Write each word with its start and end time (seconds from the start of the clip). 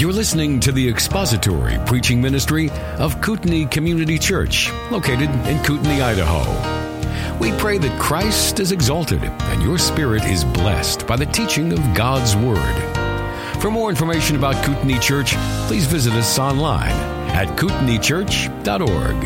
You're 0.00 0.14
listening 0.14 0.60
to 0.60 0.72
the 0.72 0.88
expository 0.88 1.76
preaching 1.84 2.22
ministry 2.22 2.70
of 2.96 3.20
Kootenai 3.20 3.66
Community 3.66 4.18
Church, 4.18 4.72
located 4.90 5.28
in 5.46 5.62
Kootenai, 5.62 6.02
Idaho. 6.02 7.38
We 7.38 7.52
pray 7.58 7.76
that 7.76 8.00
Christ 8.00 8.60
is 8.60 8.72
exalted 8.72 9.22
and 9.22 9.62
your 9.62 9.76
spirit 9.76 10.24
is 10.24 10.42
blessed 10.42 11.06
by 11.06 11.16
the 11.16 11.26
teaching 11.26 11.74
of 11.74 11.80
God's 11.94 12.34
Word. 12.34 13.60
For 13.60 13.70
more 13.70 13.90
information 13.90 14.36
about 14.36 14.64
Kootenai 14.64 14.98
Church, 15.00 15.34
please 15.66 15.84
visit 15.84 16.14
us 16.14 16.38
online 16.38 16.96
at 17.32 17.48
kootenaichurch.org. 17.58 19.16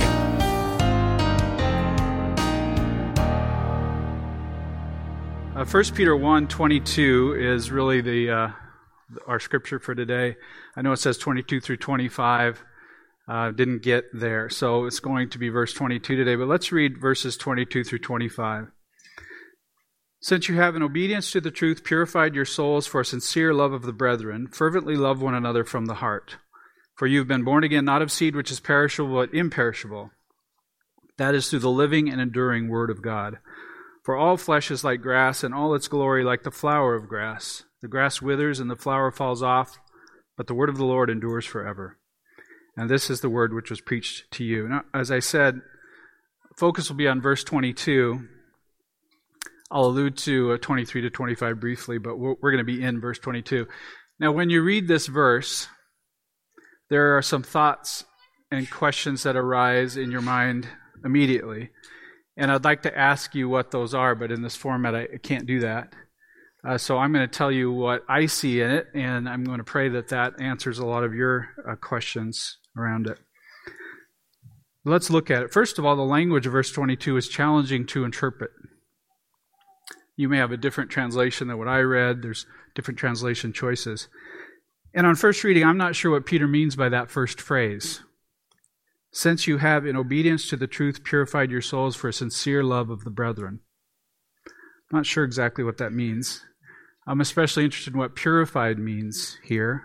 Uh, 5.56 5.64
1 5.64 5.84
Peter 5.94 6.16
1 6.16 6.48
22 6.48 7.36
is 7.38 7.70
really 7.70 8.00
the, 8.00 8.28
uh, 8.28 8.48
our 9.26 9.40
scripture 9.40 9.78
for 9.78 9.94
today. 9.94 10.36
I 10.76 10.82
know 10.82 10.92
it 10.92 10.98
says 10.98 11.18
22 11.18 11.60
through 11.60 11.78
25. 11.78 12.64
Uh, 13.26 13.50
didn't 13.52 13.82
get 13.82 14.04
there. 14.12 14.50
So 14.50 14.84
it's 14.84 15.00
going 15.00 15.30
to 15.30 15.38
be 15.38 15.48
verse 15.48 15.72
22 15.72 16.16
today. 16.16 16.36
But 16.36 16.48
let's 16.48 16.72
read 16.72 17.00
verses 17.00 17.36
22 17.36 17.84
through 17.84 18.00
25. 18.00 18.68
Since 20.20 20.48
you 20.48 20.56
have, 20.56 20.74
in 20.74 20.82
obedience 20.82 21.30
to 21.32 21.40
the 21.40 21.50
truth, 21.50 21.84
purified 21.84 22.34
your 22.34 22.46
souls 22.46 22.86
for 22.86 23.02
a 23.02 23.04
sincere 23.04 23.52
love 23.52 23.72
of 23.72 23.82
the 23.82 23.92
brethren, 23.92 24.46
fervently 24.46 24.96
love 24.96 25.20
one 25.20 25.34
another 25.34 25.64
from 25.64 25.84
the 25.84 25.96
heart. 25.96 26.36
For 26.96 27.06
you 27.06 27.18
have 27.18 27.28
been 27.28 27.44
born 27.44 27.64
again, 27.64 27.84
not 27.84 28.02
of 28.02 28.10
seed 28.10 28.34
which 28.34 28.50
is 28.50 28.60
perishable, 28.60 29.14
but 29.14 29.34
imperishable. 29.34 30.12
That 31.18 31.34
is 31.34 31.50
through 31.50 31.58
the 31.58 31.70
living 31.70 32.08
and 32.08 32.20
enduring 32.20 32.68
Word 32.68 32.90
of 32.90 33.02
God. 33.02 33.38
For 34.02 34.16
all 34.16 34.36
flesh 34.36 34.70
is 34.70 34.84
like 34.84 35.02
grass, 35.02 35.44
and 35.44 35.54
all 35.54 35.74
its 35.74 35.88
glory 35.88 36.24
like 36.24 36.42
the 36.42 36.50
flower 36.50 36.94
of 36.94 37.08
grass. 37.08 37.64
The 37.84 37.88
grass 37.88 38.22
withers 38.22 38.60
and 38.60 38.70
the 38.70 38.76
flower 38.76 39.10
falls 39.10 39.42
off, 39.42 39.78
but 40.38 40.46
the 40.46 40.54
word 40.54 40.70
of 40.70 40.78
the 40.78 40.86
Lord 40.86 41.10
endures 41.10 41.44
forever. 41.44 41.98
And 42.78 42.88
this 42.88 43.10
is 43.10 43.20
the 43.20 43.28
word 43.28 43.52
which 43.52 43.68
was 43.68 43.82
preached 43.82 44.30
to 44.30 44.42
you. 44.42 44.66
Now, 44.66 44.84
as 44.94 45.10
I 45.10 45.18
said, 45.18 45.60
focus 46.56 46.88
will 46.88 46.96
be 46.96 47.06
on 47.06 47.20
verse 47.20 47.44
22. 47.44 48.26
I'll 49.70 49.84
allude 49.84 50.16
to 50.16 50.52
uh, 50.52 50.56
23 50.56 51.02
to 51.02 51.10
25 51.10 51.60
briefly, 51.60 51.98
but 51.98 52.16
we're, 52.16 52.36
we're 52.40 52.52
going 52.52 52.64
to 52.66 52.72
be 52.72 52.82
in 52.82 53.02
verse 53.02 53.18
22. 53.18 53.66
Now, 54.18 54.32
when 54.32 54.48
you 54.48 54.62
read 54.62 54.88
this 54.88 55.06
verse, 55.06 55.68
there 56.88 57.18
are 57.18 57.22
some 57.22 57.42
thoughts 57.42 58.06
and 58.50 58.70
questions 58.70 59.24
that 59.24 59.36
arise 59.36 59.98
in 59.98 60.10
your 60.10 60.22
mind 60.22 60.68
immediately. 61.04 61.68
And 62.34 62.50
I'd 62.50 62.64
like 62.64 62.80
to 62.84 62.98
ask 62.98 63.34
you 63.34 63.50
what 63.50 63.72
those 63.72 63.92
are, 63.92 64.14
but 64.14 64.32
in 64.32 64.40
this 64.40 64.56
format, 64.56 64.94
I 64.94 65.18
can't 65.22 65.44
do 65.44 65.60
that. 65.60 65.92
Uh, 66.66 66.78
so 66.78 66.96
I'm 66.96 67.12
going 67.12 67.28
to 67.28 67.38
tell 67.38 67.52
you 67.52 67.70
what 67.70 68.04
I 68.08 68.24
see 68.26 68.62
in 68.62 68.70
it, 68.70 68.86
and 68.94 69.28
I'm 69.28 69.44
going 69.44 69.58
to 69.58 69.64
pray 69.64 69.90
that 69.90 70.08
that 70.08 70.40
answers 70.40 70.78
a 70.78 70.86
lot 70.86 71.04
of 71.04 71.14
your 71.14 71.50
uh, 71.68 71.74
questions 71.74 72.56
around 72.76 73.06
it. 73.06 73.18
Let's 74.84 75.10
look 75.10 75.30
at 75.30 75.42
it. 75.42 75.52
First 75.52 75.78
of 75.78 75.84
all, 75.84 75.96
the 75.96 76.02
language 76.02 76.46
of 76.46 76.52
verse 76.52 76.70
22 76.72 77.16
is 77.18 77.28
challenging 77.28 77.86
to 77.88 78.04
interpret. 78.04 78.50
You 80.16 80.28
may 80.28 80.38
have 80.38 80.52
a 80.52 80.56
different 80.56 80.90
translation 80.90 81.48
than 81.48 81.58
what 81.58 81.68
I 81.68 81.80
read. 81.80 82.22
There's 82.22 82.46
different 82.74 82.98
translation 82.98 83.52
choices. 83.52 84.08
And 84.94 85.06
on 85.06 85.16
first 85.16 85.42
reading, 85.44 85.64
I'm 85.64 85.76
not 85.76 85.96
sure 85.96 86.12
what 86.12 86.26
Peter 86.26 86.46
means 86.46 86.76
by 86.76 86.88
that 86.88 87.10
first 87.10 87.40
phrase. 87.40 88.02
Since 89.10 89.46
you 89.46 89.58
have, 89.58 89.86
in 89.86 89.96
obedience 89.96 90.48
to 90.48 90.56
the 90.56 90.66
truth, 90.66 91.04
purified 91.04 91.50
your 91.50 91.62
souls 91.62 91.94
for 91.94 92.08
a 92.08 92.12
sincere 92.12 92.62
love 92.62 92.90
of 92.90 93.04
the 93.04 93.10
brethren. 93.10 93.60
I'm 94.90 94.98
not 94.98 95.06
sure 95.06 95.24
exactly 95.24 95.64
what 95.64 95.78
that 95.78 95.92
means. 95.92 96.44
I'm 97.06 97.20
especially 97.20 97.64
interested 97.64 97.92
in 97.92 97.98
what 97.98 98.14
purified 98.14 98.78
means 98.78 99.38
here, 99.44 99.84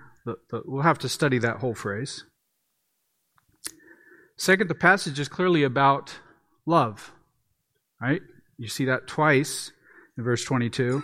we'll 0.66 0.84
have 0.84 1.00
to 1.00 1.10
study 1.10 1.38
that 1.40 1.58
whole 1.58 1.76
phrase. 1.76 2.24
Second, 4.38 4.70
the 4.70 4.76
passage 4.76 5.20
is 5.20 5.28
clearly 5.28 5.64
about 5.64 6.16
love, 6.66 7.12
right? 8.02 8.22
You 8.58 8.70
see 8.70 8.86
that 8.86 9.08
twice 9.08 9.72
in 10.18 10.24
verse 10.24 10.46
22. 10.46 11.04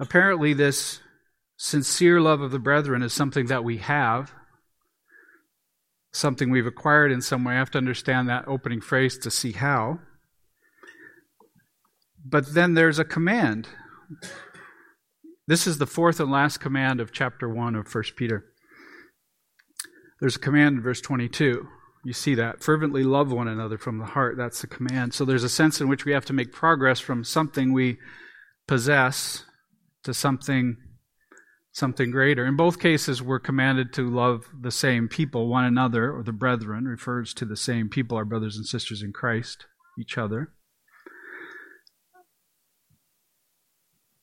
Apparently, 0.00 0.54
this 0.54 1.00
sincere 1.56 2.20
love 2.20 2.40
of 2.40 2.50
the 2.50 2.58
brethren 2.58 3.02
is 3.02 3.12
something 3.12 3.46
that 3.46 3.62
we 3.62 3.76
have, 3.78 4.32
something 6.12 6.50
we've 6.50 6.66
acquired 6.66 7.12
in 7.12 7.20
some 7.20 7.44
way. 7.44 7.54
I 7.54 7.58
have 7.58 7.70
to 7.72 7.78
understand 7.78 8.28
that 8.28 8.48
opening 8.48 8.80
phrase 8.80 9.18
to 9.18 9.30
see 9.30 9.52
how. 9.52 9.98
But 12.24 12.54
then 12.54 12.72
there's 12.72 12.98
a 12.98 13.04
command 13.04 13.68
this 15.46 15.66
is 15.66 15.78
the 15.78 15.86
fourth 15.86 16.20
and 16.20 16.30
last 16.30 16.58
command 16.58 17.00
of 17.00 17.12
chapter 17.12 17.48
1 17.48 17.74
of 17.74 17.92
1 17.92 18.04
Peter. 18.16 18.44
There's 20.20 20.36
a 20.36 20.40
command 20.40 20.76
in 20.76 20.82
verse 20.82 21.00
22. 21.00 21.68
You 22.04 22.12
see 22.12 22.34
that. 22.34 22.62
Fervently 22.62 23.02
love 23.02 23.32
one 23.32 23.48
another 23.48 23.78
from 23.78 23.98
the 23.98 24.04
heart. 24.04 24.36
That's 24.36 24.60
the 24.60 24.66
command. 24.66 25.14
So 25.14 25.24
there's 25.24 25.44
a 25.44 25.48
sense 25.48 25.80
in 25.80 25.88
which 25.88 26.04
we 26.04 26.12
have 26.12 26.24
to 26.26 26.32
make 26.32 26.52
progress 26.52 27.00
from 27.00 27.24
something 27.24 27.72
we 27.72 27.98
possess 28.66 29.44
to 30.04 30.14
something 30.14 30.76
something 31.72 32.12
greater. 32.12 32.46
In 32.46 32.56
both 32.56 32.78
cases, 32.78 33.20
we're 33.20 33.40
commanded 33.40 33.92
to 33.92 34.08
love 34.08 34.48
the 34.58 34.70
same 34.70 35.08
people, 35.08 35.48
one 35.48 35.64
another, 35.64 36.12
or 36.12 36.22
the 36.22 36.32
brethren 36.32 36.84
refers 36.84 37.34
to 37.34 37.44
the 37.44 37.56
same 37.56 37.88
people, 37.88 38.16
our 38.16 38.24
brothers 38.24 38.56
and 38.56 38.64
sisters 38.64 39.02
in 39.02 39.12
Christ, 39.12 39.66
each 39.98 40.16
other. 40.16 40.53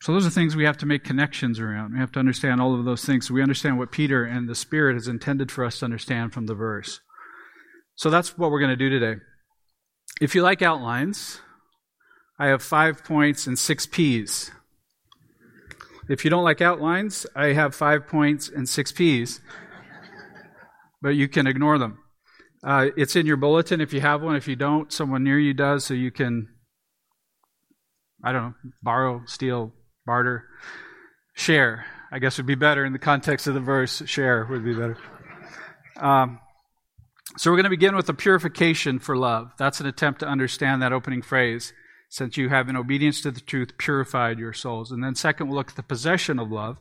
So 0.01 0.13
those 0.13 0.25
are 0.25 0.31
things 0.31 0.55
we 0.55 0.65
have 0.65 0.79
to 0.79 0.87
make 0.87 1.03
connections 1.03 1.59
around. 1.59 1.93
We 1.93 1.99
have 1.99 2.11
to 2.13 2.19
understand 2.19 2.59
all 2.59 2.77
of 2.77 2.85
those 2.85 3.05
things. 3.05 3.27
So 3.27 3.35
we 3.35 3.43
understand 3.43 3.77
what 3.77 3.91
Peter 3.91 4.25
and 4.25 4.49
the 4.49 4.55
Spirit 4.55 4.95
has 4.95 5.07
intended 5.07 5.51
for 5.51 5.63
us 5.63 5.77
to 5.79 5.85
understand 5.85 6.33
from 6.33 6.47
the 6.47 6.55
verse. 6.55 7.01
So 7.95 8.09
that's 8.09 8.35
what 8.35 8.49
we're 8.49 8.59
going 8.59 8.71
to 8.71 8.75
do 8.75 8.89
today. 8.89 9.21
If 10.19 10.33
you 10.33 10.41
like 10.41 10.63
outlines, 10.63 11.39
I 12.39 12.47
have 12.47 12.63
five 12.63 13.03
points 13.03 13.45
and 13.45 13.59
six 13.59 13.85
P's. 13.85 14.49
If 16.09 16.23
you 16.23 16.31
don't 16.31 16.43
like 16.43 16.61
outlines, 16.61 17.27
I 17.35 17.53
have 17.53 17.75
five 17.75 18.07
points 18.07 18.49
and 18.49 18.67
six 18.67 18.91
P's. 18.91 19.39
But 20.99 21.09
you 21.09 21.27
can 21.27 21.45
ignore 21.45 21.77
them. 21.77 21.99
Uh, 22.63 22.87
it's 22.97 23.15
in 23.15 23.27
your 23.27 23.37
bulletin 23.37 23.81
if 23.81 23.93
you 23.93 24.01
have 24.01 24.23
one. 24.23 24.35
If 24.35 24.47
you 24.47 24.55
don't, 24.55 24.91
someone 24.91 25.23
near 25.23 25.37
you 25.37 25.53
does, 25.53 25.85
so 25.85 25.93
you 25.93 26.09
can, 26.09 26.47
I 28.23 28.31
don't 28.31 28.41
know, 28.43 28.53
borrow, 28.81 29.21
steal, 29.25 29.73
barter, 30.11 30.43
share. 31.33 31.85
I 32.11 32.19
guess 32.19 32.35
would 32.35 32.45
be 32.45 32.55
better 32.55 32.83
in 32.83 32.91
the 32.91 32.99
context 32.99 33.47
of 33.47 33.53
the 33.53 33.61
verse. 33.61 34.03
Share 34.05 34.45
would 34.49 34.65
be 34.65 34.73
better. 34.73 34.97
Um, 35.95 36.41
so 37.37 37.49
we're 37.49 37.55
going 37.55 37.63
to 37.63 37.69
begin 37.69 37.95
with 37.95 38.07
the 38.07 38.13
purification 38.13 38.99
for 38.99 39.15
love. 39.15 39.53
That's 39.57 39.79
an 39.79 39.85
attempt 39.85 40.19
to 40.19 40.27
understand 40.27 40.81
that 40.81 40.91
opening 40.91 41.21
phrase. 41.21 41.71
Since 42.09 42.35
you 42.35 42.49
have, 42.49 42.67
in 42.67 42.75
obedience 42.75 43.21
to 43.21 43.31
the 43.31 43.39
truth, 43.39 43.77
purified 43.77 44.37
your 44.37 44.51
souls. 44.51 44.91
And 44.91 45.01
then, 45.01 45.15
second, 45.15 45.47
we'll 45.47 45.55
look 45.55 45.69
at 45.69 45.77
the 45.77 45.83
possession 45.83 46.39
of 46.39 46.51
love, 46.51 46.75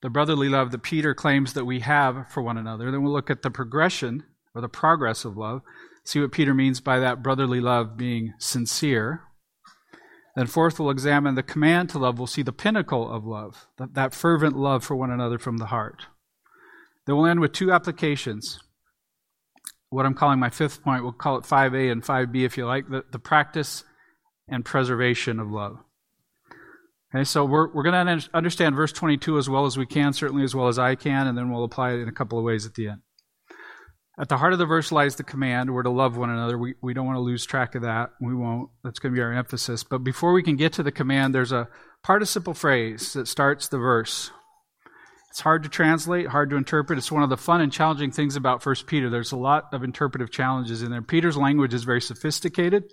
the 0.00 0.08
brotherly 0.08 0.48
love 0.48 0.70
that 0.70 0.84
Peter 0.84 1.14
claims 1.14 1.54
that 1.54 1.64
we 1.64 1.80
have 1.80 2.28
for 2.30 2.44
one 2.44 2.58
another. 2.58 2.92
Then 2.92 3.02
we'll 3.02 3.12
look 3.12 3.28
at 3.28 3.42
the 3.42 3.50
progression 3.50 4.22
or 4.54 4.60
the 4.60 4.68
progress 4.68 5.24
of 5.24 5.36
love, 5.36 5.62
see 6.04 6.20
what 6.20 6.30
Peter 6.30 6.54
means 6.54 6.80
by 6.80 7.00
that 7.00 7.24
brotherly 7.24 7.60
love 7.60 7.96
being 7.96 8.34
sincere, 8.38 9.22
then, 10.34 10.46
fourth, 10.46 10.80
we'll 10.80 10.90
examine 10.90 11.34
the 11.34 11.42
command 11.42 11.90
to 11.90 11.98
love. 11.98 12.18
We'll 12.18 12.26
see 12.26 12.42
the 12.42 12.52
pinnacle 12.52 13.10
of 13.10 13.26
love, 13.26 13.66
that, 13.76 13.94
that 13.94 14.14
fervent 14.14 14.56
love 14.56 14.82
for 14.82 14.96
one 14.96 15.10
another 15.10 15.38
from 15.38 15.58
the 15.58 15.66
heart. 15.66 16.06
Then 17.06 17.16
we'll 17.16 17.26
end 17.26 17.40
with 17.40 17.52
two 17.52 17.70
applications. 17.70 18.60
What 19.90 20.06
I'm 20.06 20.14
calling 20.14 20.38
my 20.38 20.48
fifth 20.48 20.82
point, 20.82 21.02
we'll 21.02 21.12
call 21.12 21.36
it 21.36 21.44
5A 21.44 21.92
and 21.92 22.02
5B 22.02 22.44
if 22.44 22.56
you 22.56 22.64
like, 22.64 22.88
the, 22.88 23.04
the 23.10 23.18
practice 23.18 23.84
and 24.48 24.64
preservation 24.64 25.38
of 25.38 25.50
love. 25.50 25.78
Okay, 27.14 27.24
so 27.24 27.44
we're, 27.44 27.70
we're 27.72 27.82
going 27.82 28.06
to 28.06 28.30
understand 28.32 28.74
verse 28.74 28.92
22 28.92 29.36
as 29.36 29.50
well 29.50 29.66
as 29.66 29.76
we 29.76 29.84
can, 29.84 30.14
certainly 30.14 30.44
as 30.44 30.54
well 30.54 30.68
as 30.68 30.78
I 30.78 30.94
can, 30.94 31.26
and 31.26 31.36
then 31.36 31.50
we'll 31.50 31.64
apply 31.64 31.92
it 31.92 32.00
in 32.00 32.08
a 32.08 32.12
couple 32.12 32.38
of 32.38 32.44
ways 32.44 32.64
at 32.64 32.74
the 32.74 32.88
end. 32.88 33.02
At 34.18 34.28
the 34.28 34.36
heart 34.36 34.52
of 34.52 34.58
the 34.58 34.66
verse 34.66 34.92
lies 34.92 35.16
the 35.16 35.22
command. 35.22 35.72
We're 35.72 35.84
to 35.84 35.90
love 35.90 36.18
one 36.18 36.28
another. 36.28 36.58
We, 36.58 36.74
we 36.82 36.92
don't 36.92 37.06
want 37.06 37.16
to 37.16 37.22
lose 37.22 37.46
track 37.46 37.74
of 37.74 37.82
that. 37.82 38.10
We 38.20 38.34
won't. 38.34 38.68
That's 38.84 38.98
going 38.98 39.14
to 39.14 39.16
be 39.16 39.22
our 39.22 39.32
emphasis. 39.32 39.84
But 39.84 39.98
before 40.04 40.32
we 40.32 40.42
can 40.42 40.56
get 40.56 40.74
to 40.74 40.82
the 40.82 40.92
command, 40.92 41.34
there's 41.34 41.52
a 41.52 41.68
participle 42.02 42.52
phrase 42.52 43.14
that 43.14 43.26
starts 43.26 43.68
the 43.68 43.78
verse. 43.78 44.30
It's 45.30 45.40
hard 45.40 45.62
to 45.62 45.70
translate, 45.70 46.26
hard 46.26 46.50
to 46.50 46.56
interpret. 46.56 46.98
It's 46.98 47.10
one 47.10 47.22
of 47.22 47.30
the 47.30 47.38
fun 47.38 47.62
and 47.62 47.72
challenging 47.72 48.10
things 48.10 48.36
about 48.36 48.62
First 48.62 48.86
Peter. 48.86 49.08
There's 49.08 49.32
a 49.32 49.36
lot 49.36 49.72
of 49.72 49.82
interpretive 49.82 50.30
challenges 50.30 50.82
in 50.82 50.90
there. 50.90 51.00
Peter's 51.00 51.38
language 51.38 51.72
is 51.72 51.84
very 51.84 52.02
sophisticated. 52.02 52.84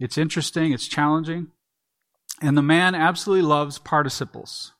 It's 0.00 0.16
interesting. 0.16 0.72
It's 0.72 0.88
challenging. 0.88 1.48
And 2.40 2.56
the 2.56 2.62
man 2.62 2.94
absolutely 2.94 3.46
loves 3.46 3.78
participles. 3.78 4.72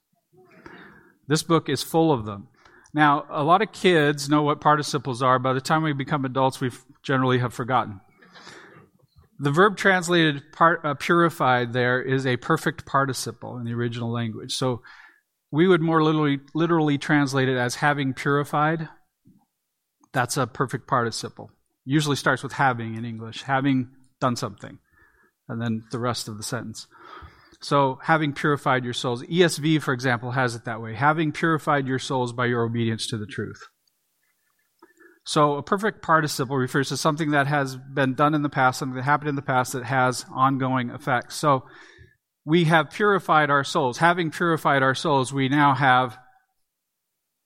This 1.29 1.43
book 1.43 1.69
is 1.69 1.83
full 1.83 2.13
of 2.13 2.25
them. 2.25 2.49
Now, 2.95 3.25
a 3.31 3.43
lot 3.43 3.63
of 3.63 3.73
kids 3.73 4.29
know 4.29 4.43
what 4.43 4.61
participles 4.61 5.23
are. 5.23 5.39
By 5.39 5.55
the 5.55 5.61
time 5.61 5.83
we 5.83 5.93
become 5.93 6.25
adults, 6.25 6.61
we 6.61 6.71
generally 7.03 7.39
have 7.39 7.55
forgotten. 7.55 8.01
The 9.39 9.51
verb 9.51 9.77
translated 9.77 10.53
part, 10.53 10.85
uh, 10.85 10.95
purified 10.95 11.73
there 11.73 12.01
is 12.01 12.27
a 12.27 12.37
perfect 12.37 12.87
participle 12.87 13.57
in 13.57 13.65
the 13.65 13.73
original 13.73 14.13
language. 14.13 14.55
So 14.55 14.83
we 15.51 15.67
would 15.67 15.81
more 15.81 16.03
literally, 16.03 16.41
literally 16.55 16.99
translate 16.99 17.49
it 17.49 17.57
as 17.57 17.77
having 17.77 18.15
purified. 18.15 18.89
That's 20.13 20.37
a 20.37 20.47
perfect 20.47 20.87
participle. 20.87 21.51
Usually 21.85 22.17
starts 22.17 22.43
with 22.43 22.53
having 22.53 22.95
in 22.95 23.05
English, 23.05 23.43
having 23.43 23.91
done 24.21 24.37
something, 24.37 24.79
and 25.49 25.61
then 25.61 25.83
the 25.91 25.99
rest 25.99 26.29
of 26.29 26.37
the 26.37 26.43
sentence. 26.43 26.87
So, 27.63 28.01
having 28.03 28.33
purified 28.33 28.85
your 28.85 28.93
souls. 28.93 29.23
ESV, 29.23 29.83
for 29.83 29.95
example, 29.95 30.33
has 30.33 30.57
it 30.57 30.65
that 30.65 30.83
way 30.83 30.95
having 30.95 31.31
purified 31.31 31.87
your 31.87 32.01
souls 32.01 32.33
by 32.33 32.47
your 32.47 32.65
obedience 32.65 33.07
to 33.09 33.17
the 33.17 33.27
truth. 33.27 33.63
So, 35.25 35.55
a 35.55 35.63
perfect 35.63 36.03
participle 36.03 36.57
refers 36.57 36.89
to 36.89 36.97
something 36.97 37.31
that 37.31 37.47
has 37.47 37.77
been 37.77 38.15
done 38.15 38.35
in 38.35 38.43
the 38.43 38.49
past, 38.49 38.81
something 38.81 38.97
that 38.97 39.05
happened 39.05 39.29
in 39.29 39.37
the 39.37 39.43
past 39.43 39.75
that 39.75 39.85
has 39.85 40.27
ongoing 40.35 40.91
effects. 40.91 41.37
So, 41.37 41.63
we 42.45 42.65
have 42.65 42.91
purified 42.91 43.49
our 43.49 43.63
souls. 43.63 43.99
Having 43.99 44.33
purified 44.33 44.83
our 44.83 44.97
souls, 44.97 45.33
we 45.33 45.49
now 45.49 45.75
have 45.75 46.19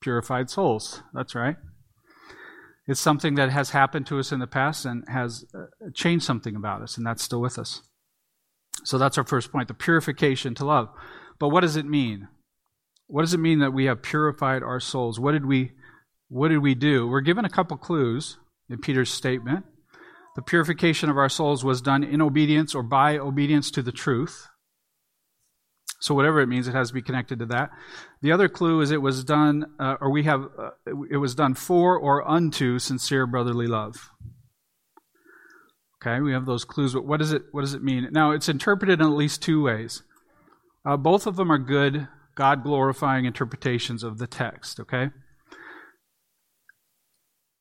purified 0.01 0.49
souls. 0.49 1.03
That's 1.13 1.35
right. 1.35 1.57
It's 2.87 3.01
something 3.01 3.35
that 3.35 3.51
has 3.51 3.71
happened 3.71 4.07
to 4.07 4.19
us 4.19 4.33
in 4.33 4.39
the 4.39 4.47
past 4.47 4.87
and 4.87 5.05
has 5.09 5.45
uh, 5.55 5.91
changed 5.93 6.25
something 6.25 6.57
about 6.57 6.81
us, 6.81 6.97
and 6.97 7.07
that's 7.07 7.23
still 7.23 7.43
with 7.43 7.59
us. 7.59 7.83
So 8.85 8.99
that's 8.99 9.19
our 9.19 9.25
first 9.25 9.53
point 9.53 9.69
the 9.69 9.75
purification 9.75 10.55
to 10.57 10.65
love. 10.65 10.89
But 11.39 11.49
what 11.49 11.61
does 11.61 11.77
it 11.77 11.87
mean? 11.87 12.29
What 13.09 13.23
does 13.23 13.35
it 13.35 13.41
mean 13.41 13.61
that 13.61 13.73
we 13.73 13.85
have 13.85 14.03
purified 14.03 14.63
our 14.63 14.81
souls? 14.81 15.21
What 15.21 15.33
did 15.33 15.47
we, 15.47 15.73
what 16.29 16.49
did 16.49 16.59
we 16.59 16.75
do? 16.75 17.07
We're 17.07 17.21
given 17.21 17.45
a 17.45 17.51
couple 17.51 17.77
clues 17.77 18.39
in 18.69 18.79
Peter's 18.79 19.11
statement. 19.11 19.65
The 20.35 20.43
purification 20.43 21.09
of 21.09 21.17
our 21.17 21.29
souls 21.29 21.65
was 21.65 21.81
done 21.81 22.05
in 22.05 22.21
obedience 22.21 22.75
or 22.75 22.83
by 22.83 23.17
obedience 23.17 23.71
to 23.73 23.83
the 23.83 23.93
truth. 23.93 24.49
So 26.01 26.15
whatever 26.15 26.41
it 26.41 26.47
means, 26.47 26.69
it 26.69 26.75
has 26.75 26.89
to 26.89 26.95
be 26.95 27.01
connected 27.01 27.39
to 27.39 27.47
that. 27.47 27.71
The 28.21 28.33
other 28.33 28.49
clue 28.49 28.81
is 28.83 28.91
it 28.91 29.01
was 29.01 29.25
done, 29.25 29.65
uh, 29.79 29.97
or 30.01 30.11
we 30.11 30.25
have, 30.25 30.43
uh, 30.59 30.71
it 31.11 31.17
was 31.17 31.35
done 31.35 31.55
for 31.55 31.97
or 31.99 32.29
unto 32.29 32.79
sincere 32.79 33.27
brotherly 33.27 33.67
love. 33.67 34.11
Okay, 36.07 36.21
we 36.21 36.33
have 36.33 36.47
those 36.47 36.65
clues, 36.65 36.95
but 36.95 37.05
what 37.05 37.19
does 37.19 37.33
it 37.33 37.43
what 37.51 37.63
does 37.63 37.75
it 37.75 37.83
mean? 37.83 38.09
Now 38.13 38.31
it's 38.31 38.49
interpreted 38.49 39.01
in 39.01 39.07
at 39.07 39.13
least 39.13 39.43
two 39.43 39.63
ways. 39.63 40.03
Uh, 40.85 40.97
both 40.97 41.27
of 41.27 41.37
them 41.37 41.51
are 41.51 41.59
good, 41.59 42.07
God 42.37 42.63
glorifying 42.63 43.25
interpretations 43.25 44.05
of 44.05 44.19
the 44.19 44.27
text. 44.27 44.79
Okay. 44.79 45.11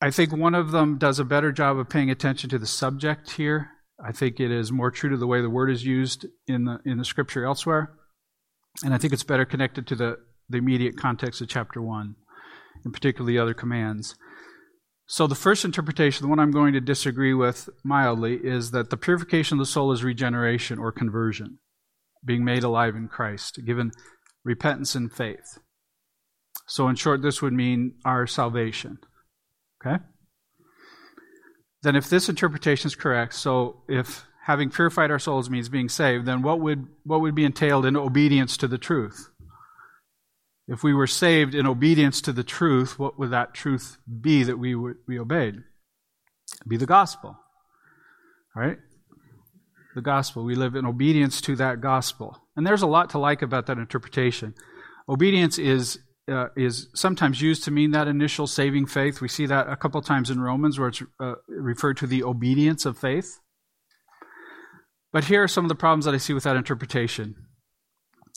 I 0.00 0.10
think 0.10 0.30
one 0.30 0.54
of 0.54 0.70
them 0.70 0.98
does 0.98 1.18
a 1.18 1.24
better 1.24 1.50
job 1.50 1.78
of 1.78 1.88
paying 1.88 2.10
attention 2.10 2.50
to 2.50 2.58
the 2.58 2.66
subject 2.66 3.32
here. 3.32 3.70
I 4.04 4.12
think 4.12 4.38
it 4.38 4.52
is 4.52 4.70
more 4.70 4.90
true 4.90 5.10
to 5.10 5.16
the 5.16 5.26
way 5.26 5.40
the 5.40 5.50
word 5.50 5.70
is 5.70 5.84
used 5.84 6.26
in 6.46 6.64
the 6.64 6.78
in 6.84 6.98
the 6.98 7.04
scripture 7.04 7.44
elsewhere. 7.44 7.92
And 8.84 8.94
I 8.94 8.98
think 8.98 9.12
it's 9.12 9.24
better 9.24 9.46
connected 9.46 9.86
to 9.88 9.96
the, 9.96 10.18
the 10.48 10.58
immediate 10.58 10.96
context 10.98 11.40
of 11.40 11.48
chapter 11.48 11.80
1, 11.80 12.14
and 12.84 12.92
particularly 12.92 13.32
the 13.32 13.42
other 13.42 13.54
commands. 13.54 14.14
So, 15.08 15.28
the 15.28 15.36
first 15.36 15.64
interpretation, 15.64 16.24
the 16.24 16.28
one 16.28 16.40
I'm 16.40 16.50
going 16.50 16.72
to 16.72 16.80
disagree 16.80 17.32
with 17.32 17.68
mildly, 17.84 18.40
is 18.42 18.72
that 18.72 18.90
the 18.90 18.96
purification 18.96 19.56
of 19.56 19.60
the 19.60 19.70
soul 19.70 19.92
is 19.92 20.02
regeneration 20.02 20.80
or 20.80 20.90
conversion, 20.90 21.60
being 22.24 22.44
made 22.44 22.64
alive 22.64 22.96
in 22.96 23.06
Christ, 23.06 23.60
given 23.64 23.92
repentance 24.44 24.96
and 24.96 25.12
faith. 25.12 25.58
So, 26.66 26.88
in 26.88 26.96
short, 26.96 27.22
this 27.22 27.40
would 27.40 27.52
mean 27.52 27.94
our 28.04 28.26
salvation. 28.26 28.98
Okay? 29.80 30.02
Then, 31.82 31.94
if 31.94 32.10
this 32.10 32.28
interpretation 32.28 32.88
is 32.88 32.96
correct, 32.96 33.34
so 33.34 33.82
if 33.88 34.26
having 34.46 34.70
purified 34.70 35.12
our 35.12 35.20
souls 35.20 35.48
means 35.48 35.68
being 35.68 35.88
saved, 35.88 36.26
then 36.26 36.42
what 36.42 36.58
would, 36.58 36.88
what 37.04 37.20
would 37.20 37.36
be 37.36 37.44
entailed 37.44 37.86
in 37.86 37.96
obedience 37.96 38.56
to 38.56 38.66
the 38.66 38.78
truth? 38.78 39.30
If 40.68 40.82
we 40.82 40.92
were 40.92 41.06
saved 41.06 41.54
in 41.54 41.66
obedience 41.66 42.20
to 42.22 42.32
the 42.32 42.42
truth, 42.42 42.98
what 42.98 43.18
would 43.18 43.30
that 43.30 43.54
truth 43.54 43.98
be 44.20 44.42
that 44.42 44.58
we, 44.58 44.74
we 44.74 45.18
obeyed? 45.18 45.54
It'd 45.54 46.68
be 46.68 46.76
the 46.76 46.86
gospel. 46.86 47.38
Right? 48.54 48.78
The 49.94 50.02
gospel. 50.02 50.44
We 50.44 50.54
live 50.54 50.74
in 50.74 50.84
obedience 50.84 51.40
to 51.42 51.56
that 51.56 51.80
gospel. 51.80 52.40
And 52.56 52.66
there's 52.66 52.82
a 52.82 52.86
lot 52.86 53.10
to 53.10 53.18
like 53.18 53.42
about 53.42 53.66
that 53.66 53.78
interpretation. 53.78 54.54
Obedience 55.08 55.58
is 55.58 56.00
uh, 56.28 56.48
is 56.56 56.88
sometimes 56.94 57.40
used 57.40 57.62
to 57.64 57.70
mean 57.70 57.92
that 57.92 58.08
initial 58.08 58.48
saving 58.48 58.86
faith. 58.86 59.20
We 59.20 59.28
see 59.28 59.46
that 59.46 59.68
a 59.68 59.76
couple 59.76 60.02
times 60.02 60.28
in 60.28 60.40
Romans 60.40 60.76
where 60.76 60.88
it's 60.88 61.02
uh, 61.20 61.34
referred 61.46 61.96
to 61.98 62.06
the 62.06 62.24
obedience 62.24 62.84
of 62.84 62.98
faith. 62.98 63.38
But 65.12 65.24
here 65.24 65.44
are 65.44 65.48
some 65.48 65.64
of 65.64 65.68
the 65.68 65.76
problems 65.76 66.04
that 66.04 66.14
I 66.14 66.18
see 66.18 66.32
with 66.32 66.42
that 66.42 66.56
interpretation. 66.56 67.36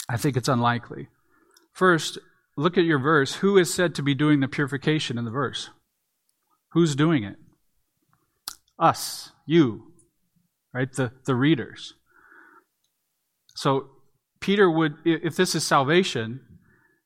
I 0.08 0.18
think 0.18 0.38
it's 0.38 0.48
unlikely. 0.48 1.08
First, 1.74 2.18
look 2.58 2.78
at 2.78 2.84
your 2.84 3.00
verse. 3.00 3.36
Who 3.36 3.58
is 3.58 3.74
said 3.74 3.96
to 3.96 4.04
be 4.04 4.14
doing 4.14 4.40
the 4.40 4.48
purification 4.48 5.18
in 5.18 5.26
the 5.26 5.32
verse? 5.32 5.70
Who's 6.74 6.96
doing 6.96 7.24
it? 7.24 7.38
Us, 8.78 9.32
you, 9.46 9.94
right? 10.74 10.92
The, 10.92 11.12
the 11.26 11.36
readers. 11.36 11.94
So, 13.56 13.90
Peter 14.40 14.70
would, 14.70 14.96
if 15.04 15.36
this 15.36 15.54
is 15.54 15.66
salvation, 15.66 16.42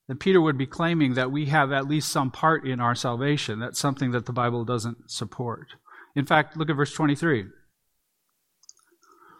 then 0.07 0.17
Peter 0.17 0.41
would 0.41 0.57
be 0.57 0.67
claiming 0.67 1.13
that 1.15 1.31
we 1.31 1.45
have 1.47 1.71
at 1.71 1.87
least 1.87 2.09
some 2.09 2.29
part 2.29 2.67
in 2.67 2.79
our 2.79 2.93
salvation. 2.93 3.59
That's 3.59 3.79
something 3.79 4.11
that 4.11 4.25
the 4.25 4.33
Bible 4.33 4.65
doesn't 4.65 5.09
support. 5.09 5.67
In 6.15 6.25
fact, 6.25 6.57
look 6.57 6.69
at 6.69 6.75
verse 6.75 6.93
23. 6.93 7.45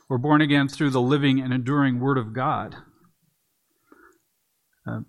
We're 0.10 0.18
born 0.18 0.42
again 0.42 0.68
through 0.68 0.92
the 0.92 1.02
living 1.02 1.40
and 1.40 1.54
enduring 1.54 2.00
Word 2.00 2.18
of 2.18 2.34
God. 2.34 2.76
Uh, 4.88 5.02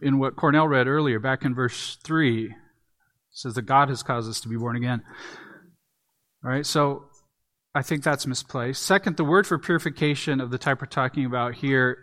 in 0.00 0.18
what 0.18 0.36
Cornell 0.36 0.68
read 0.68 0.86
earlier, 0.86 1.18
back 1.18 1.44
in 1.44 1.54
verse 1.54 1.96
3, 2.02 2.54
says 3.30 3.54
that 3.54 3.62
God 3.62 3.88
has 3.88 4.02
caused 4.02 4.30
us 4.30 4.40
to 4.40 4.48
be 4.48 4.56
born 4.56 4.76
again. 4.76 5.02
All 6.44 6.50
right, 6.50 6.64
so 6.64 7.04
I 7.74 7.82
think 7.82 8.02
that's 8.02 8.26
misplaced. 8.26 8.82
Second, 8.82 9.16
the 9.16 9.24
word 9.24 9.46
for 9.46 9.58
purification 9.58 10.40
of 10.40 10.50
the 10.50 10.58
type 10.58 10.80
we're 10.80 10.86
talking 10.86 11.24
about 11.24 11.56
here, 11.56 11.98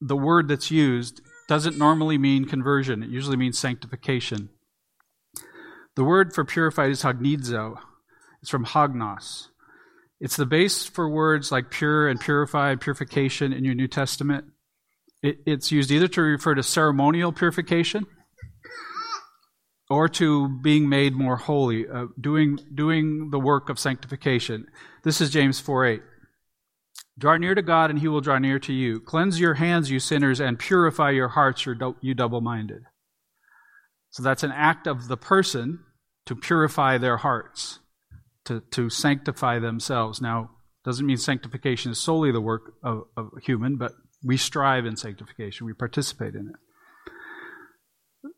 the 0.00 0.16
word 0.16 0.48
that's 0.48 0.70
used 0.70 1.20
doesn't 1.48 1.78
normally 1.78 2.18
mean 2.18 2.44
conversion, 2.44 3.02
it 3.02 3.10
usually 3.10 3.36
means 3.36 3.58
sanctification. 3.58 4.48
The 5.94 6.04
word 6.04 6.34
for 6.34 6.44
purified 6.44 6.90
is 6.90 7.02
hagnizo. 7.02 7.76
It's 8.42 8.50
from 8.50 8.66
hagnos. 8.66 9.48
It's 10.20 10.36
the 10.36 10.46
base 10.46 10.84
for 10.84 11.08
words 11.08 11.50
like 11.50 11.70
pure 11.70 12.08
and 12.08 12.20
purified, 12.20 12.80
purification 12.80 13.52
in 13.52 13.64
your 13.64 13.74
New 13.74 13.88
Testament. 13.88 14.44
It, 15.22 15.38
it's 15.46 15.72
used 15.72 15.90
either 15.90 16.08
to 16.08 16.22
refer 16.22 16.54
to 16.54 16.62
ceremonial 16.62 17.32
purification 17.32 18.06
or 19.88 20.08
to 20.08 20.48
being 20.62 20.88
made 20.88 21.14
more 21.14 21.36
holy, 21.36 21.86
uh, 21.88 22.06
doing, 22.20 22.58
doing 22.74 23.30
the 23.30 23.38
work 23.38 23.68
of 23.68 23.78
sanctification. 23.78 24.66
This 25.04 25.20
is 25.20 25.30
James 25.30 25.60
4 25.60 25.86
8. 25.86 26.02
Draw 27.18 27.36
near 27.38 27.54
to 27.54 27.62
God, 27.62 27.90
and 27.90 27.98
he 27.98 28.08
will 28.08 28.20
draw 28.20 28.38
near 28.38 28.58
to 28.58 28.72
you. 28.72 29.00
Cleanse 29.00 29.40
your 29.40 29.54
hands, 29.54 29.90
you 29.90 29.98
sinners, 30.00 30.38
and 30.38 30.58
purify 30.58 31.10
your 31.10 31.28
hearts, 31.28 31.66
you 32.02 32.14
double 32.14 32.42
minded. 32.42 32.82
So 34.10 34.22
that's 34.22 34.42
an 34.42 34.52
act 34.52 34.86
of 34.86 35.08
the 35.08 35.16
person 35.16 35.80
to 36.26 36.34
purify 36.34 36.98
their 36.98 37.18
hearts 37.18 37.78
to, 38.46 38.60
to 38.72 38.90
sanctify 38.90 39.58
themselves. 39.58 40.20
Now, 40.20 40.50
doesn't 40.84 41.06
mean 41.06 41.16
sanctification 41.16 41.92
is 41.92 41.98
solely 41.98 42.32
the 42.32 42.40
work 42.40 42.74
of, 42.82 43.04
of 43.16 43.30
a 43.36 43.40
human, 43.40 43.76
but 43.76 43.92
we 44.22 44.36
strive 44.36 44.86
in 44.86 44.96
sanctification, 44.96 45.66
we 45.66 45.72
participate 45.72 46.34
in 46.34 46.48
it. 46.48 46.56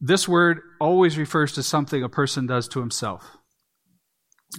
This 0.00 0.28
word 0.28 0.61
always 0.80 1.18
refers 1.18 1.52
to 1.54 1.62
something 1.62 2.02
a 2.02 2.08
person 2.08 2.47
does 2.47 2.68
to 2.68 2.80
himself. 2.80 3.38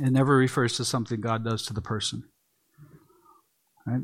It 0.01 0.11
never 0.11 0.35
refers 0.35 0.75
to 0.77 0.85
something 0.85 1.21
God 1.21 1.43
does 1.43 1.65
to 1.67 1.73
the 1.73 1.81
person. 1.81 2.23
Right? 3.85 4.01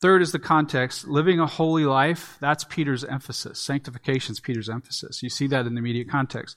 Third 0.00 0.22
is 0.22 0.32
the 0.32 0.38
context. 0.38 1.08
Living 1.08 1.40
a 1.40 1.46
holy 1.46 1.84
life, 1.84 2.36
that's 2.40 2.64
Peter's 2.64 3.04
emphasis. 3.04 3.60
Sanctification 3.60 4.32
is 4.32 4.40
Peter's 4.40 4.68
emphasis. 4.68 5.22
You 5.22 5.28
see 5.28 5.48
that 5.48 5.66
in 5.66 5.74
the 5.74 5.80
immediate 5.80 6.08
context. 6.08 6.56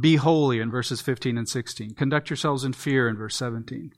Be 0.00 0.16
holy 0.16 0.58
in 0.58 0.70
verses 0.70 1.02
15 1.02 1.36
and 1.36 1.48
16. 1.48 1.94
Conduct 1.94 2.30
yourselves 2.30 2.64
in 2.64 2.72
fear 2.72 3.08
in 3.08 3.16
verse 3.16 3.36
17. 3.36 3.90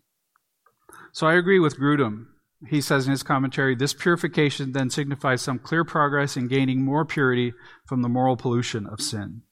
So 1.13 1.27
I 1.27 1.35
agree 1.35 1.61
with 1.61 1.79
Grudem. 1.79 2.27
He 2.69 2.81
says 2.81 3.07
in 3.07 3.11
his 3.11 3.23
commentary, 3.23 3.75
this 3.75 3.95
purification 3.95 4.73
then 4.73 4.91
signifies 4.91 5.43
some 5.43 5.59
clear 5.59 5.85
progress 5.85 6.37
in 6.37 6.49
gaining 6.49 6.85
more 6.85 7.05
purity 7.05 7.53
from 7.87 8.03
the 8.03 8.09
moral 8.09 8.37
pollution 8.37 8.87
of 8.87 9.01
sin. 9.01 9.43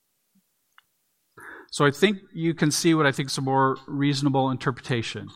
So 1.71 1.87
I 1.87 1.91
think 1.91 2.19
you 2.35 2.53
can 2.55 2.71
see 2.71 2.95
what 2.95 3.07
I 3.07 3.13
think 3.13 3.31
is 3.31 3.39
a 3.39 3.43
more 3.43 3.79
reasonable 3.87 4.51
interpretation. 4.51 5.29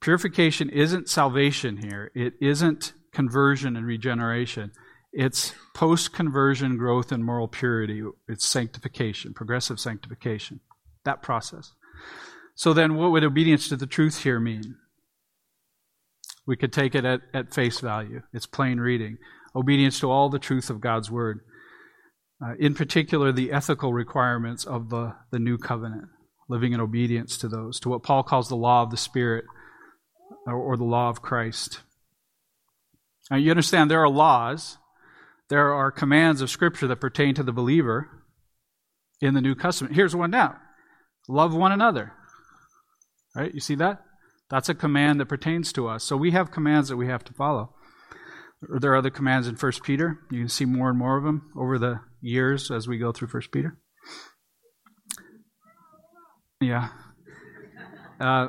Purification 0.00 0.70
isn't 0.70 1.08
salvation 1.08 1.78
here. 1.78 2.10
It 2.14 2.34
isn't 2.40 2.92
conversion 3.12 3.76
and 3.76 3.86
regeneration. 3.86 4.72
It's 5.12 5.54
post 5.74 6.12
conversion 6.12 6.76
growth 6.76 7.12
and 7.12 7.24
moral 7.24 7.48
purity. 7.48 8.02
It's 8.28 8.46
sanctification, 8.46 9.34
progressive 9.34 9.80
sanctification, 9.80 10.60
that 11.04 11.22
process. 11.22 11.72
So 12.54 12.72
then, 12.72 12.96
what 12.96 13.10
would 13.10 13.24
obedience 13.24 13.68
to 13.68 13.76
the 13.76 13.86
truth 13.86 14.22
here 14.22 14.40
mean? 14.40 14.76
We 16.46 16.56
could 16.56 16.72
take 16.72 16.94
it 16.94 17.04
at, 17.04 17.20
at 17.34 17.52
face 17.52 17.80
value. 17.80 18.22
It's 18.32 18.46
plain 18.46 18.78
reading. 18.78 19.18
Obedience 19.54 20.00
to 20.00 20.10
all 20.10 20.28
the 20.28 20.38
truth 20.38 20.70
of 20.70 20.80
God's 20.80 21.10
word. 21.10 21.40
Uh, 22.44 22.54
in 22.58 22.74
particular, 22.74 23.32
the 23.32 23.50
ethical 23.50 23.92
requirements 23.92 24.64
of 24.64 24.90
the, 24.90 25.14
the 25.32 25.38
new 25.38 25.58
covenant, 25.58 26.04
living 26.48 26.72
in 26.72 26.80
obedience 26.80 27.38
to 27.38 27.48
those, 27.48 27.80
to 27.80 27.88
what 27.88 28.02
Paul 28.02 28.22
calls 28.22 28.48
the 28.48 28.56
law 28.56 28.82
of 28.82 28.90
the 28.90 28.96
Spirit 28.96 29.44
or, 30.46 30.54
or 30.54 30.76
the 30.76 30.84
law 30.84 31.08
of 31.08 31.22
Christ. 31.22 31.80
Now, 33.30 33.38
you 33.38 33.50
understand 33.50 33.90
there 33.90 34.02
are 34.02 34.08
laws, 34.08 34.76
there 35.48 35.72
are 35.72 35.90
commands 35.90 36.42
of 36.42 36.50
Scripture 36.50 36.86
that 36.88 37.00
pertain 37.00 37.34
to 37.34 37.42
the 37.42 37.52
believer 37.52 38.08
in 39.20 39.34
the 39.34 39.40
New 39.40 39.54
Testament. 39.54 39.94
Here's 39.94 40.14
one 40.14 40.30
now 40.30 40.56
love 41.28 41.54
one 41.54 41.72
another. 41.72 42.12
Right? 43.34 43.52
You 43.52 43.60
see 43.60 43.74
that? 43.76 44.02
That's 44.48 44.68
a 44.68 44.74
command 44.74 45.20
that 45.20 45.26
pertains 45.26 45.72
to 45.72 45.88
us. 45.88 46.04
So 46.04 46.16
we 46.16 46.30
have 46.30 46.50
commands 46.50 46.88
that 46.88 46.96
we 46.96 47.08
have 47.08 47.24
to 47.24 47.32
follow. 47.32 47.74
There 48.62 48.92
are 48.92 48.96
other 48.96 49.10
commands 49.10 49.48
in 49.48 49.56
1 49.56 49.72
Peter. 49.84 50.20
You 50.30 50.40
can 50.40 50.48
see 50.48 50.64
more 50.64 50.88
and 50.88 50.98
more 50.98 51.16
of 51.16 51.24
them 51.24 51.50
over 51.56 51.78
the 51.78 52.00
years 52.20 52.70
as 52.70 52.88
we 52.88 52.98
go 52.98 53.12
through 53.12 53.28
1 53.28 53.42
Peter. 53.52 53.78
Yeah. 56.60 56.88
Uh, 58.18 58.48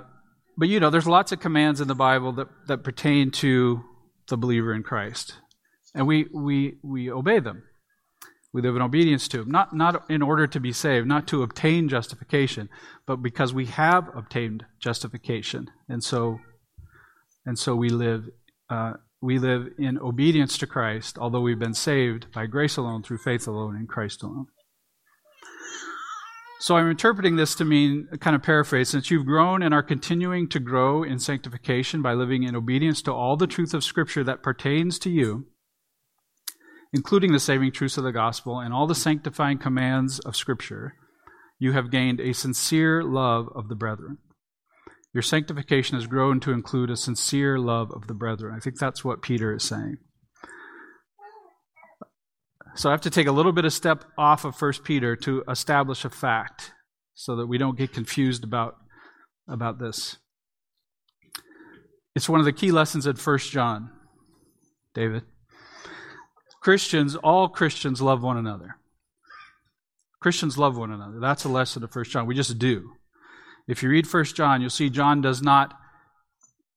but 0.57 0.69
you 0.69 0.79
know, 0.79 0.89
there's 0.89 1.07
lots 1.07 1.31
of 1.31 1.39
commands 1.39 1.81
in 1.81 1.87
the 1.87 1.95
Bible 1.95 2.31
that, 2.33 2.47
that 2.67 2.83
pertain 2.83 3.31
to 3.31 3.83
the 4.29 4.37
believer 4.37 4.73
in 4.73 4.83
Christ. 4.83 5.35
And 5.93 6.07
we, 6.07 6.27
we, 6.33 6.77
we 6.83 7.11
obey 7.11 7.39
them. 7.39 7.63
We 8.53 8.61
live 8.61 8.75
in 8.75 8.81
obedience 8.81 9.27
to 9.29 9.41
Him, 9.41 9.51
Not, 9.51 9.75
not 9.75 10.09
in 10.09 10.21
order 10.21 10.47
to 10.47 10.59
be 10.59 10.71
saved, 10.71 11.07
not 11.07 11.27
to 11.27 11.43
obtain 11.43 11.89
justification, 11.89 12.69
but 13.05 13.17
because 13.17 13.53
we 13.53 13.65
have 13.65 14.09
obtained 14.15 14.65
justification. 14.79 15.67
And 15.89 16.03
so, 16.03 16.39
and 17.45 17.59
so 17.59 17.75
we 17.75 17.89
live 17.89 18.25
uh, 18.69 18.93
we 19.21 19.39
live 19.39 19.69
in 19.79 19.97
obedience 19.97 20.57
to 20.59 20.67
Christ, 20.67 21.17
although 21.17 21.41
we've 21.41 21.57
been 21.57 21.73
saved 21.73 22.31
by 22.31 22.45
grace 22.45 22.77
alone, 22.77 23.01
through 23.01 23.17
faith 23.17 23.47
alone, 23.47 23.75
in 23.75 23.87
Christ 23.87 24.21
alone. 24.21 24.47
So 26.59 26.75
I'm 26.75 26.89
interpreting 26.89 27.35
this 27.35 27.55
to 27.55 27.65
mean, 27.65 28.07
kind 28.19 28.35
of 28.35 28.43
paraphrase, 28.43 28.89
since 28.89 29.09
you've 29.09 29.25
grown 29.25 29.61
and 29.61 29.73
are 29.73 29.83
continuing 29.83 30.49
to 30.49 30.59
grow 30.59 31.03
in 31.03 31.19
sanctification 31.19 32.01
by 32.01 32.13
living 32.13 32.43
in 32.43 32.55
obedience 32.55 33.01
to 33.03 33.13
all 33.13 33.37
the 33.37 33.47
truth 33.47 33.73
of 33.73 33.83
Scripture 33.83 34.23
that 34.23 34.43
pertains 34.43 34.97
to 34.99 35.09
you, 35.09 35.47
including 36.93 37.31
the 37.31 37.39
saving 37.39 37.71
truths 37.71 37.97
of 37.97 38.03
the 38.03 38.11
gospel 38.11 38.59
and 38.59 38.73
all 38.73 38.87
the 38.87 38.95
sanctifying 38.95 39.57
commands 39.57 40.19
of 40.19 40.35
Scripture, 40.35 40.95
you 41.59 41.73
have 41.73 41.91
gained 41.91 42.19
a 42.19 42.33
sincere 42.33 43.03
love 43.03 43.47
of 43.55 43.67
the 43.67 43.75
brethren. 43.75 44.17
Your 45.13 45.23
sanctification 45.23 45.95
has 45.95 46.05
grown 46.05 46.39
to 46.41 46.51
include 46.51 46.89
a 46.89 46.95
sincere 46.95 47.57
love 47.57 47.91
of 47.91 48.07
the 48.07 48.13
brethren. 48.13 48.53
I 48.55 48.59
think 48.59 48.77
that's 48.77 49.03
what 49.03 49.21
Peter 49.21 49.55
is 49.55 49.63
saying. 49.63 49.97
So 52.75 52.89
I 52.89 52.91
have 52.91 53.01
to 53.01 53.09
take 53.09 53.25
a 53.25 53.31
little 53.31 53.51
bit 53.51 53.65
of 53.65 53.73
step 53.73 54.03
off 54.17 54.45
of 54.45 54.61
1 54.61 54.73
Peter 54.83 55.15
to 55.15 55.43
establish 55.49 56.05
a 56.05 56.11
fact 56.11 56.73
so 57.15 57.35
that 57.37 57.47
we 57.47 57.57
don't 57.57 57.77
get 57.77 57.91
confused 57.91 58.43
about, 58.43 58.75
about 59.47 59.79
this. 59.79 60.17
It's 62.15 62.29
one 62.29 62.39
of 62.39 62.45
the 62.45 62.53
key 62.53 62.71
lessons 62.71 63.07
in 63.07 63.15
1 63.15 63.37
John, 63.39 63.89
David. 64.93 65.23
Christians, 66.67 67.15
all 67.15 67.47
Christians 67.47 68.01
love 68.01 68.21
one 68.21 68.35
another. 68.35 68.75
Christians 70.19 70.57
love 70.57 70.77
one 70.77 70.91
another. 70.91 71.17
That's 71.17 71.45
a 71.45 71.47
lesson 71.47 71.81
of 71.81 71.95
1 71.95 72.03
John. 72.03 72.25
We 72.25 72.35
just 72.35 72.59
do. 72.59 72.91
If 73.69 73.81
you 73.81 73.87
read 73.87 74.05
1 74.05 74.25
John, 74.25 74.59
you'll 74.59 74.69
see 74.69 74.89
John 74.89 75.21
does 75.21 75.41
not 75.41 75.73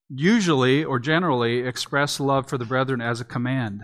usually 0.08 0.84
or 0.84 1.00
generally 1.00 1.66
express 1.66 2.20
love 2.20 2.48
for 2.48 2.56
the 2.56 2.64
brethren 2.64 3.00
as 3.00 3.20
a 3.20 3.24
command. 3.24 3.80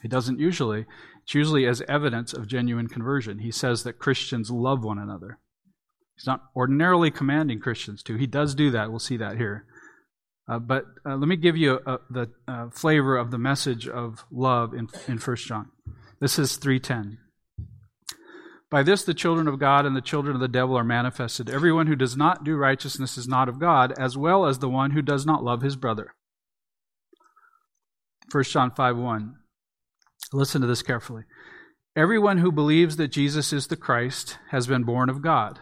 He 0.00 0.08
doesn't 0.08 0.40
usually. 0.40 0.86
It's 1.22 1.34
usually 1.34 1.66
as 1.66 1.82
evidence 1.82 2.32
of 2.32 2.48
genuine 2.48 2.88
conversion. 2.88 3.40
He 3.40 3.50
says 3.50 3.82
that 3.82 3.98
Christians 3.98 4.50
love 4.50 4.82
one 4.82 4.98
another. 4.98 5.38
He's 6.16 6.26
not 6.26 6.44
ordinarily 6.56 7.10
commanding 7.10 7.60
Christians 7.60 8.02
to. 8.04 8.16
He 8.16 8.26
does 8.26 8.54
do 8.54 8.70
that. 8.70 8.88
We'll 8.88 9.00
see 9.00 9.18
that 9.18 9.36
here. 9.36 9.66
Uh, 10.48 10.58
but 10.58 10.84
uh, 11.04 11.16
let 11.16 11.28
me 11.28 11.36
give 11.36 11.56
you 11.56 11.80
a, 11.86 11.98
the 12.08 12.30
uh, 12.46 12.70
flavor 12.70 13.16
of 13.16 13.30
the 13.30 13.38
message 13.38 13.88
of 13.88 14.24
love 14.30 14.74
in, 14.74 14.88
in 15.08 15.18
1 15.18 15.36
John. 15.36 15.70
This 16.20 16.38
is 16.38 16.56
310. 16.56 17.18
By 18.70 18.82
this 18.82 19.04
the 19.04 19.14
children 19.14 19.48
of 19.48 19.58
God 19.58 19.86
and 19.86 19.96
the 19.96 20.00
children 20.00 20.34
of 20.34 20.40
the 20.40 20.48
devil 20.48 20.76
are 20.76 20.84
manifested. 20.84 21.50
Everyone 21.50 21.86
who 21.86 21.96
does 21.96 22.16
not 22.16 22.44
do 22.44 22.56
righteousness 22.56 23.16
is 23.16 23.28
not 23.28 23.48
of 23.48 23.60
God, 23.60 23.92
as 23.98 24.16
well 24.16 24.46
as 24.46 24.58
the 24.58 24.68
one 24.68 24.92
who 24.92 25.02
does 25.02 25.26
not 25.26 25.44
love 25.44 25.62
his 25.62 25.76
brother. 25.76 26.14
1 28.30 28.44
John 28.44 28.70
5 28.70 28.96
1. 28.96 29.34
Listen 30.32 30.60
to 30.60 30.66
this 30.66 30.82
carefully. 30.82 31.22
Everyone 31.94 32.38
who 32.38 32.52
believes 32.52 32.96
that 32.96 33.08
Jesus 33.08 33.52
is 33.52 33.68
the 33.68 33.76
Christ 33.76 34.38
has 34.50 34.66
been 34.66 34.82
born 34.84 35.08
of 35.08 35.22
God. 35.22 35.58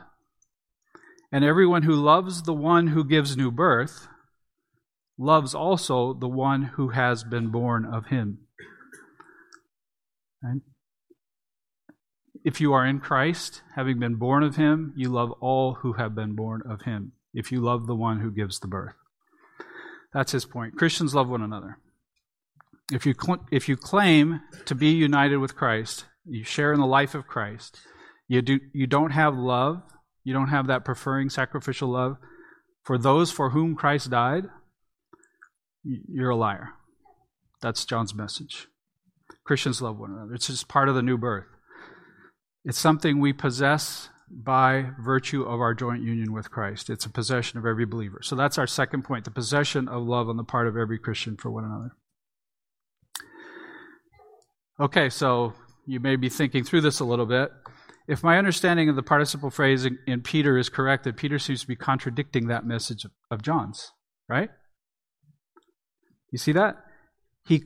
And 1.31 1.45
everyone 1.45 1.83
who 1.83 1.95
loves 1.95 2.43
the 2.43 2.55
one 2.55 2.89
who 2.89 3.05
gives 3.05 3.37
new 3.37 3.51
birth 3.51 4.09
loves 5.19 5.55
also 5.55 6.13
the 6.15 6.29
one 6.29 6.63
who 6.63 6.89
has 6.89 7.25
been 7.25 7.49
born 7.49 7.85
of 7.85 8.07
him. 8.07 8.39
Right? 10.43 10.61
If 12.45 12.61
you 12.61 12.73
are 12.73 12.85
in 12.85 13.01
Christ, 13.01 13.63
having 13.75 13.99
been 13.99 14.17
born 14.17 14.43
of 14.43 14.57
him, 14.57 14.93
you 14.97 15.09
love 15.09 15.33
all 15.41 15.75
who 15.75 15.95
have 15.95 16.15
been 16.15 16.35
born 16.35 16.63
of 16.69 16.83
him. 16.83 17.13
If 17.33 17.51
you 17.51 17.61
love 17.61 17.87
the 17.87 17.95
one 17.95 18.21
who 18.21 18.31
gives 18.31 18.61
the 18.61 18.69
birth. 18.69 18.95
That's 20.13 20.33
his 20.33 20.45
point. 20.45 20.77
Christians 20.77 21.15
love 21.15 21.29
one 21.29 21.43
another. 21.43 21.79
If 22.93 23.07
you, 23.07 23.15
cl- 23.19 23.47
if 23.51 23.69
you 23.69 23.77
claim 23.77 24.43
to 24.67 24.75
be 24.75 24.91
united 24.91 25.39
with 25.39 25.57
Christ, 25.57 26.05
you 26.27 26.45
share 26.45 26.73
in 26.73 26.81
the 26.81 26.87
life 26.87 27.15
of 27.15 27.27
Christ, 27.27 27.81
you, 28.29 28.43
do, 28.43 28.61
you 28.73 28.87
don't 28.87 29.11
have 29.11 29.35
love, 29.35 29.83
you 30.23 30.35
don't 30.35 30.49
have 30.49 30.67
that 30.67 30.85
preferring 30.85 31.31
sacrificial 31.31 31.89
love 31.89 32.19
for 32.85 32.99
those 32.99 33.31
for 33.31 33.51
whom 33.51 33.75
Christ 33.75 34.11
died, 34.11 34.45
you're 35.85 36.31
a 36.31 36.37
liar. 36.37 36.71
That's 37.61 37.85
John's 37.85 38.15
message. 38.15 38.69
Christians 39.45 39.83
love 39.83 39.99
one 39.99 40.13
another. 40.13 40.35
It's 40.35 40.47
just 40.47 40.69
part 40.69 40.89
of 40.89 40.95
the 40.95 41.03
new 41.03 41.19
birth. 41.19 41.47
It's 42.65 42.79
something 42.79 43.21
we 43.21 43.33
possess 43.33 44.09
by 44.31 44.91
virtue 44.99 45.43
of 45.43 45.61
our 45.61 45.75
joint 45.75 46.03
union 46.03 46.33
with 46.33 46.51
Christ. 46.51 46.89
It's 46.89 47.05
a 47.05 47.11
possession 47.11 47.59
of 47.59 47.67
every 47.67 47.85
believer. 47.85 48.21
So 48.23 48.37
that's 48.37 48.59
our 48.59 48.67
second 48.67 49.03
point 49.05 49.25
the 49.25 49.31
possession 49.31 49.87
of 49.89 50.03
love 50.03 50.29
on 50.29 50.37
the 50.37 50.45
part 50.45 50.67
of 50.67 50.77
every 50.77 50.99
Christian 50.99 51.37
for 51.37 51.51
one 51.51 51.65
another. 51.65 51.91
Okay, 54.81 55.09
so 55.09 55.53
you 55.87 56.01
may 56.01 56.17
be 56.17 56.29
thinking 56.29 56.65
through 56.65 56.81
this 56.81 57.01
a 57.01 57.05
little 57.05 57.27
bit. 57.27 57.53
If 58.09 58.23
my 58.23 58.39
understanding 58.39 58.89
of 58.89 58.97
the 58.97 59.03
participle 59.03 59.51
phrase 59.51 59.87
in, 60.07 60.21
Peter 60.23 60.59
is 60.59 60.69
correct, 60.69 61.05
that 61.05 61.17
Peter 61.17 61.39
seems 61.39 61.61
to 61.63 61.67
be 61.67 61.77
contradicting 61.77 62.49
that 62.49 62.67
message 62.67 63.07
of 63.31 63.43
John's, 63.43 63.93
right? 64.29 64.51
You 66.35 66.39
see 66.39 66.51
that? 66.51 66.79
He, 67.47 67.63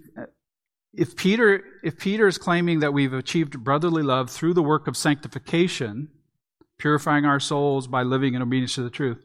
if 0.93 1.17
Peter, 1.17 1.65
if 1.83 1.99
Peter 1.99 2.27
is 2.27 2.37
claiming 2.37 2.81
that 2.81 2.93
we've 2.93 3.15
achieved 3.15 3.65
brotherly 3.65 4.03
love 4.03 4.29
through 4.29 4.53
the 4.53 4.63
work 4.63 4.87
of 4.87 4.95
sanctification, 4.95 6.11
purifying 6.77 7.25
our 7.25 7.41
souls 7.41 7.87
by 7.87 8.03
living 8.03 8.35
in 8.35 8.43
obedience 8.43 8.75
to 8.75 8.83
the 8.83 8.91
truth, 8.91 9.25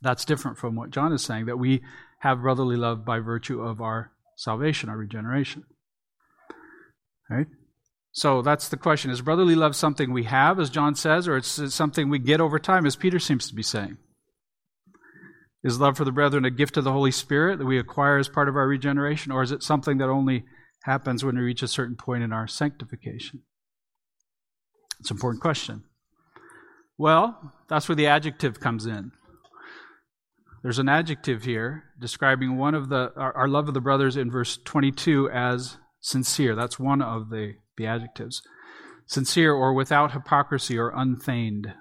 that's 0.00 0.24
different 0.24 0.56
from 0.56 0.76
what 0.76 0.88
John 0.88 1.12
is 1.12 1.22
saying, 1.22 1.44
that 1.44 1.58
we 1.58 1.82
have 2.20 2.40
brotherly 2.40 2.76
love 2.76 3.04
by 3.04 3.18
virtue 3.18 3.60
of 3.60 3.82
our 3.82 4.12
salvation, 4.34 4.88
our 4.88 4.96
regeneration. 4.96 5.64
Right? 7.28 7.48
So 8.12 8.40
that's 8.40 8.70
the 8.70 8.78
question. 8.78 9.10
Is 9.10 9.20
brotherly 9.20 9.56
love 9.56 9.76
something 9.76 10.10
we 10.10 10.24
have, 10.24 10.58
as 10.58 10.70
John 10.70 10.94
says, 10.94 11.28
or 11.28 11.36
is 11.36 11.58
it 11.58 11.72
something 11.72 12.08
we 12.08 12.18
get 12.18 12.40
over 12.40 12.58
time, 12.58 12.86
as 12.86 12.96
Peter 12.96 13.18
seems 13.18 13.46
to 13.48 13.54
be 13.54 13.62
saying? 13.62 13.98
Is 15.64 15.78
love 15.78 15.96
for 15.96 16.04
the 16.04 16.12
brethren 16.12 16.44
a 16.44 16.50
gift 16.50 16.76
of 16.76 16.84
the 16.84 16.92
Holy 16.92 17.12
Spirit 17.12 17.58
that 17.58 17.66
we 17.66 17.78
acquire 17.78 18.18
as 18.18 18.28
part 18.28 18.48
of 18.48 18.56
our 18.56 18.66
regeneration, 18.66 19.30
or 19.30 19.42
is 19.42 19.52
it 19.52 19.62
something 19.62 19.98
that 19.98 20.08
only 20.08 20.44
happens 20.82 21.24
when 21.24 21.36
we 21.36 21.42
reach 21.42 21.62
a 21.62 21.68
certain 21.68 21.94
point 21.94 22.24
in 22.24 22.32
our 22.32 22.48
sanctification? 22.48 23.42
It's 24.98 25.10
an 25.10 25.16
important 25.16 25.40
question. 25.40 25.84
Well, 26.98 27.52
that's 27.68 27.88
where 27.88 27.96
the 27.96 28.06
adjective 28.06 28.60
comes 28.60 28.86
in. 28.86 29.12
There's 30.62 30.78
an 30.78 30.88
adjective 30.88 31.42
here 31.42 31.84
describing 31.98 32.56
one 32.56 32.74
of 32.74 32.88
the 32.88 33.12
our, 33.16 33.36
our 33.36 33.48
love 33.48 33.66
of 33.66 33.74
the 33.74 33.80
brothers 33.80 34.16
in 34.16 34.30
verse 34.30 34.58
22 34.64 35.28
as 35.30 35.76
sincere. 36.00 36.54
That's 36.54 36.78
one 36.78 37.02
of 37.02 37.30
the, 37.30 37.54
the 37.76 37.86
adjectives. 37.86 38.42
Sincere 39.06 39.52
or 39.52 39.72
without 39.72 40.12
hypocrisy 40.12 40.78
or 40.78 40.92
unfeigned. 40.94 41.74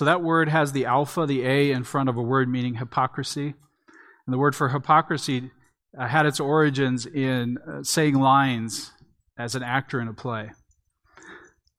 So 0.00 0.06
that 0.06 0.22
word 0.22 0.48
has 0.48 0.72
the 0.72 0.86
alpha, 0.86 1.26
the 1.26 1.44
A, 1.44 1.72
in 1.72 1.84
front 1.84 2.08
of 2.08 2.16
a 2.16 2.22
word 2.22 2.48
meaning 2.48 2.76
hypocrisy. 2.76 3.48
And 3.48 4.32
the 4.32 4.38
word 4.38 4.56
for 4.56 4.70
hypocrisy 4.70 5.50
uh, 5.98 6.08
had 6.08 6.24
its 6.24 6.40
origins 6.40 7.04
in 7.04 7.58
uh, 7.58 7.82
saying 7.82 8.14
lines 8.14 8.92
as 9.38 9.54
an 9.54 9.62
actor 9.62 10.00
in 10.00 10.08
a 10.08 10.14
play. 10.14 10.52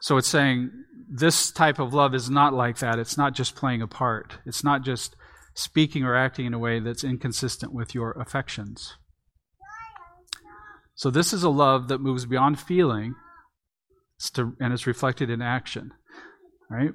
So 0.01 0.17
it's 0.17 0.27
saying 0.27 0.69
this 1.09 1.49
type 1.49 1.79
of 1.79 1.95
love 1.95 2.13
is 2.13 2.29
not 2.29 2.53
like 2.53 2.77
that. 2.77 2.99
It's 2.99 3.17
not 3.17 3.33
just 3.33 3.55
playing 3.55 3.81
a 3.81 3.87
part, 3.87 4.37
it's 4.45 4.63
not 4.63 4.83
just 4.83 5.15
speaking 5.55 6.03
or 6.03 6.15
acting 6.15 6.45
in 6.45 6.53
a 6.53 6.59
way 6.59 6.79
that's 6.79 7.03
inconsistent 7.03 7.73
with 7.73 7.95
your 7.95 8.11
affections. 8.11 8.97
So, 10.93 11.09
this 11.09 11.33
is 11.33 11.41
a 11.41 11.49
love 11.49 11.87
that 11.87 12.01
moves 12.01 12.27
beyond 12.27 12.59
feeling 12.59 13.15
and 14.37 14.73
it's 14.73 14.85
reflected 14.85 15.31
in 15.31 15.41
action, 15.41 15.89
right? 16.69 16.91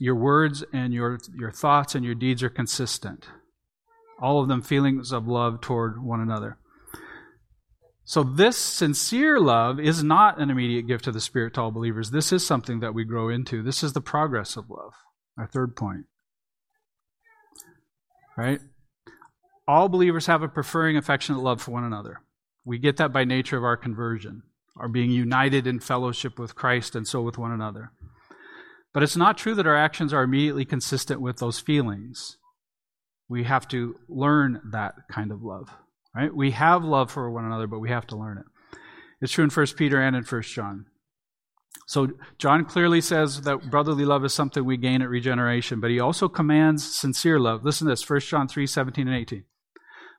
Your 0.00 0.14
words 0.14 0.64
and 0.72 0.94
your, 0.94 1.18
your 1.38 1.52
thoughts 1.52 1.94
and 1.94 2.02
your 2.02 2.14
deeds 2.14 2.42
are 2.42 2.48
consistent. 2.48 3.26
All 4.18 4.40
of 4.40 4.48
them 4.48 4.62
feelings 4.62 5.12
of 5.12 5.28
love 5.28 5.60
toward 5.60 6.02
one 6.02 6.20
another. 6.20 6.56
So, 8.04 8.22
this 8.22 8.56
sincere 8.56 9.38
love 9.38 9.78
is 9.78 10.02
not 10.02 10.40
an 10.40 10.48
immediate 10.48 10.86
gift 10.86 11.06
of 11.06 11.12
the 11.12 11.20
Spirit 11.20 11.54
to 11.54 11.60
all 11.60 11.70
believers. 11.70 12.10
This 12.10 12.32
is 12.32 12.44
something 12.44 12.80
that 12.80 12.94
we 12.94 13.04
grow 13.04 13.28
into. 13.28 13.62
This 13.62 13.82
is 13.82 13.92
the 13.92 14.00
progress 14.00 14.56
of 14.56 14.70
love. 14.70 14.94
Our 15.36 15.46
third 15.46 15.76
point. 15.76 16.06
Right? 18.38 18.60
All 19.68 19.90
believers 19.90 20.26
have 20.26 20.42
a 20.42 20.48
preferring, 20.48 20.96
affectionate 20.96 21.42
love 21.42 21.60
for 21.60 21.72
one 21.72 21.84
another. 21.84 22.22
We 22.64 22.78
get 22.78 22.96
that 22.96 23.12
by 23.12 23.24
nature 23.24 23.58
of 23.58 23.64
our 23.64 23.76
conversion, 23.76 24.44
our 24.76 24.88
being 24.88 25.10
united 25.10 25.66
in 25.66 25.78
fellowship 25.78 26.38
with 26.38 26.54
Christ 26.54 26.96
and 26.96 27.06
so 27.06 27.20
with 27.20 27.36
one 27.36 27.52
another. 27.52 27.92
But 28.92 29.02
it's 29.02 29.16
not 29.16 29.38
true 29.38 29.54
that 29.54 29.66
our 29.66 29.76
actions 29.76 30.12
are 30.12 30.22
immediately 30.22 30.64
consistent 30.64 31.20
with 31.20 31.38
those 31.38 31.60
feelings. 31.60 32.36
We 33.28 33.44
have 33.44 33.68
to 33.68 33.96
learn 34.08 34.60
that 34.72 34.94
kind 35.10 35.30
of 35.30 35.42
love. 35.42 35.70
Right? 36.14 36.34
We 36.34 36.50
have 36.50 36.84
love 36.84 37.10
for 37.10 37.30
one 37.30 37.44
another, 37.44 37.68
but 37.68 37.78
we 37.78 37.90
have 37.90 38.06
to 38.08 38.16
learn 38.16 38.38
it. 38.38 38.44
It's 39.20 39.32
true 39.32 39.44
in 39.44 39.50
1 39.50 39.66
Peter 39.76 40.00
and 40.00 40.16
in 40.16 40.24
1 40.24 40.42
John. 40.42 40.86
So 41.86 42.08
John 42.38 42.64
clearly 42.64 43.00
says 43.00 43.42
that 43.42 43.70
brotherly 43.70 44.04
love 44.04 44.24
is 44.24 44.34
something 44.34 44.64
we 44.64 44.76
gain 44.76 45.02
at 45.02 45.08
regeneration, 45.08 45.80
but 45.80 45.90
he 45.90 46.00
also 46.00 46.28
commands 46.28 46.84
sincere 46.84 47.38
love. 47.38 47.64
Listen 47.64 47.86
to 47.86 47.92
this, 47.92 48.08
1 48.08 48.20
John 48.20 48.48
3, 48.48 48.66
17 48.66 49.06
and 49.06 49.16
18. 49.16 49.44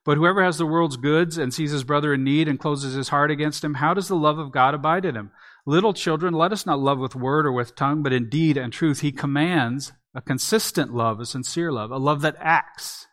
But 0.03 0.17
whoever 0.17 0.43
has 0.43 0.57
the 0.57 0.65
world's 0.65 0.97
goods 0.97 1.37
and 1.37 1.53
sees 1.53 1.71
his 1.71 1.83
brother 1.83 2.13
in 2.13 2.23
need 2.23 2.47
and 2.47 2.59
closes 2.59 2.95
his 2.95 3.09
heart 3.09 3.29
against 3.29 3.63
him, 3.63 3.75
how 3.75 3.93
does 3.93 4.07
the 4.07 4.15
love 4.15 4.39
of 4.39 4.51
God 4.51 4.73
abide 4.73 5.05
in 5.05 5.15
him? 5.15 5.31
Little 5.65 5.93
children, 5.93 6.33
let 6.33 6.51
us 6.51 6.65
not 6.65 6.79
love 6.79 6.97
with 6.97 7.15
word 7.15 7.45
or 7.45 7.51
with 7.51 7.75
tongue, 7.75 8.01
but 8.01 8.13
in 8.13 8.27
deed 8.27 8.57
and 8.57 8.73
truth. 8.73 9.01
He 9.01 9.11
commands 9.11 9.93
a 10.15 10.21
consistent 10.21 10.93
love, 10.93 11.19
a 11.19 11.25
sincere 11.25 11.71
love, 11.71 11.91
a 11.91 11.97
love 11.97 12.21
that 12.21 12.35
acts 12.39 13.07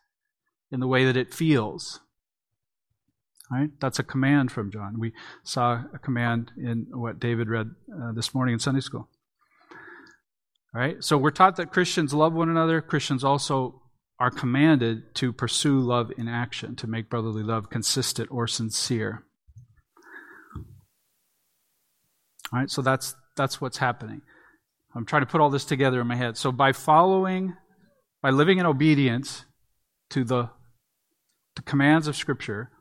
in 0.71 0.79
the 0.79 0.87
way 0.87 1.05
that 1.05 1.15
it 1.15 1.33
feels. 1.33 1.99
Right? 3.51 3.69
That's 3.79 3.99
a 3.99 4.03
command 4.03 4.51
from 4.51 4.71
John. 4.71 4.99
We 4.99 5.13
saw 5.43 5.83
a 5.93 5.99
command 5.99 6.51
in 6.57 6.87
what 6.91 7.19
David 7.19 7.49
read 7.49 7.71
uh, 7.91 8.11
this 8.13 8.33
morning 8.33 8.53
in 8.53 8.59
Sunday 8.59 8.81
school. 8.81 9.09
All 10.73 10.81
right? 10.81 11.03
So 11.03 11.17
we're 11.17 11.31
taught 11.31 11.55
that 11.55 11.71
Christians 11.71 12.13
love 12.13 12.33
one 12.33 12.49
another. 12.49 12.81
Christians 12.81 13.23
also 13.23 13.78
are 14.19 14.31
commanded 14.31 15.15
to 15.15 15.31
pursue 15.31 15.79
love 15.79 16.11
in 16.17 16.27
action, 16.27 16.75
to 16.75 16.87
make 16.87 17.09
brotherly 17.09 17.43
love 17.43 17.69
consistent 17.69 18.29
or 18.31 18.47
sincere. 18.47 19.23
All 22.51 22.59
right, 22.59 22.69
so 22.69 22.81
that's 22.81 23.15
that's 23.37 23.61
what's 23.61 23.77
happening. 23.77 24.21
I'm 24.95 25.05
trying 25.05 25.21
to 25.21 25.27
put 25.27 25.39
all 25.39 25.49
this 25.49 25.65
together 25.65 26.01
in 26.01 26.07
my 26.07 26.15
head. 26.15 26.35
So 26.35 26.51
by 26.51 26.73
following, 26.73 27.55
by 28.21 28.31
living 28.31 28.57
in 28.57 28.65
obedience 28.65 29.45
to 30.09 30.23
the, 30.23 30.49
the 31.55 31.61
commands 31.61 32.07
of 32.07 32.15
Scripture, 32.15 32.71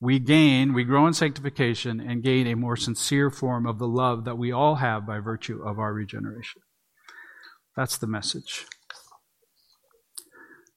we 0.00 0.18
gain, 0.18 0.74
we 0.74 0.84
grow 0.84 1.06
in 1.06 1.14
sanctification 1.14 1.98
and 1.98 2.22
gain 2.22 2.46
a 2.46 2.54
more 2.54 2.76
sincere 2.76 3.30
form 3.30 3.66
of 3.66 3.78
the 3.78 3.88
love 3.88 4.26
that 4.26 4.36
we 4.36 4.52
all 4.52 4.76
have 4.76 5.06
by 5.06 5.18
virtue 5.18 5.62
of 5.66 5.78
our 5.78 5.94
regeneration. 5.94 6.60
That's 7.74 7.96
the 7.96 8.06
message. 8.06 8.66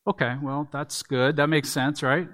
Okay, 0.07 0.35
well, 0.41 0.69
that's 0.71 1.03
good. 1.03 1.35
That 1.35 1.49
makes 1.49 1.69
sense, 1.69 2.01
right? 2.01 2.29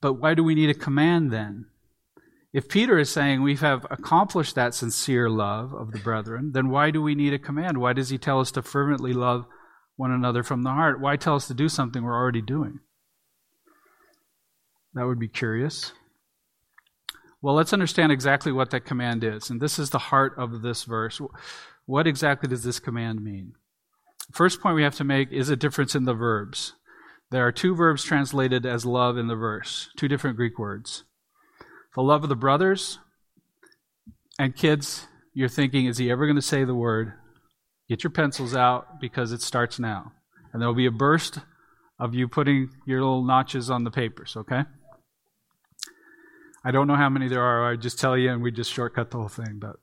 But 0.00 0.14
why 0.14 0.34
do 0.34 0.44
we 0.44 0.54
need 0.54 0.70
a 0.70 0.74
command 0.74 1.32
then? 1.32 1.66
If 2.52 2.68
Peter 2.68 2.98
is 2.98 3.10
saying 3.10 3.42
we 3.42 3.56
have 3.56 3.84
accomplished 3.90 4.54
that 4.54 4.74
sincere 4.74 5.28
love 5.28 5.72
of 5.74 5.90
the 5.90 5.98
brethren, 5.98 6.52
then 6.52 6.68
why 6.68 6.92
do 6.92 7.02
we 7.02 7.16
need 7.16 7.34
a 7.34 7.38
command? 7.38 7.78
Why 7.78 7.94
does 7.94 8.10
he 8.10 8.18
tell 8.18 8.38
us 8.38 8.52
to 8.52 8.62
fervently 8.62 9.12
love 9.12 9.46
one 9.96 10.12
another 10.12 10.44
from 10.44 10.62
the 10.62 10.70
heart? 10.70 11.00
Why 11.00 11.16
tell 11.16 11.34
us 11.34 11.48
to 11.48 11.54
do 11.54 11.68
something 11.68 12.04
we're 12.04 12.14
already 12.14 12.42
doing? 12.42 12.78
That 14.92 15.06
would 15.06 15.18
be 15.18 15.26
curious. 15.26 15.92
Well, 17.42 17.56
let's 17.56 17.72
understand 17.72 18.12
exactly 18.12 18.52
what 18.52 18.70
that 18.70 18.84
command 18.84 19.24
is. 19.24 19.50
And 19.50 19.60
this 19.60 19.80
is 19.80 19.90
the 19.90 19.98
heart 19.98 20.34
of 20.38 20.62
this 20.62 20.84
verse. 20.84 21.20
What 21.86 22.06
exactly 22.06 22.48
does 22.48 22.62
this 22.62 22.78
command 22.78 23.20
mean? 23.20 23.54
First 24.32 24.60
point 24.60 24.76
we 24.76 24.82
have 24.82 24.96
to 24.96 25.04
make 25.04 25.30
is 25.32 25.48
a 25.48 25.56
difference 25.56 25.94
in 25.94 26.04
the 26.04 26.14
verbs. 26.14 26.74
There 27.30 27.46
are 27.46 27.52
two 27.52 27.74
verbs 27.74 28.04
translated 28.04 28.64
as 28.64 28.84
love 28.84 29.18
in 29.18 29.28
the 29.28 29.36
verse, 29.36 29.88
two 29.96 30.08
different 30.08 30.36
Greek 30.36 30.58
words. 30.58 31.04
The 31.94 32.02
love 32.02 32.22
of 32.22 32.28
the 32.28 32.36
brothers, 32.36 32.98
and 34.38 34.56
kids, 34.56 35.06
you're 35.32 35.48
thinking, 35.48 35.86
is 35.86 35.98
he 35.98 36.10
ever 36.10 36.26
going 36.26 36.36
to 36.36 36.42
say 36.42 36.64
the 36.64 36.74
word? 36.74 37.12
Get 37.88 38.02
your 38.02 38.10
pencils 38.10 38.54
out 38.54 39.00
because 39.00 39.32
it 39.32 39.42
starts 39.42 39.78
now. 39.78 40.12
And 40.52 40.60
there 40.60 40.68
will 40.68 40.74
be 40.74 40.86
a 40.86 40.92
burst 40.92 41.38
of 41.98 42.14
you 42.14 42.28
putting 42.28 42.70
your 42.86 43.00
little 43.00 43.24
notches 43.24 43.70
on 43.70 43.84
the 43.84 43.90
papers, 43.90 44.36
okay? 44.36 44.62
I 46.64 46.70
don't 46.70 46.88
know 46.88 46.96
how 46.96 47.10
many 47.10 47.28
there 47.28 47.42
are. 47.42 47.70
I 47.70 47.76
just 47.76 47.98
tell 47.98 48.16
you, 48.16 48.30
and 48.32 48.42
we 48.42 48.50
just 48.50 48.72
shortcut 48.72 49.10
the 49.10 49.18
whole 49.18 49.28
thing. 49.28 49.58
But 49.60 49.76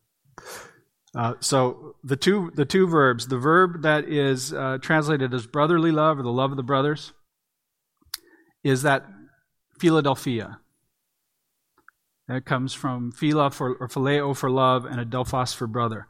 uh, 1.16 1.34
so 1.40 1.96
the 2.04 2.16
two 2.16 2.52
the 2.56 2.66
two 2.66 2.88
verbs, 2.88 3.28
the 3.28 3.38
verb 3.38 3.82
that 3.82 4.06
is 4.06 4.54
uh, 4.54 4.78
translated 4.82 5.34
as 5.34 5.46
brotherly 5.46 5.92
love 5.92 6.20
or 6.20 6.24
the 6.24 6.32
love 6.32 6.52
of 6.52 6.58
the 6.58 6.64
brothers, 6.64 7.12
is 8.64 8.84
that 8.84 9.06
Philadelphia. 9.80 10.60
It 12.30 12.46
comes 12.46 12.74
from 12.74 13.12
phila 13.12 13.52
for 13.52 13.76
or 13.76 13.90
phileo 13.90 14.36
for 14.36 14.50
love 14.50 14.86
and 14.86 15.00
adelphos 15.00 15.54
for 15.54 15.68
brother. 15.68 16.08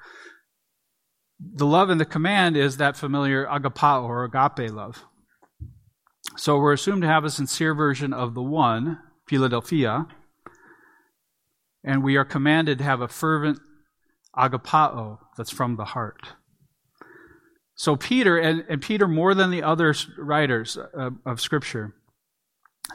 The 1.40 1.66
love 1.66 1.90
in 1.90 1.98
the 1.98 2.06
command 2.06 2.56
is 2.56 2.78
that 2.78 2.96
familiar 2.96 3.48
agapao 3.48 4.04
or 4.04 4.24
agape 4.24 4.72
love. 4.72 5.04
So 6.38 6.58
we're 6.58 6.74
assumed 6.74 7.02
to 7.02 7.08
have 7.08 7.24
a 7.24 7.32
sincere 7.32 7.74
version 7.74 8.14
of 8.14 8.36
the 8.36 8.44
one, 8.44 9.00
Philadelphia, 9.28 10.06
and 11.84 12.04
we 12.04 12.16
are 12.16 12.26
commanded 12.26 12.78
to 12.78 12.84
have 12.84 13.02
a 13.02 13.08
fervent 13.08 13.60
agapao 14.36 15.20
that's 15.38 15.52
from 15.52 15.76
the 15.76 15.86
heart. 15.86 16.30
So 17.76 17.96
Peter, 17.96 18.38
and, 18.38 18.64
and 18.70 18.82
Peter 18.82 19.08
more 19.08 19.34
than 19.34 19.50
the 19.50 19.64
other 19.64 19.96
writers 20.18 20.78
of, 20.94 21.16
of 21.26 21.42
Scripture, 21.42 21.96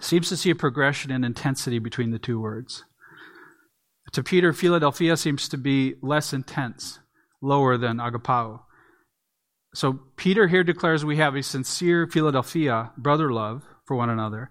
seems 0.00 0.28
to 0.28 0.36
see 0.36 0.50
a 0.50 0.54
progression 0.54 1.10
in 1.10 1.24
intensity 1.24 1.78
between 1.78 2.10
the 2.10 2.18
two 2.18 2.40
words. 2.40 2.84
To 4.12 4.22
Peter, 4.22 4.52
Philadelphia 4.52 5.16
seems 5.16 5.48
to 5.48 5.58
be 5.58 5.94
less 6.02 6.32
intense, 6.32 7.00
lower 7.42 7.76
than 7.76 7.96
agapao. 7.96 8.60
So 9.74 10.00
Peter 10.16 10.48
here 10.48 10.64
declares 10.64 11.04
we 11.04 11.16
have 11.16 11.34
a 11.34 11.42
sincere 11.42 12.06
Philadelphia, 12.06 12.92
brother 12.96 13.32
love 13.32 13.64
for 13.86 13.96
one 13.96 14.08
another. 14.08 14.50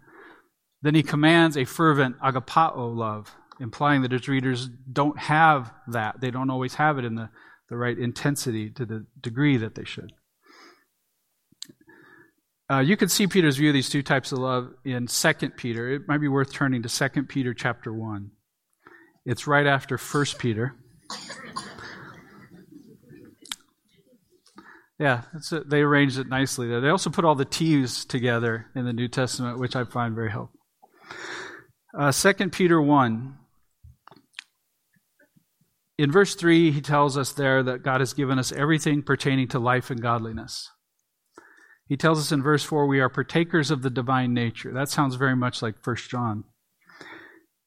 Then 0.81 0.95
he 0.95 1.03
commands 1.03 1.57
a 1.57 1.65
fervent 1.65 2.19
agapao 2.19 2.95
love 2.95 3.33
implying 3.59 4.01
that 4.01 4.11
his 4.11 4.27
readers 4.27 4.69
don't 4.91 5.17
have 5.19 5.71
that. 5.87 6.19
They 6.21 6.31
don't 6.31 6.49
always 6.49 6.75
have 6.75 6.97
it 6.97 7.05
in 7.05 7.15
the, 7.15 7.29
the 7.69 7.77
right 7.77 7.97
intensity 7.97 8.69
to 8.71 8.85
the 8.85 9.05
degree 9.19 9.57
that 9.57 9.75
they 9.75 9.85
should. 9.85 10.11
Uh, 12.71 12.79
you 12.79 12.97
can 12.97 13.09
see 13.09 13.27
Peter's 13.27 13.57
view 13.57 13.69
of 13.69 13.73
these 13.75 13.89
two 13.89 14.01
types 14.01 14.31
of 14.31 14.39
love 14.39 14.71
in 14.83 15.05
2 15.05 15.33
Peter. 15.51 15.91
It 15.91 16.07
might 16.07 16.17
be 16.17 16.27
worth 16.27 16.51
turning 16.51 16.81
to 16.81 16.89
2 16.89 17.23
Peter 17.23 17.53
chapter 17.53 17.93
1. 17.93 18.31
It's 19.25 19.45
right 19.45 19.67
after 19.67 19.97
1 19.97 20.25
Peter. 20.39 20.75
Yeah, 24.97 25.23
they 25.65 25.81
arranged 25.81 26.17
it 26.19 26.29
nicely 26.29 26.69
there. 26.69 26.79
They 26.79 26.89
also 26.89 27.09
put 27.09 27.25
all 27.25 27.35
the 27.35 27.43
T's 27.43 28.05
together 28.05 28.67
in 28.75 28.85
the 28.85 28.93
New 28.93 29.09
Testament, 29.09 29.59
which 29.59 29.75
I 29.75 29.83
find 29.83 30.15
very 30.15 30.31
helpful. 30.31 30.59
Uh, 31.97 32.11
2 32.11 32.49
Peter 32.49 32.81
1. 32.81 33.37
In 35.97 36.11
verse 36.11 36.35
3, 36.35 36.71
he 36.71 36.81
tells 36.81 37.17
us 37.17 37.31
there 37.31 37.63
that 37.63 37.83
God 37.83 38.01
has 38.01 38.13
given 38.13 38.37
us 38.37 38.51
everything 38.51 39.01
pertaining 39.01 39.47
to 39.49 39.59
life 39.59 39.89
and 39.89 40.01
godliness. 40.01 40.69
He 41.87 41.95
tells 41.95 42.19
us 42.19 42.31
in 42.31 42.41
verse 42.41 42.63
4 42.63 42.85
we 42.87 42.99
are 42.99 43.09
partakers 43.09 43.71
of 43.71 43.81
the 43.81 43.89
divine 43.89 44.33
nature. 44.33 44.73
That 44.73 44.89
sounds 44.89 45.15
very 45.15 45.35
much 45.35 45.61
like 45.61 45.85
1 45.85 45.95
John. 46.09 46.43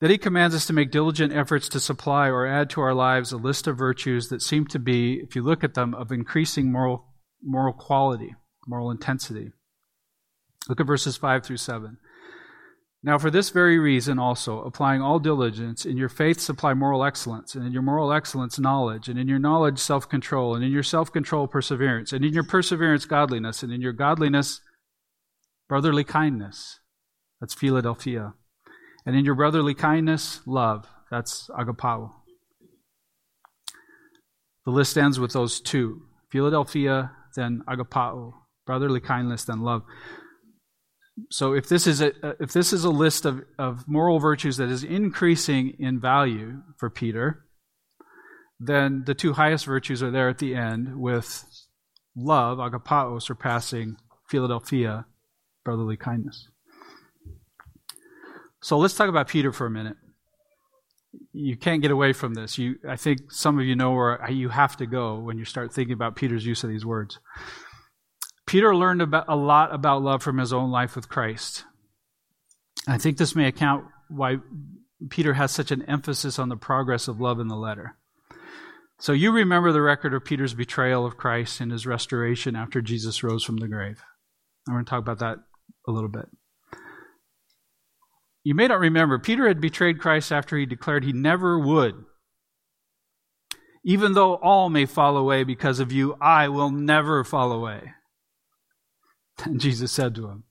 That 0.01 0.11
he 0.11 0.19
commands 0.19 0.55
us 0.55 0.67
to 0.67 0.73
make 0.73 0.91
diligent 0.91 1.33
efforts 1.33 1.69
to 1.71 1.81
supply 1.81 2.29
or 2.29 2.47
add 2.47 2.71
to 2.71 2.81
our 2.81 2.95
lives 2.95 3.33
a 3.33 3.37
list 3.37 3.67
of 3.67 3.79
virtues 3.79 4.29
that 4.29 4.43
seem 4.43 4.67
to 4.69 4.79
be, 4.79 5.15
if 5.15 5.35
you 5.35 5.43
look 5.43 5.65
at 5.65 5.75
them, 5.75 5.95
of 5.95 6.13
increasing 6.13 6.71
moral, 6.71 7.07
moral 7.43 7.73
quality, 7.73 8.35
moral 8.67 8.91
intensity. 8.91 9.53
Look 10.69 10.81
at 10.81 10.87
verses 10.87 11.17
5 11.17 11.45
through 11.45 11.57
7. 11.57 11.99
Now, 13.03 13.17
for 13.17 13.31
this 13.31 13.51
very 13.51 13.79
reason 13.79 14.19
also, 14.19 14.61
applying 14.63 15.03
all 15.03 15.21
diligence, 15.21 15.87
in 15.87 15.97
your 15.97 16.09
faith 16.09 16.41
supply 16.41 16.75
moral 16.75 17.05
excellence, 17.05 17.55
and 17.55 17.65
in 17.65 17.73
your 17.73 17.83
moral 17.83 18.13
excellence, 18.13 18.59
knowledge, 18.59 19.09
and 19.09 19.19
in 19.19 19.29
your 19.29 19.39
knowledge, 19.39 19.79
self 19.79 20.09
control, 20.09 20.57
and 20.57 20.65
in 20.65 20.73
your 20.73 20.83
self 20.83 21.13
control, 21.13 21.47
perseverance, 21.47 22.13
and 22.13 22.25
in 22.25 22.33
your 22.33 22.43
perseverance, 22.43 23.05
godliness, 23.05 23.63
and 23.63 23.73
in 23.73 23.81
your 23.81 23.93
godliness, 23.93 24.61
brotherly 25.69 26.03
kindness. 26.03 26.81
That's 27.41 27.55
Philadelphia. 27.55 28.35
And 29.07 29.15
in 29.15 29.25
your 29.25 29.37
brotherly 29.37 29.75
kindness, 29.75 30.41
love. 30.45 30.89
That's 31.09 31.49
agapao. 31.51 32.11
The 34.65 34.73
list 34.73 34.99
ends 34.99 35.21
with 35.21 35.33
those 35.33 35.61
two 35.61 36.03
Philadelphia, 36.31 37.13
then 37.37 37.63
agapao, 37.69 38.35
brotherly 38.67 39.01
kindness, 39.01 39.45
then 39.45 39.61
love. 39.61 39.83
So 41.31 41.55
if 41.55 41.69
this 41.69 41.87
is 41.87 42.01
a 42.01 42.13
uh, 42.27 42.35
if 42.41 42.53
this 42.53 42.73
is 42.73 42.85
a 42.85 42.91
list 42.91 43.25
of, 43.25 43.43
of 43.59 43.89
moral 43.89 44.19
virtues 44.19 44.57
that 44.59 44.69
is 44.69 44.85
increasing 44.85 45.75
in 45.79 46.01
value 46.01 46.63
for 46.77 46.91
Peter, 46.91 47.45
then 48.61 49.05
the 49.07 49.15
two 49.15 49.33
highest 49.33 49.67
virtues 49.67 50.03
are 50.03 50.11
there 50.11 50.29
at 50.29 50.39
the 50.39 50.55
end 50.55 50.99
with 51.01 51.45
love, 52.17 52.59
agapao, 52.59 53.23
surpassing 53.23 53.97
Philadelphia, 54.29 55.07
brotherly 55.65 55.97
kindness. 55.97 56.49
So 58.61 58.79
let's 58.79 58.95
talk 58.95 59.09
about 59.09 59.29
Peter 59.29 59.53
for 59.53 59.67
a 59.67 59.71
minute. 59.71 59.97
You 61.33 61.57
can't 61.57 61.81
get 61.81 61.91
away 61.91 62.13
from 62.13 62.35
this. 62.35 62.59
You, 62.59 62.77
I 62.87 62.97
think 62.97 63.33
some 63.33 63.59
of 63.59 63.65
you 63.65 63.77
know 63.77 63.93
where 63.93 64.31
you 64.31 64.49
have 64.49 64.77
to 64.79 64.87
go 64.87 65.19
when 65.19 65.39
you 65.39 65.45
start 65.45 65.73
thinking 65.73 65.95
about 65.95 66.17
Peter's 66.17 66.45
use 66.45 66.65
of 66.65 66.71
these 66.71 66.85
words. 66.85 67.19
Peter 68.49 68.75
learned 68.75 69.03
about, 69.03 69.27
a 69.29 69.37
lot 69.37 69.75
about 69.75 70.03
love 70.03 70.23
from 70.23 70.39
his 70.39 70.55
own 70.55 70.71
life 70.71 70.97
with 70.97 71.11
Christ. 71.11 71.65
I 72.89 72.97
think 72.97 73.19
this 73.19 73.37
may 73.37 73.47
account 73.47 73.85
why 74.09 74.37
Peter 75.11 75.35
has 75.35 75.53
such 75.53 75.71
an 75.71 75.83
emphasis 75.83 76.39
on 76.39 76.49
the 76.49 76.57
progress 76.57 77.09
of 77.09 77.21
love 77.21 77.41
in 77.41 77.49
the 77.49 77.57
letter. 77.57 77.99
So 79.01 79.13
you 79.13 79.33
remember 79.33 79.71
the 79.71 79.83
record 79.83 80.15
of 80.15 80.25
Peter's 80.25 80.55
betrayal 80.55 81.05
of 81.05 81.19
Christ 81.19 81.61
and 81.61 81.71
his 81.71 81.87
restoration 81.87 82.57
after 82.57 82.81
Jesus 82.81 83.23
rose 83.23 83.45
from 83.45 83.59
the 83.59 83.69
grave. 83.69 84.03
I'm 84.67 84.75
going 84.75 84.85
to 84.87 84.89
talk 84.89 85.01
about 85.01 85.19
that 85.19 85.37
a 85.87 85.93
little 85.93 86.09
bit. 86.09 86.27
You 88.45 88.55
may 88.55 88.67
not 88.67 88.81
remember, 88.81 89.19
Peter 89.19 89.47
had 89.47 89.61
betrayed 89.61 90.01
Christ 90.01 90.33
after 90.33 90.57
he 90.57 90.65
declared 90.65 91.05
he 91.05 91.13
never 91.13 91.59
would. 91.59 92.03
Even 93.85 94.15
though 94.15 94.37
all 94.37 94.71
may 94.71 94.87
fall 94.87 95.19
away 95.19 95.45
because 95.45 95.81
of 95.81 95.93
you, 95.93 96.17
I 96.19 96.49
will 96.49 96.71
never 96.71 97.25
fall 97.25 97.53
away. 97.53 97.93
And 99.45 99.61
Jesus 99.61 99.93
said 99.93 100.15
to 100.17 100.29
him, 100.29 100.45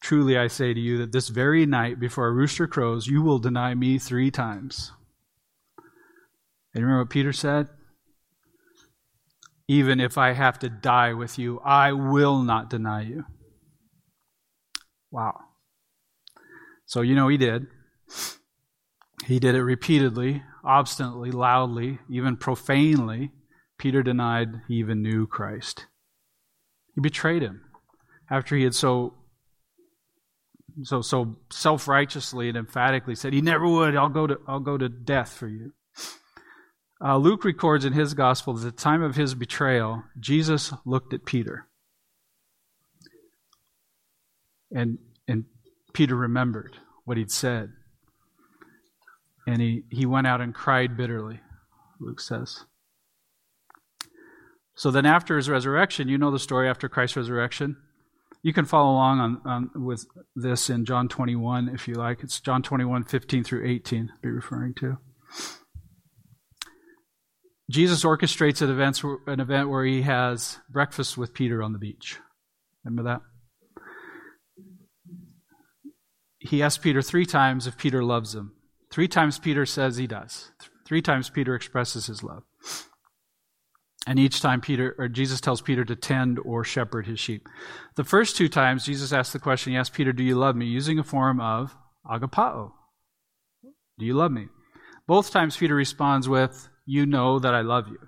Truly 0.00 0.38
I 0.38 0.46
say 0.46 0.72
to 0.72 0.80
you 0.80 0.98
that 0.98 1.12
this 1.12 1.28
very 1.28 1.66
night 1.66 2.00
before 2.00 2.26
a 2.26 2.32
rooster 2.32 2.66
crows, 2.66 3.06
you 3.06 3.22
will 3.22 3.38
deny 3.38 3.74
me 3.74 3.98
three 3.98 4.30
times. 4.30 4.92
And 6.74 6.84
remember 6.84 7.02
what 7.02 7.10
Peter 7.10 7.32
said? 7.32 7.68
Even 9.68 10.00
if 10.00 10.16
I 10.16 10.32
have 10.32 10.58
to 10.60 10.68
die 10.68 11.12
with 11.12 11.38
you, 11.38 11.60
I 11.64 11.92
will 11.92 12.42
not 12.42 12.70
deny 12.70 13.02
you. 13.02 13.24
Wow. 15.10 15.38
So, 16.86 17.02
you 17.02 17.14
know, 17.14 17.28
he 17.28 17.36
did. 17.36 17.66
He 19.26 19.38
did 19.38 19.54
it 19.54 19.62
repeatedly, 19.62 20.42
obstinately, 20.64 21.30
loudly, 21.30 21.98
even 22.08 22.36
profanely. 22.36 23.32
Peter 23.78 24.02
denied 24.02 24.62
he 24.66 24.74
even 24.74 25.02
knew 25.02 25.26
Christ. 25.26 25.86
He 26.94 27.00
betrayed 27.00 27.42
him 27.42 27.62
after 28.30 28.56
he 28.56 28.64
had 28.64 28.74
so 28.74 29.14
so 30.82 31.00
so 31.02 31.36
self-righteously 31.50 32.48
and 32.48 32.56
emphatically 32.56 33.14
said 33.14 33.32
he 33.32 33.40
never 33.40 33.66
would 33.66 33.96
i'll 33.96 34.08
go 34.08 34.26
to 34.26 34.38
i'll 34.46 34.60
go 34.60 34.78
to 34.78 34.88
death 34.88 35.32
for 35.32 35.48
you 35.48 35.72
uh, 37.02 37.16
Luke 37.16 37.44
records 37.44 37.84
in 37.84 37.94
his 37.94 38.12
gospel 38.12 38.54
that 38.54 38.66
at 38.66 38.76
the 38.76 38.82
time 38.82 39.02
of 39.02 39.16
his 39.16 39.34
betrayal, 39.34 40.04
Jesus 40.18 40.72
looked 40.84 41.14
at 41.14 41.24
Peter. 41.24 41.66
And, 44.70 44.98
and 45.26 45.46
Peter 45.94 46.14
remembered 46.14 46.76
what 47.04 47.16
he'd 47.16 47.30
said. 47.30 47.72
And 49.46 49.62
he, 49.62 49.84
he 49.90 50.04
went 50.04 50.26
out 50.26 50.42
and 50.42 50.54
cried 50.54 50.96
bitterly, 50.96 51.40
Luke 51.98 52.20
says. 52.20 52.64
So 54.74 54.90
then, 54.90 55.06
after 55.06 55.36
his 55.36 55.48
resurrection, 55.48 56.08
you 56.08 56.18
know 56.18 56.30
the 56.30 56.38
story 56.38 56.68
after 56.68 56.88
Christ's 56.88 57.16
resurrection. 57.16 57.76
You 58.42 58.54
can 58.54 58.64
follow 58.64 58.92
along 58.92 59.20
on, 59.20 59.40
on, 59.44 59.70
with 59.84 60.06
this 60.34 60.70
in 60.70 60.86
John 60.86 61.08
21 61.08 61.68
if 61.68 61.86
you 61.86 61.94
like. 61.94 62.22
It's 62.22 62.40
John 62.40 62.62
21, 62.62 63.04
15 63.04 63.44
through 63.44 63.68
18, 63.68 64.08
I'll 64.10 64.20
be 64.22 64.30
referring 64.30 64.74
to. 64.74 64.96
Jesus 67.70 68.02
orchestrates 68.02 68.62
an 68.62 68.70
event, 68.70 69.02
an 69.26 69.40
event 69.40 69.68
where 69.68 69.84
he 69.84 70.02
has 70.02 70.58
breakfast 70.70 71.16
with 71.16 71.34
Peter 71.34 71.62
on 71.62 71.72
the 71.72 71.78
beach. 71.78 72.18
Remember 72.84 73.10
that? 73.10 73.20
He 76.38 76.62
asks 76.62 76.82
Peter 76.82 77.02
three 77.02 77.26
times 77.26 77.66
if 77.66 77.76
Peter 77.76 78.02
loves 78.02 78.34
him. 78.34 78.54
Three 78.90 79.06
times 79.06 79.38
Peter 79.38 79.66
says 79.66 79.98
he 79.98 80.06
does. 80.06 80.50
Three 80.84 81.02
times 81.02 81.30
Peter 81.30 81.54
expresses 81.54 82.06
his 82.06 82.24
love. 82.24 82.42
And 84.06 84.18
each 84.18 84.40
time 84.40 84.60
Peter 84.60 84.94
or 84.98 85.08
Jesus 85.08 85.40
tells 85.40 85.60
Peter 85.60 85.84
to 85.84 85.94
tend 85.94 86.38
or 86.38 86.64
shepherd 86.64 87.06
his 87.06 87.20
sheep. 87.20 87.46
The 87.96 88.04
first 88.04 88.36
two 88.36 88.48
times 88.48 88.86
Jesus 88.86 89.12
asks 89.12 89.32
the 89.32 89.38
question, 89.38 89.72
he 89.72 89.78
asks 89.78 89.94
Peter, 89.94 90.12
Do 90.12 90.24
you 90.24 90.36
love 90.36 90.56
me? 90.56 90.66
using 90.66 90.98
a 90.98 91.04
form 91.04 91.40
of 91.40 91.76
agapao. 92.06 92.72
Do 93.98 94.06
you 94.06 94.14
love 94.14 94.32
me? 94.32 94.46
Both 95.06 95.30
times 95.30 95.56
Peter 95.56 95.74
responds 95.74 96.28
with, 96.28 96.68
you 96.86 97.04
know 97.04 97.38
that 97.38 97.54
I 97.54 97.60
love 97.60 97.88
you. 97.88 97.98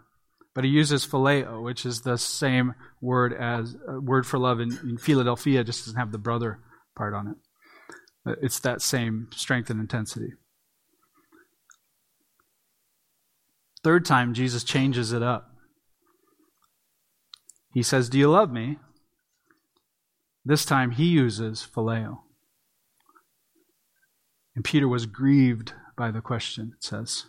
But 0.54 0.64
he 0.64 0.70
uses 0.70 1.06
phileo, 1.06 1.62
which 1.62 1.84
is 1.84 2.02
the 2.02 2.16
same 2.16 2.74
word 3.00 3.32
as 3.32 3.74
uh, 3.88 4.00
word 4.00 4.26
for 4.26 4.38
love 4.38 4.60
in, 4.60 4.70
in 4.82 4.98
Philadelphia, 4.98 5.64
just 5.64 5.84
doesn't 5.84 5.98
have 5.98 6.12
the 6.12 6.18
brother 6.18 6.60
part 6.96 7.14
on 7.14 7.28
it. 7.28 8.38
It's 8.42 8.60
that 8.60 8.82
same 8.82 9.28
strength 9.32 9.70
and 9.70 9.80
intensity. 9.80 10.32
Third 13.82 14.04
time, 14.04 14.32
Jesus 14.32 14.62
changes 14.62 15.12
it 15.12 15.22
up. 15.22 15.51
He 17.72 17.82
says, 17.82 18.08
Do 18.08 18.18
you 18.18 18.30
love 18.30 18.52
me? 18.52 18.78
This 20.44 20.64
time 20.64 20.92
he 20.92 21.06
uses 21.06 21.66
phileo. 21.74 22.18
And 24.54 24.64
Peter 24.64 24.88
was 24.88 25.06
grieved 25.06 25.72
by 25.96 26.10
the 26.10 26.20
question, 26.20 26.72
it 26.76 26.84
says. 26.84 27.26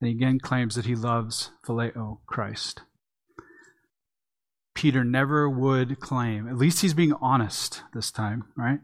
And 0.00 0.08
he 0.08 0.14
again 0.14 0.38
claims 0.38 0.74
that 0.74 0.86
he 0.86 0.94
loves 0.94 1.50
Phileo, 1.66 2.18
Christ. 2.26 2.82
Peter 4.74 5.04
never 5.04 5.48
would 5.48 6.00
claim, 6.00 6.46
at 6.46 6.58
least 6.58 6.82
he's 6.82 6.92
being 6.92 7.14
honest 7.14 7.82
this 7.94 8.10
time, 8.10 8.44
right? 8.56 8.80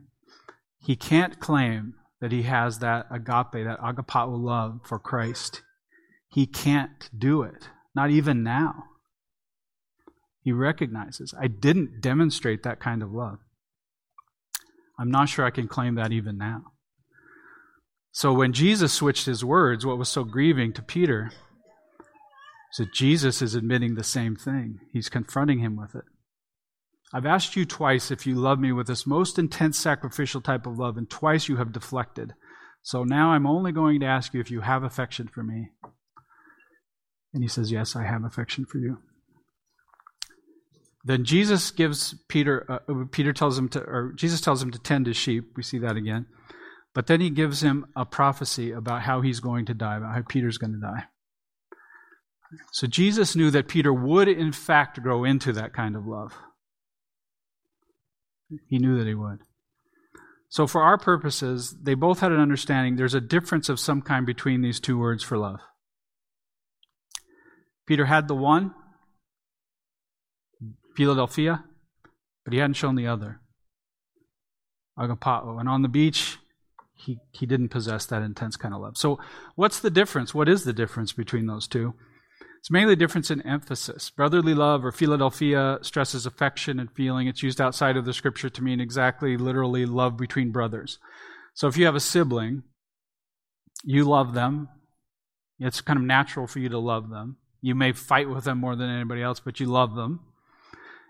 He 0.80 0.96
can't 0.96 1.38
claim 1.38 1.94
that 2.20 2.32
he 2.32 2.42
has 2.42 2.78
that 2.78 3.06
agape, 3.10 3.64
that 3.64 3.78
agapao 3.78 4.42
love 4.42 4.80
for 4.84 4.98
Christ. 4.98 5.62
He 6.28 6.46
can't 6.46 7.10
do 7.16 7.42
it, 7.42 7.68
not 7.94 8.10
even 8.10 8.42
now. 8.42 8.84
He 10.42 10.52
recognizes, 10.52 11.34
I 11.38 11.46
didn't 11.46 12.00
demonstrate 12.00 12.62
that 12.64 12.80
kind 12.80 13.02
of 13.02 13.12
love. 13.12 13.38
I'm 14.98 15.10
not 15.10 15.28
sure 15.28 15.44
I 15.44 15.50
can 15.50 15.68
claim 15.68 15.94
that 15.94 16.12
even 16.12 16.36
now. 16.36 16.64
So 18.10 18.32
when 18.32 18.52
Jesus 18.52 18.92
switched 18.92 19.26
his 19.26 19.44
words, 19.44 19.86
what 19.86 19.98
was 19.98 20.08
so 20.08 20.24
grieving 20.24 20.72
to 20.74 20.82
Peter 20.82 21.30
is 22.72 22.78
that 22.78 22.92
Jesus 22.92 23.40
is 23.40 23.54
admitting 23.54 23.94
the 23.94 24.04
same 24.04 24.36
thing. 24.36 24.80
He's 24.92 25.08
confronting 25.08 25.60
him 25.60 25.76
with 25.76 25.94
it. 25.94 26.04
I've 27.12 27.26
asked 27.26 27.56
you 27.56 27.64
twice 27.64 28.10
if 28.10 28.26
you 28.26 28.34
love 28.34 28.58
me 28.58 28.72
with 28.72 28.86
this 28.86 29.06
most 29.06 29.38
intense 29.38 29.78
sacrificial 29.78 30.40
type 30.40 30.66
of 30.66 30.78
love, 30.78 30.96
and 30.96 31.08
twice 31.08 31.48
you 31.48 31.56
have 31.56 31.72
deflected. 31.72 32.32
So 32.82 33.04
now 33.04 33.30
I'm 33.30 33.46
only 33.46 33.70
going 33.70 34.00
to 34.00 34.06
ask 34.06 34.34
you 34.34 34.40
if 34.40 34.50
you 34.50 34.62
have 34.62 34.82
affection 34.82 35.28
for 35.28 35.42
me. 35.42 35.68
And 37.34 37.42
he 37.42 37.48
says, 37.48 37.70
Yes, 37.70 37.94
I 37.94 38.04
have 38.04 38.24
affection 38.24 38.64
for 38.64 38.78
you. 38.78 38.98
Then 41.04 41.24
Jesus 41.24 41.70
gives 41.70 42.14
Peter, 42.28 42.64
uh, 42.68 43.04
Peter 43.10 43.32
tells 43.32 43.58
him 43.58 43.68
to, 43.70 43.80
or 43.80 44.12
Jesus 44.14 44.40
tells 44.40 44.62
him 44.62 44.70
to 44.70 44.78
tend 44.78 45.06
his 45.06 45.16
sheep. 45.16 45.52
We 45.56 45.62
see 45.62 45.78
that 45.78 45.96
again. 45.96 46.26
But 46.94 47.06
then 47.06 47.20
he 47.20 47.30
gives 47.30 47.62
him 47.62 47.86
a 47.96 48.04
prophecy 48.04 48.70
about 48.70 49.02
how 49.02 49.20
he's 49.20 49.40
going 49.40 49.66
to 49.66 49.74
die, 49.74 49.96
about 49.96 50.14
how 50.14 50.22
Peter's 50.28 50.58
going 50.58 50.74
to 50.74 50.80
die. 50.80 51.04
So 52.72 52.86
Jesus 52.86 53.34
knew 53.34 53.50
that 53.50 53.68
Peter 53.68 53.92
would, 53.92 54.28
in 54.28 54.52
fact, 54.52 55.02
grow 55.02 55.24
into 55.24 55.52
that 55.54 55.72
kind 55.72 55.96
of 55.96 56.06
love. 56.06 56.34
He 58.68 58.78
knew 58.78 58.98
that 58.98 59.06
he 59.06 59.14
would. 59.14 59.38
So, 60.50 60.66
for 60.66 60.82
our 60.82 60.98
purposes, 60.98 61.74
they 61.82 61.94
both 61.94 62.20
had 62.20 62.30
an 62.30 62.38
understanding 62.38 62.96
there's 62.96 63.14
a 63.14 63.22
difference 63.22 63.70
of 63.70 63.80
some 63.80 64.02
kind 64.02 64.26
between 64.26 64.60
these 64.60 64.80
two 64.80 64.98
words 64.98 65.22
for 65.24 65.38
love. 65.38 65.60
Peter 67.86 68.04
had 68.04 68.28
the 68.28 68.34
one, 68.34 68.74
Philadelphia, 70.96 71.64
but 72.44 72.52
he 72.52 72.58
hadn't 72.58 72.74
shown 72.74 72.94
the 72.94 73.06
other, 73.06 73.40
agapao. 74.98 75.58
And 75.58 75.68
on 75.68 75.82
the 75.82 75.88
beach, 75.88 76.38
he, 76.94 77.18
he 77.32 77.46
didn't 77.46 77.68
possess 77.68 78.06
that 78.06 78.22
intense 78.22 78.56
kind 78.56 78.74
of 78.74 78.80
love. 78.80 78.96
So, 78.96 79.18
what's 79.54 79.80
the 79.80 79.90
difference? 79.90 80.34
What 80.34 80.48
is 80.48 80.64
the 80.64 80.72
difference 80.72 81.12
between 81.12 81.46
those 81.46 81.66
two? 81.66 81.94
It's 82.62 82.70
mainly 82.70 82.92
a 82.92 82.96
difference 82.96 83.28
in 83.28 83.42
emphasis. 83.42 84.10
Brotherly 84.10 84.54
love 84.54 84.84
or 84.84 84.92
Philadelphia 84.92 85.78
stresses 85.82 86.26
affection 86.26 86.78
and 86.78 86.92
feeling. 86.92 87.26
It's 87.26 87.42
used 87.42 87.60
outside 87.60 87.96
of 87.96 88.04
the 88.04 88.12
scripture 88.12 88.48
to 88.50 88.62
mean 88.62 88.80
exactly, 88.80 89.36
literally, 89.36 89.84
love 89.84 90.16
between 90.16 90.52
brothers. 90.52 91.00
So 91.54 91.66
if 91.66 91.76
you 91.76 91.86
have 91.86 91.96
a 91.96 92.00
sibling, 92.00 92.62
you 93.82 94.04
love 94.04 94.34
them. 94.34 94.68
It's 95.58 95.80
kind 95.80 95.98
of 95.98 96.04
natural 96.04 96.46
for 96.46 96.60
you 96.60 96.68
to 96.68 96.78
love 96.78 97.10
them. 97.10 97.36
You 97.60 97.74
may 97.74 97.90
fight 97.92 98.28
with 98.28 98.44
them 98.44 98.58
more 98.58 98.76
than 98.76 98.90
anybody 98.90 99.22
else, 99.22 99.40
but 99.40 99.58
you 99.58 99.66
love 99.66 99.96
them. 99.96 100.20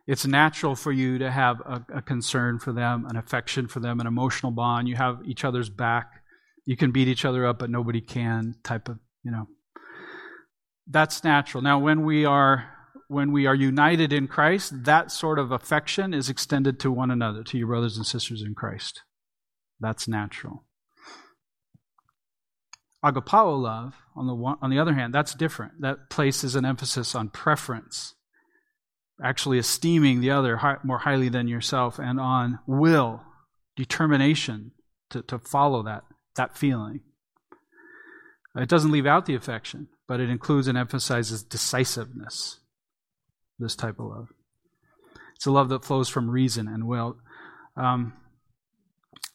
It's 0.07 0.27
natural 0.27 0.75
for 0.75 0.91
you 0.91 1.19
to 1.19 1.31
have 1.31 1.61
a, 1.61 1.85
a 1.95 2.03
concern 2.03 2.59
for 2.59 2.73
them, 2.73 3.07
an 3.09 3.17
affection 3.17 3.69
for 3.69 3.81
them, 3.81 4.01
an 4.01 4.07
emotional 4.07 4.51
bond. 4.51 4.89
You 4.89 4.97
have 4.97 5.21
each 5.25 5.45
other's 5.45 5.71
back. 5.71 6.23
You 6.67 6.77
can 6.77 6.91
beat 6.91 7.09
each 7.09 7.25
other 7.25 7.47
up, 7.47 7.59
but 7.59 7.71
nobody 7.71 8.01
can, 8.01 8.57
type 8.65 8.89
of, 8.89 8.99
you 9.23 9.31
know. 9.31 9.47
That's 10.89 11.23
natural. 11.23 11.63
Now, 11.63 11.79
when 11.79 12.05
we 12.05 12.25
are 12.25 12.69
when 13.13 13.31
we 13.31 13.47
are 13.47 13.55
united 13.55 14.13
in 14.13 14.27
Christ, 14.27 14.85
that 14.85 15.13
sort 15.13 15.39
of 15.39 15.53
affection 15.53 16.15
is 16.15 16.31
extended 16.31 16.81
to 16.81 16.91
one 16.91 17.11
another, 17.11 17.45
to 17.45 17.59
your 17.59 17.67
brothers 17.67 17.99
and 17.99 18.07
sisters 18.07 18.43
in 18.43 18.55
Christ. 18.55 19.03
That's 19.81 20.09
natural. 20.09 20.65
Agapao 23.05 23.61
love, 23.61 23.97
on 24.17 24.27
the, 24.27 24.35
one, 24.35 24.57
on 24.63 24.71
the 24.71 24.79
other 24.79 24.95
hand, 24.95 25.13
that's 25.13 25.35
different. 25.35 25.81
That 25.81 26.09
places 26.09 26.55
an 26.55 26.65
emphasis 26.65 27.15
on 27.15 27.29
preference, 27.29 28.15
actually 29.23 29.59
esteeming 29.59 30.21
the 30.21 30.31
other 30.31 30.79
more 30.83 30.99
highly 30.99 31.29
than 31.29 31.49
yourself, 31.49 31.99
and 31.99 32.19
on 32.19 32.59
will, 32.67 33.23
determination 33.77 34.73
to, 35.11 35.23
to 35.23 35.39
follow 35.39 35.83
that, 35.83 36.03
that 36.37 36.57
feeling. 36.57 37.01
It 38.57 38.69
doesn't 38.69 38.91
leave 38.93 39.07
out 39.07 39.27
the 39.27 39.35
affection, 39.35 39.89
but 40.07 40.21
it 40.21 40.29
includes 40.29 40.69
and 40.69 40.77
emphasizes 40.77 41.43
decisiveness, 41.43 42.59
this 43.59 43.77
type 43.77 43.99
of 43.99 44.07
love. 44.07 44.29
It's 45.37 45.47
a 45.47 45.51
love 45.51 45.71
that 45.71 45.85
flows 45.85 46.09
from 46.09 46.29
reason 46.29 46.69
and 46.69 46.87
will. 46.87 47.17
Um, 47.77 48.15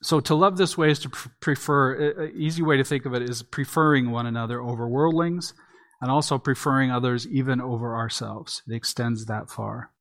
so 0.02 0.20
to 0.20 0.36
love 0.36 0.58
this 0.58 0.78
way 0.78 0.92
is 0.92 1.00
to 1.00 1.10
prefer, 1.40 2.12
an 2.26 2.34
easy 2.36 2.62
way 2.62 2.78
to 2.78 2.84
think 2.84 3.06
of 3.06 3.14
it 3.14 3.28
is 3.28 3.42
preferring 3.42 4.12
one 4.12 4.28
another 4.28 4.62
over 4.62 4.88
worldlings 4.88 5.54
and 6.02 6.12
also 6.12 6.38
preferring 6.38 6.92
others 6.92 7.28
even 7.28 7.60
over 7.60 7.96
ourselves. 7.96 8.62
It 8.68 8.74
extends 8.74 9.26
that 9.26 9.50
far. 9.50 9.92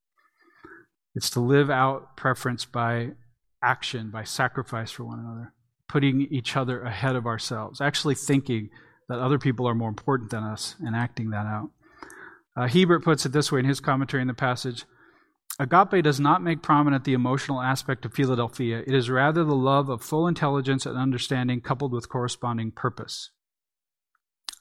It's 1.15 1.29
to 1.31 1.39
live 1.39 1.69
out 1.69 2.15
preference 2.15 2.65
by 2.65 3.11
action, 3.63 4.11
by 4.11 4.23
sacrifice 4.23 4.91
for 4.91 5.03
one 5.03 5.19
another, 5.19 5.53
putting 5.87 6.21
each 6.21 6.55
other 6.55 6.81
ahead 6.81 7.15
of 7.15 7.25
ourselves, 7.25 7.81
actually 7.81 8.15
thinking 8.15 8.69
that 9.09 9.19
other 9.19 9.39
people 9.39 9.67
are 9.67 9.73
more 9.73 9.89
important 9.89 10.29
than 10.29 10.43
us 10.43 10.75
and 10.79 10.95
acting 10.95 11.31
that 11.31 11.45
out. 11.45 11.71
Uh, 12.55 12.67
Hiebert 12.67 13.03
puts 13.03 13.25
it 13.25 13.31
this 13.31 13.51
way 13.51 13.59
in 13.59 13.65
his 13.65 13.79
commentary 13.79 14.21
in 14.21 14.27
the 14.27 14.33
passage 14.33 14.85
Agape 15.59 16.03
does 16.03 16.19
not 16.19 16.43
make 16.43 16.61
prominent 16.61 17.03
the 17.03 17.13
emotional 17.13 17.61
aspect 17.61 18.05
of 18.05 18.13
Philadelphia. 18.13 18.83
It 18.85 18.93
is 18.93 19.09
rather 19.09 19.43
the 19.43 19.55
love 19.55 19.89
of 19.89 20.03
full 20.03 20.27
intelligence 20.27 20.85
and 20.85 20.95
understanding 20.95 21.61
coupled 21.61 21.93
with 21.93 22.09
corresponding 22.09 22.71
purpose. 22.71 23.31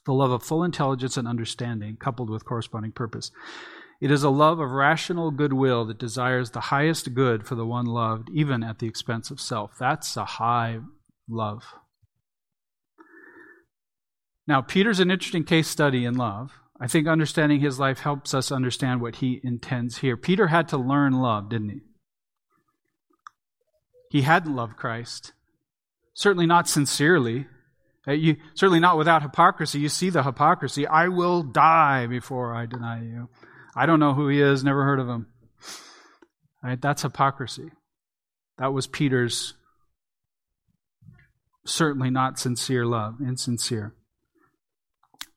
The 0.06 0.12
love 0.12 0.30
of 0.30 0.42
full 0.42 0.62
intelligence 0.62 1.16
and 1.16 1.28
understanding 1.28 1.96
coupled 1.96 2.30
with 2.30 2.44
corresponding 2.44 2.92
purpose. 2.92 3.32
It 4.00 4.10
is 4.10 4.22
a 4.22 4.30
love 4.30 4.60
of 4.60 4.70
rational 4.70 5.30
goodwill 5.30 5.84
that 5.86 5.98
desires 5.98 6.50
the 6.50 6.60
highest 6.60 7.14
good 7.14 7.46
for 7.46 7.54
the 7.54 7.66
one 7.66 7.86
loved, 7.86 8.28
even 8.32 8.62
at 8.62 8.78
the 8.78 8.86
expense 8.86 9.30
of 9.30 9.40
self. 9.40 9.72
That's 9.78 10.16
a 10.16 10.24
high 10.24 10.80
love. 11.28 11.64
Now, 14.46 14.60
Peter's 14.60 15.00
an 15.00 15.10
interesting 15.10 15.44
case 15.44 15.66
study 15.66 16.04
in 16.04 16.14
love. 16.14 16.52
I 16.80 16.86
think 16.86 17.08
understanding 17.08 17.60
his 17.60 17.80
life 17.80 18.00
helps 18.00 18.34
us 18.34 18.52
understand 18.52 19.00
what 19.00 19.16
he 19.16 19.40
intends 19.42 19.98
here. 19.98 20.16
Peter 20.16 20.48
had 20.48 20.68
to 20.68 20.76
learn 20.76 21.14
love, 21.14 21.48
didn't 21.48 21.70
he? 21.70 21.80
He 24.10 24.22
hadn't 24.22 24.54
loved 24.54 24.76
Christ. 24.76 25.32
Certainly 26.14 26.46
not 26.46 26.68
sincerely. 26.68 27.46
Uh, 28.08 28.12
you, 28.12 28.36
certainly 28.54 28.80
not 28.80 28.98
without 28.98 29.22
hypocrisy. 29.22 29.80
You 29.80 29.88
see 29.88 30.10
the 30.10 30.22
hypocrisy. 30.22 30.86
I 30.86 31.08
will 31.08 31.42
die 31.42 32.06
before 32.06 32.54
I 32.54 32.66
deny 32.66 33.02
you. 33.02 33.28
I 33.74 33.86
don't 33.86 34.00
know 34.00 34.14
who 34.14 34.28
he 34.28 34.40
is, 34.40 34.62
never 34.62 34.84
heard 34.84 35.00
of 35.00 35.08
him. 35.08 35.26
Right? 36.62 36.80
That's 36.80 37.02
hypocrisy. 37.02 37.70
That 38.58 38.72
was 38.72 38.86
Peter's 38.86 39.54
certainly 41.66 42.10
not 42.10 42.38
sincere 42.38 42.86
love, 42.86 43.16
insincere. 43.20 43.94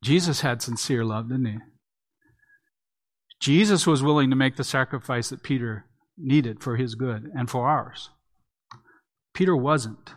Jesus 0.04 0.42
had 0.42 0.62
sincere 0.62 1.04
love, 1.04 1.30
didn't 1.30 1.46
he? 1.46 1.58
Jesus 3.42 3.88
was 3.88 4.04
willing 4.04 4.30
to 4.30 4.36
make 4.36 4.56
the 4.56 4.64
sacrifice 4.64 5.30
that 5.30 5.44
Peter 5.44 5.86
needed 6.18 6.62
for 6.62 6.76
his 6.76 6.96
good 6.96 7.30
and 7.36 7.50
for 7.50 7.68
ours. 7.68 8.10
Peter 9.34 9.56
wasn't. 9.56 10.14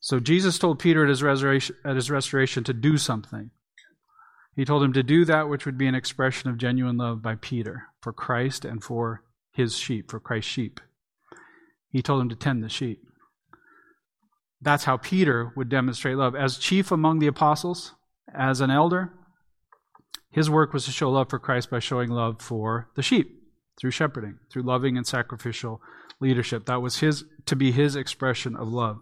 So 0.00 0.18
Jesus 0.18 0.58
told 0.58 0.78
Peter 0.78 1.04
at 1.04 1.10
his, 1.10 1.22
restoration, 1.22 1.76
at 1.84 1.96
his 1.96 2.10
restoration 2.10 2.64
to 2.64 2.72
do 2.72 2.96
something. 2.96 3.50
He 4.56 4.64
told 4.64 4.82
him 4.82 4.92
to 4.94 5.02
do 5.02 5.24
that 5.26 5.48
which 5.48 5.66
would 5.66 5.78
be 5.78 5.86
an 5.86 5.94
expression 5.94 6.50
of 6.50 6.58
genuine 6.58 6.96
love 6.96 7.22
by 7.22 7.36
Peter 7.36 7.84
for 8.00 8.12
Christ 8.12 8.64
and 8.64 8.82
for 8.82 9.22
his 9.52 9.76
sheep, 9.76 10.10
for 10.10 10.18
Christ's 10.18 10.50
sheep. 10.50 10.80
He 11.90 12.02
told 12.02 12.22
him 12.22 12.28
to 12.30 12.36
tend 12.36 12.64
the 12.64 12.68
sheep. 12.68 13.02
That's 14.60 14.84
how 14.84 14.96
Peter 14.96 15.52
would 15.56 15.68
demonstrate 15.68 16.16
love. 16.16 16.34
As 16.34 16.58
chief 16.58 16.90
among 16.90 17.18
the 17.18 17.26
apostles, 17.26 17.94
as 18.34 18.60
an 18.60 18.70
elder, 18.70 19.12
his 20.30 20.50
work 20.50 20.72
was 20.72 20.84
to 20.84 20.92
show 20.92 21.10
love 21.10 21.30
for 21.30 21.38
Christ 21.38 21.70
by 21.70 21.78
showing 21.78 22.10
love 22.10 22.40
for 22.40 22.88
the 22.94 23.02
sheep 23.02 23.42
through 23.78 23.90
shepherding, 23.90 24.38
through 24.50 24.62
loving 24.62 24.96
and 24.96 25.06
sacrificial 25.06 25.80
leadership. 26.20 26.66
That 26.66 26.82
was 26.82 26.98
his 26.98 27.24
to 27.46 27.56
be 27.56 27.72
his 27.72 27.96
expression 27.96 28.56
of 28.56 28.68
love. 28.68 28.98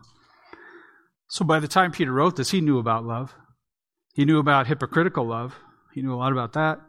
So 1.28 1.44
by 1.44 1.60
the 1.60 1.68
time 1.68 1.92
Peter 1.92 2.12
wrote 2.12 2.36
this, 2.36 2.50
he 2.50 2.60
knew 2.60 2.78
about 2.78 3.04
love. 3.04 3.34
He 4.14 4.24
knew 4.24 4.38
about 4.38 4.66
hypocritical 4.66 5.26
love. 5.26 5.56
He 5.94 6.02
knew 6.02 6.14
a 6.14 6.16
lot 6.16 6.32
about 6.32 6.54
that. 6.54 6.80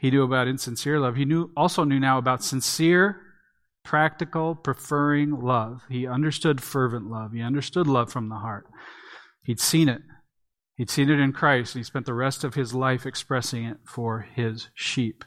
He 0.00 0.10
knew 0.10 0.22
about 0.22 0.48
insincere 0.48 0.98
love. 0.98 1.16
He 1.16 1.26
knew 1.26 1.50
also 1.56 1.84
knew 1.84 2.00
now 2.00 2.18
about 2.18 2.42
sincere 2.42 3.20
practical, 3.84 4.54
preferring 4.54 5.40
love. 5.40 5.82
He 5.90 6.06
understood 6.06 6.62
fervent 6.62 7.10
love. 7.10 7.32
He 7.32 7.42
understood 7.42 7.86
love 7.86 8.10
from 8.10 8.28
the 8.28 8.36
heart. 8.36 8.66
He'd 9.42 9.60
seen 9.60 9.88
it. 9.88 10.02
He'd 10.76 10.90
seen 10.90 11.10
it 11.10 11.20
in 11.20 11.32
Christ, 11.32 11.74
and 11.74 11.80
he 11.80 11.84
spent 11.84 12.06
the 12.06 12.14
rest 12.14 12.44
of 12.44 12.54
his 12.54 12.72
life 12.72 13.04
expressing 13.04 13.64
it 13.64 13.78
for 13.84 14.20
his 14.34 14.68
sheep. 14.74 15.24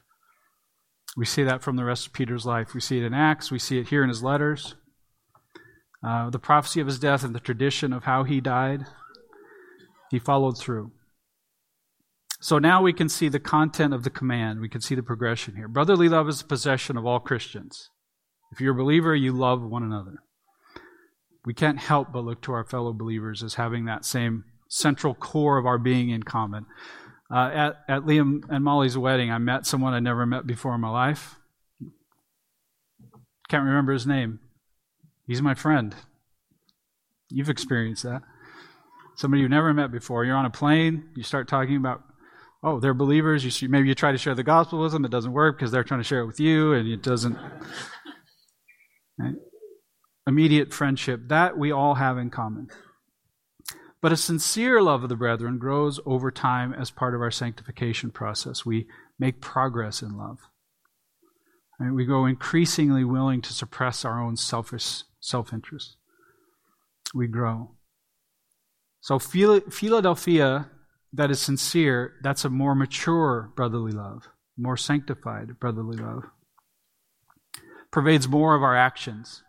We 1.16 1.26
see 1.26 1.44
that 1.44 1.62
from 1.62 1.76
the 1.76 1.86
rest 1.86 2.08
of 2.08 2.14
Peter's 2.14 2.46
life. 2.46 2.74
We 2.74 2.80
see 2.80 2.98
it 2.98 3.06
in 3.06 3.14
Acts, 3.14 3.52
we 3.52 3.60
see 3.60 3.78
it 3.78 3.90
here 3.90 4.02
in 4.02 4.10
his 4.10 4.24
letters. 4.24 4.76
Uh, 6.06 6.30
the 6.30 6.40
prophecy 6.40 6.82
of 6.82 6.88
his 6.88 7.00
death 7.00 7.24
and 7.24 7.34
the 7.34 7.40
tradition 7.40 7.94
of 7.94 8.04
how 8.04 8.24
he 8.24 8.42
died, 8.42 8.86
he 10.12 10.20
followed 10.20 10.58
through. 10.58 10.92
So 12.42 12.60
now 12.60 12.82
we 12.82 12.92
can 12.92 13.08
see 13.08 13.30
the 13.30 13.40
content 13.40 13.94
of 13.94 14.04
the 14.04 14.10
command. 14.10 14.60
We 14.60 14.68
can 14.68 14.82
see 14.82 14.96
the 14.96 15.04
progression 15.04 15.56
here. 15.56 15.70
Brotherly 15.70 16.10
love 16.10 16.28
is 16.28 16.40
the 16.40 16.48
possession 16.48 16.98
of 16.98 17.06
all 17.06 17.20
Christians. 17.22 17.90
If 18.52 18.60
you're 18.60 18.74
a 18.74 18.84
believer, 18.84 19.16
you 19.16 19.32
love 19.32 19.62
one 19.64 19.82
another. 19.82 20.18
We 21.46 21.54
can't 21.54 21.80
help 21.80 22.12
but 22.12 22.26
look 22.26 22.42
to 22.44 22.52
our 22.52 22.66
fellow 22.66 22.92
believers 22.92 23.42
as 23.44 23.54
having 23.54 23.86
that 23.86 24.04
same 24.04 24.44
central 24.70 25.14
core 25.14 25.58
of 25.58 25.66
our 25.66 25.78
being 25.78 26.10
in 26.10 26.24
common. 26.24 26.66
Uh, 27.34 27.50
at, 27.54 27.76
at 27.88 28.02
Liam 28.04 28.42
and 28.50 28.64
Molly's 28.64 28.98
wedding, 28.98 29.32
I 29.32 29.38
met 29.38 29.66
someone 29.66 29.94
I'd 29.94 30.04
never 30.04 30.26
met 30.26 30.46
before 30.46 30.76
in 30.76 30.82
my 30.82 30.90
life. 30.90 31.36
Can't 33.48 33.64
remember 33.64 33.94
his 33.94 34.06
name. 34.06 34.40
He's 35.26 35.42
my 35.42 35.54
friend. 35.54 35.96
You've 37.30 37.50
experienced 37.50 38.04
that. 38.04 38.22
Somebody 39.16 39.42
you've 39.42 39.52
never 39.52 39.74
met 39.74 39.92
before. 39.92 40.26
You're 40.26 40.36
on 40.36 40.46
a 40.46 40.50
plane, 40.50 41.10
you 41.16 41.24
start 41.24 41.48
talking 41.48 41.78
about, 41.78 42.04
oh, 42.64 42.80
they're 42.80 42.94
believers. 42.94 43.44
You 43.44 43.52
see, 43.52 43.68
maybe 43.68 43.88
you 43.88 43.96
try 43.96 44.12
to 44.12 44.18
share 44.18 44.36
the 44.36 44.44
gospel 44.44 44.80
with 44.80 44.92
them, 44.92 45.06
it 45.06 45.12
doesn't 45.12 45.34
work 45.34 45.58
because 45.58 45.72
they're 45.72 45.84
trying 45.84 46.00
to 46.00 46.06
share 46.06 46.22
it 46.22 46.28
with 46.28 46.40
you, 46.40 46.74
and 46.74 46.88
it 46.88 47.04
doesn't. 47.04 47.38
Right? 49.18 49.36
Immediate 50.26 50.74
friendship, 50.74 51.28
that 51.28 51.58
we 51.58 51.72
all 51.72 51.96
have 51.96 52.18
in 52.18 52.30
common. 52.30 52.70
But 54.02 54.12
a 54.12 54.18
sincere 54.18 54.82
love 54.82 55.04
of 55.04 55.10
the 55.10 55.16
brethren 55.16 55.58
grows 55.60 56.00
over 56.06 56.32
time 56.32 56.74
as 56.74 56.92
part 56.92 57.16
of 57.16 57.22
our 57.22 57.32
sanctification 57.32 58.12
process. 58.12 58.66
We 58.66 58.88
make 59.18 59.40
progress 59.40 60.02
in 60.02 60.18
love. 60.18 60.40
Right? 61.80 61.94
We 61.94 62.06
grow 62.06 62.26
increasingly 62.26 63.04
willing 63.04 63.42
to 63.44 63.54
suppress 63.54 64.04
our 64.04 64.22
own 64.22 64.36
selfish 64.36 65.04
self 65.24 65.54
interest. 65.54 65.98
We 67.14 67.28
grow. 67.28 67.72
So, 69.02 69.20
Philadelphia 69.20 70.70
that 71.12 71.30
is 71.30 71.40
sincere, 71.40 72.14
that's 72.24 72.46
a 72.46 72.50
more 72.50 72.74
mature 72.74 73.52
brotherly 73.56 73.92
love, 73.92 74.30
more 74.58 74.78
sanctified 74.78 75.60
brotherly 75.60 75.98
love 75.98 76.24
pervades 77.94 78.28
more 78.28 78.56
of 78.56 78.64
our 78.64 78.76
actions, 78.76 79.44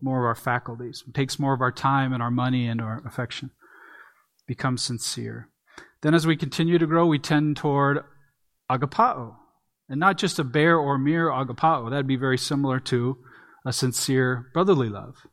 more 0.00 0.18
of 0.18 0.24
our 0.24 0.34
faculties, 0.34 1.04
takes 1.12 1.38
more 1.38 1.52
of 1.52 1.60
our 1.60 1.70
time 1.70 2.12
and 2.12 2.22
our 2.22 2.30
money 2.30 2.66
and 2.66 2.80
our 2.80 3.02
affection, 3.06 3.50
becomes 4.46 4.82
sincere. 4.82 5.50
Then, 6.00 6.14
as 6.14 6.26
we 6.26 6.36
continue 6.36 6.78
to 6.78 6.86
grow, 6.86 7.06
we 7.06 7.18
tend 7.18 7.58
toward 7.58 8.02
agapao, 8.70 9.36
and 9.88 10.00
not 10.00 10.16
just 10.16 10.38
a 10.38 10.44
bare 10.44 10.76
or 10.78 10.96
mere 10.96 11.28
agapao. 11.28 11.90
That'd 11.90 12.06
be 12.06 12.16
very 12.16 12.38
similar 12.38 12.80
to 12.80 13.18
a 13.64 13.72
sincere 13.72 14.46
brotherly 14.52 14.88
love. 14.88 15.26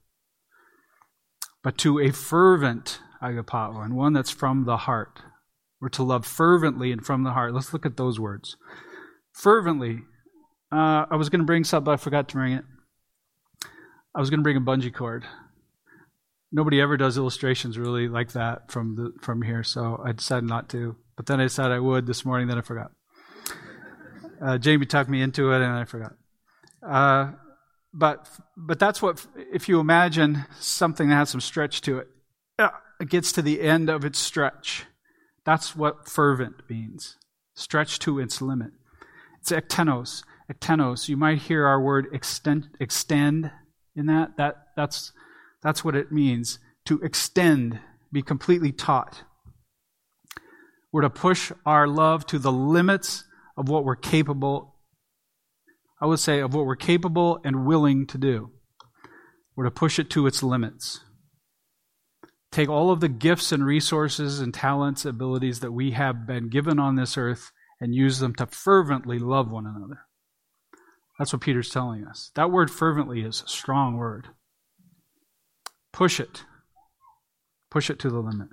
but 1.64 1.78
to 1.78 2.00
a 2.00 2.12
fervent 2.12 3.00
agapao, 3.22 3.84
and 3.84 3.96
one 3.96 4.14
that's 4.14 4.32
from 4.32 4.66
the 4.66 4.78
heart. 4.78 5.22
We're 5.80 5.90
to 5.90 6.04
love 6.04 6.26
fervently 6.26 6.92
and 6.92 7.06
from 7.06 7.24
the 7.24 7.32
heart. 7.32 7.54
Let's 7.54 7.74
look 7.74 7.86
at 7.86 7.98
those 7.98 8.20
words. 8.20 8.56
Fervently. 9.34 10.02
Uh, 10.72 11.06
I 11.10 11.16
was 11.16 11.30
going 11.30 11.40
to 11.40 11.46
bring 11.46 11.64
something, 11.64 11.86
but 11.86 11.92
I 11.94 11.98
forgot 11.98 12.30
to 12.30 12.36
bring 12.36 12.54
it. 12.54 12.64
I 14.16 14.20
was 14.20 14.30
going 14.30 14.40
to 14.40 14.44
bring 14.44 14.58
a 14.58 14.62
bungee 14.62 14.94
cord. 14.94 15.26
Nobody 16.52 16.82
ever 16.82 16.98
does 16.98 17.18
illustrations 17.18 17.78
really 17.78 18.08
like 18.08 18.34
that 18.34 18.72
from 18.72 18.96
the 18.96 19.14
from 19.22 19.42
here, 19.42 19.64
so 19.64 20.02
I 20.04 20.12
decided 20.12 20.50
not 20.50 20.70
to. 20.70 20.98
But 21.16 21.26
then 21.26 21.40
I 21.40 21.48
said 21.48 21.72
I 21.72 21.80
would 21.80 22.06
this 22.08 22.26
morning, 22.26 22.48
then 22.48 22.58
I 22.58 22.62
forgot. 22.62 22.92
Uh, 24.42 24.58
Jamie 24.58 24.86
talked 24.86 25.10
me 25.10 25.22
into 25.22 25.52
it, 25.52 25.62
and 25.62 25.74
I 25.74 25.86
forgot. 25.86 26.14
Uh, 26.86 27.32
but 27.94 28.30
but 28.56 28.80
that's 28.80 29.02
what 29.02 29.26
if 29.52 29.68
you 29.68 29.80
imagine 29.80 30.46
something 30.60 31.10
that 31.10 31.16
has 31.16 31.30
some 31.30 31.42
stretch 31.42 31.82
to 31.82 32.00
it, 32.00 32.08
it 33.02 33.10
gets 33.10 33.32
to 33.34 33.42
the 33.42 33.62
end 33.62 33.90
of 33.90 34.06
its 34.06 34.20
stretch. 34.20 34.86
That's 35.44 35.76
what 35.76 36.08
fervent 36.08 36.70
means. 36.70 37.18
Stretch 37.56 37.98
to 38.00 38.20
its 38.20 38.42
limit. 38.42 38.72
It's 39.40 39.52
ektenos. 39.52 40.24
Ektenos. 40.52 41.10
You 41.10 41.18
might 41.18 41.40
hear 41.40 41.66
our 41.66 41.82
word 41.82 42.08
extend, 42.14 42.70
extend 42.80 43.52
in 43.96 44.06
that. 44.06 44.38
That 44.38 44.68
that's 44.76 45.12
that's 45.64 45.84
what 45.84 45.96
it 45.96 46.12
means 46.12 46.60
to 46.86 47.00
extend, 47.02 47.80
be 48.12 48.22
completely 48.22 48.72
taut. 48.72 49.24
We're 50.92 51.02
to 51.02 51.10
push 51.10 51.52
our 51.66 51.88
love 51.88 52.26
to 52.28 52.38
the 52.38 52.52
limits 52.52 53.24
of 53.58 53.70
what 53.70 53.86
we're 53.86 53.96
capable, 53.96 54.71
I 56.02 56.08
would 56.08 56.20
say, 56.20 56.40
of 56.40 56.54
what 56.54 56.66
we're 56.66 56.76
capable 56.76 57.40
and 57.44 57.66
willing 57.66 58.08
to 58.08 58.18
do. 58.18 58.52
We're 59.56 59.66
to 59.66 59.72
push 59.72 60.00
it 60.00 60.10
to 60.12 60.26
its 60.26 60.42
limits. 60.42 61.02
Take 62.52 62.70
all 62.70 62.92
of 62.92 63.00
the 63.00 63.08
gifts 63.08 63.52
and 63.52 63.64
resources 63.64 64.40
and 64.40 64.54
talents, 64.54 65.06
abilities 65.06 65.60
that 65.60 65.72
we 65.72 65.92
have 65.92 66.26
been 66.26 66.50
given 66.50 66.80
on 66.80 66.96
this 66.96 67.18
earth 67.18 67.52
and 67.80 67.96
use 67.96 68.20
them 68.20 68.34
to 68.36 68.48
fervently 68.48 69.20
love 69.20 69.50
one 69.50 69.66
another. 69.66 70.02
That's 71.18 71.34
what 71.34 71.42
Peter's 71.42 71.70
telling 71.70 72.04
us. 72.04 72.32
That 72.36 72.52
word 72.52 72.72
fervently 72.72 73.22
is 73.22 73.44
a 73.46 73.50
strong 73.50 73.96
word. 73.96 74.30
Push 75.94 76.20
it. 76.20 76.46
Push 77.70 77.90
it 77.90 78.00
to 78.00 78.10
the 78.10 78.20
limit. 78.20 78.50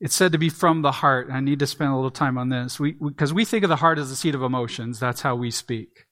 It's 0.00 0.14
said 0.14 0.32
to 0.32 0.38
be 0.38 0.48
from 0.48 0.80
the 0.80 0.92
heart. 0.92 1.28
I 1.30 1.40
need 1.40 1.58
to 1.58 1.66
spend 1.66 1.92
a 1.92 1.94
little 1.94 2.10
time 2.10 2.38
on 2.38 2.48
this 2.48 2.78
because 2.78 3.32
we, 3.32 3.36
we, 3.36 3.42
we 3.42 3.44
think 3.44 3.64
of 3.64 3.68
the 3.68 3.76
heart 3.76 3.98
as 3.98 4.08
the 4.08 4.16
seat 4.16 4.34
of 4.34 4.42
emotions. 4.42 4.98
That's 4.98 5.20
how 5.20 5.36
we 5.36 5.50
speak. 5.50 6.06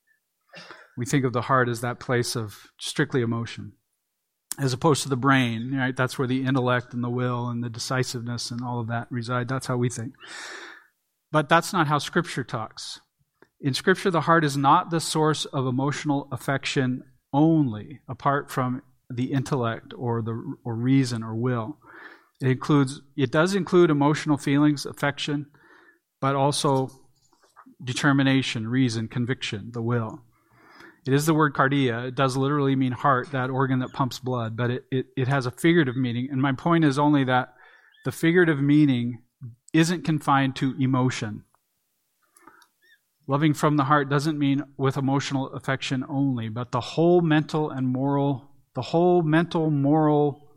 We 0.95 1.05
think 1.05 1.25
of 1.25 1.33
the 1.33 1.41
heart 1.41 1.69
as 1.69 1.81
that 1.81 1.99
place 1.99 2.35
of 2.35 2.67
strictly 2.79 3.21
emotion, 3.21 3.73
as 4.59 4.73
opposed 4.73 5.01
to 5.03 5.09
the 5.09 5.15
brain. 5.15 5.75
Right? 5.75 5.95
That's 5.95 6.19
where 6.19 6.27
the 6.27 6.45
intellect 6.45 6.93
and 6.93 7.03
the 7.03 7.09
will 7.09 7.47
and 7.47 7.63
the 7.63 7.69
decisiveness 7.69 8.51
and 8.51 8.61
all 8.63 8.79
of 8.79 8.87
that 8.87 9.07
reside. 9.09 9.47
That's 9.47 9.67
how 9.67 9.77
we 9.77 9.89
think. 9.89 10.13
But 11.31 11.49
that's 11.49 11.73
not 11.73 11.87
how 11.87 11.97
Scripture 11.97 12.43
talks. 12.43 12.99
In 13.61 13.73
Scripture, 13.73 14.11
the 14.11 14.21
heart 14.21 14.45
is 14.45 14.55
not 14.55 14.91
the 14.91 14.99
source 14.99 15.45
of 15.45 15.65
emotional 15.65 16.27
affection 16.31 17.03
only, 17.33 18.01
apart 18.07 18.51
from 18.51 18.83
the 19.09 19.31
intellect 19.31 19.93
or 19.97 20.21
the 20.21 20.55
or 20.63 20.75
reason 20.75 21.23
or 21.23 21.35
will. 21.35 21.77
It 22.41 22.47
includes 22.47 23.01
it 23.17 23.31
does 23.31 23.53
include 23.53 23.89
emotional 23.89 24.37
feelings, 24.37 24.85
affection, 24.85 25.47
but 26.21 26.35
also 26.35 26.89
determination, 27.83 28.67
reason, 28.67 29.07
conviction, 29.07 29.71
the 29.73 29.81
will. 29.81 30.23
It 31.07 31.13
is 31.13 31.25
the 31.25 31.33
word 31.33 31.53
cardia. 31.53 32.07
It 32.07 32.15
does 32.15 32.37
literally 32.37 32.75
mean 32.75 32.91
heart, 32.91 33.31
that 33.31 33.49
organ 33.49 33.79
that 33.79 33.93
pumps 33.93 34.19
blood, 34.19 34.55
but 34.55 34.69
it, 34.69 34.85
it, 34.91 35.05
it 35.15 35.27
has 35.27 35.45
a 35.45 35.51
figurative 35.51 35.95
meaning. 35.95 36.27
And 36.31 36.41
my 36.41 36.51
point 36.51 36.83
is 36.83 36.99
only 36.99 37.23
that 37.23 37.53
the 38.05 38.11
figurative 38.11 38.61
meaning 38.61 39.21
isn't 39.73 40.03
confined 40.03 40.55
to 40.57 40.75
emotion. 40.79 41.43
Loving 43.27 43.53
from 43.53 43.77
the 43.77 43.85
heart 43.85 44.09
doesn't 44.09 44.39
mean 44.39 44.63
with 44.77 44.97
emotional 44.97 45.47
affection 45.53 46.03
only, 46.09 46.49
but 46.49 46.71
the 46.71 46.81
whole 46.81 47.21
mental 47.21 47.69
and 47.69 47.87
moral 47.87 48.49
the 48.75 48.81
whole 48.83 49.21
mental, 49.23 49.69
moral, 49.69 50.48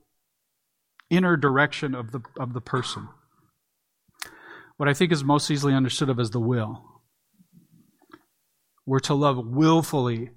inner 1.13 1.37
direction 1.37 1.95
of 1.95 2.11
the, 2.11 2.21
of 2.41 2.55
the 2.55 2.61
person. 2.61 3.07
What 4.79 4.89
I 4.89 4.95
think 4.95 5.13
is 5.13 5.23
most 5.23 5.51
easily 5.51 5.75
understood 5.75 6.09
of 6.09 6.19
as 6.19 6.31
the 6.31 6.41
will. 6.41 6.83
We're 8.87 8.99
to 9.01 9.15
love 9.15 9.47
willfully, 9.47 10.31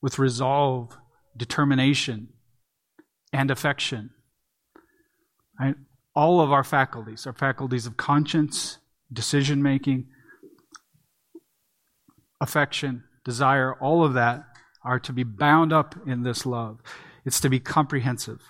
with 0.00 0.18
resolve, 0.18 0.96
determination, 1.36 2.28
and 3.32 3.50
affection. 3.50 4.10
Right? 5.60 5.74
All 6.14 6.40
of 6.40 6.52
our 6.52 6.64
faculties, 6.64 7.26
our 7.26 7.32
faculties 7.32 7.86
of 7.86 7.96
conscience, 7.96 8.78
decision 9.12 9.62
making, 9.62 10.06
affection, 12.40 13.02
desire, 13.24 13.74
all 13.74 14.04
of 14.04 14.14
that 14.14 14.44
are 14.84 15.00
to 15.00 15.12
be 15.12 15.24
bound 15.24 15.72
up 15.72 15.96
in 16.06 16.22
this 16.22 16.46
love. 16.46 16.80
It's 17.24 17.40
to 17.40 17.48
be 17.48 17.58
comprehensive. 17.58 18.40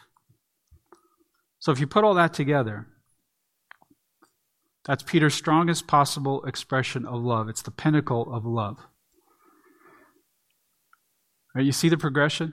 So 1.65 1.73
if 1.73 1.81
you 1.81 1.87
put 1.87 2.05
all 2.05 2.13
that 2.13 2.35
together, 2.35 2.87
that's 4.85 5.03
Peter's 5.03 5.33
strongest 5.33 5.87
possible 5.87 6.45
expression 6.45 7.07
of 7.07 7.23
love. 7.23 7.49
It's 7.49 7.63
the 7.63 7.71
pinnacle 7.71 8.31
of 8.31 8.45
love. 8.45 8.81
Right, 11.55 11.65
you 11.65 11.73
see 11.73 11.89
the 11.89 11.97
progression? 11.97 12.53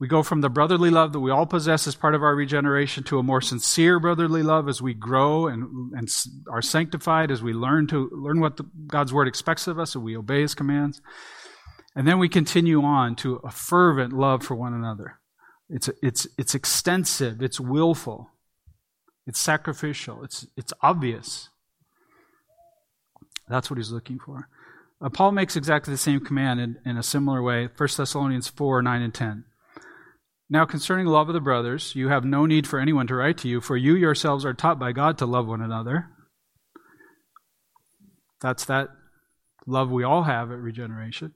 We 0.00 0.08
go 0.08 0.24
from 0.24 0.40
the 0.40 0.48
brotherly 0.48 0.90
love 0.90 1.12
that 1.12 1.20
we 1.20 1.30
all 1.30 1.46
possess 1.46 1.86
as 1.86 1.94
part 1.94 2.16
of 2.16 2.22
our 2.24 2.34
regeneration 2.34 3.04
to 3.04 3.20
a 3.20 3.22
more 3.22 3.40
sincere 3.40 4.00
brotherly 4.00 4.42
love 4.42 4.68
as 4.68 4.82
we 4.82 4.92
grow 4.92 5.46
and, 5.46 5.92
and 5.94 6.08
are 6.50 6.62
sanctified, 6.62 7.30
as 7.30 7.44
we 7.44 7.52
learn 7.52 7.86
to 7.86 8.10
learn 8.10 8.40
what 8.40 8.56
the, 8.56 8.64
God's 8.88 9.12
word 9.12 9.28
expects 9.28 9.68
of 9.68 9.78
us 9.78 9.94
and 9.94 10.02
we 10.02 10.16
obey 10.16 10.40
his 10.40 10.56
commands. 10.56 11.00
And 11.94 12.08
then 12.08 12.18
we 12.18 12.28
continue 12.28 12.82
on 12.82 13.14
to 13.16 13.36
a 13.44 13.52
fervent 13.52 14.12
love 14.12 14.42
for 14.42 14.56
one 14.56 14.74
another. 14.74 15.20
It's, 15.68 15.90
it's, 16.02 16.26
it's 16.38 16.54
extensive, 16.54 17.42
it's 17.42 17.58
willful, 17.58 18.30
it's 19.26 19.40
sacrificial, 19.40 20.22
it's, 20.22 20.46
it's 20.56 20.72
obvious. 20.80 21.48
That's 23.48 23.70
what 23.70 23.76
he's 23.78 23.90
looking 23.90 24.18
for. 24.18 24.48
Uh, 25.00 25.08
Paul 25.08 25.32
makes 25.32 25.56
exactly 25.56 25.92
the 25.92 25.98
same 25.98 26.20
command 26.20 26.60
in, 26.60 26.78
in 26.84 26.96
a 26.96 27.02
similar 27.02 27.42
way 27.42 27.68
1 27.76 27.88
Thessalonians 27.96 28.48
4 28.48 28.82
9 28.82 29.02
and 29.02 29.14
10. 29.14 29.44
Now, 30.48 30.64
concerning 30.64 31.06
love 31.06 31.28
of 31.28 31.34
the 31.34 31.40
brothers, 31.40 31.94
you 31.96 32.08
have 32.08 32.24
no 32.24 32.46
need 32.46 32.68
for 32.68 32.78
anyone 32.78 33.08
to 33.08 33.16
write 33.16 33.38
to 33.38 33.48
you, 33.48 33.60
for 33.60 33.76
you 33.76 33.96
yourselves 33.96 34.44
are 34.44 34.54
taught 34.54 34.78
by 34.78 34.92
God 34.92 35.18
to 35.18 35.26
love 35.26 35.48
one 35.48 35.60
another. 35.60 36.06
That's 38.40 38.64
that 38.66 38.88
love 39.66 39.90
we 39.90 40.04
all 40.04 40.22
have 40.22 40.52
at 40.52 40.58
regeneration. 40.58 41.34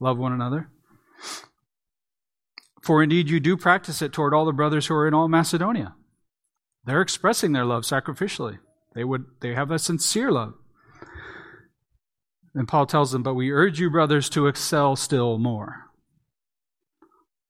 Love 0.00 0.16
one 0.16 0.32
another. 0.32 0.70
For 2.82 3.02
indeed 3.02 3.28
you 3.28 3.40
do 3.40 3.56
practice 3.56 4.02
it 4.02 4.12
toward 4.12 4.32
all 4.32 4.44
the 4.44 4.52
brothers 4.52 4.86
who 4.86 4.94
are 4.94 5.08
in 5.08 5.14
all 5.14 5.28
Macedonia. 5.28 5.94
They're 6.84 7.02
expressing 7.02 7.52
their 7.52 7.64
love 7.64 7.82
sacrificially. 7.82 8.58
They 8.94 9.04
would 9.04 9.26
they 9.40 9.54
have 9.54 9.70
a 9.70 9.78
sincere 9.78 10.30
love. 10.30 10.54
And 12.54 12.66
Paul 12.66 12.86
tells 12.86 13.12
them, 13.12 13.22
But 13.22 13.34
we 13.34 13.52
urge 13.52 13.78
you, 13.78 13.90
brothers, 13.90 14.28
to 14.30 14.46
excel 14.46 14.96
still 14.96 15.38
more. 15.38 15.90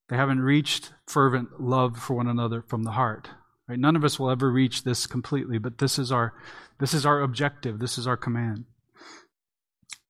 They 0.08 0.16
haven't 0.16 0.40
reached 0.40 0.92
fervent 1.06 1.60
love 1.60 1.98
for 1.98 2.14
one 2.14 2.26
another 2.26 2.62
from 2.62 2.82
the 2.82 2.92
heart. 2.92 3.30
Right? 3.68 3.78
None 3.78 3.96
of 3.96 4.04
us 4.04 4.18
will 4.18 4.30
ever 4.30 4.50
reach 4.50 4.82
this 4.82 5.06
completely, 5.06 5.58
but 5.58 5.78
this 5.78 5.98
is 5.98 6.10
our 6.10 6.34
this 6.80 6.94
is 6.94 7.06
our 7.06 7.20
objective. 7.20 7.78
This 7.78 7.98
is 7.98 8.06
our 8.06 8.16
command. 8.16 8.64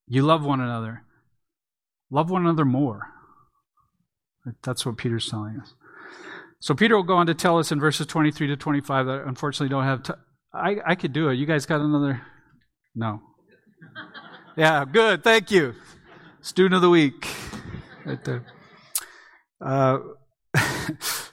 You 0.07 0.23
love 0.23 0.45
one 0.45 0.61
another 0.61 1.03
Love 2.11 2.31
one 2.31 2.43
another 2.43 2.65
more. 2.65 3.13
That's 4.63 4.87
what 4.87 4.97
Peter's 4.97 5.29
telling 5.29 5.59
us. 5.61 5.75
So 6.61 6.75
Peter 6.75 6.97
will 6.97 7.05
go 7.05 7.17
on 7.17 7.27
to 7.27 7.35
tell 7.35 7.59
us 7.59 7.71
in 7.71 7.79
verses 7.79 8.07
23 8.07 8.49
to 8.49 8.57
25 8.57 9.07
that 9.07 9.23
unfortunately 9.27 9.69
don't 9.69 9.85
have. 9.85 10.19
I, 10.53 10.77
I 10.85 10.95
could 10.95 11.13
do 11.13 11.29
it. 11.29 11.35
You 11.35 11.47
guys 11.47 11.67
got 11.67 11.81
another? 11.81 12.23
No. 12.95 13.21
Yeah, 14.57 14.85
good. 14.91 15.23
Thank 15.23 15.51
you. 15.51 15.75
Student 16.41 16.75
of 16.75 16.83
the 16.83 16.91
week. 16.91 17.29
Right 18.05 18.23
there. 18.25 18.45
Uh, 19.61 19.99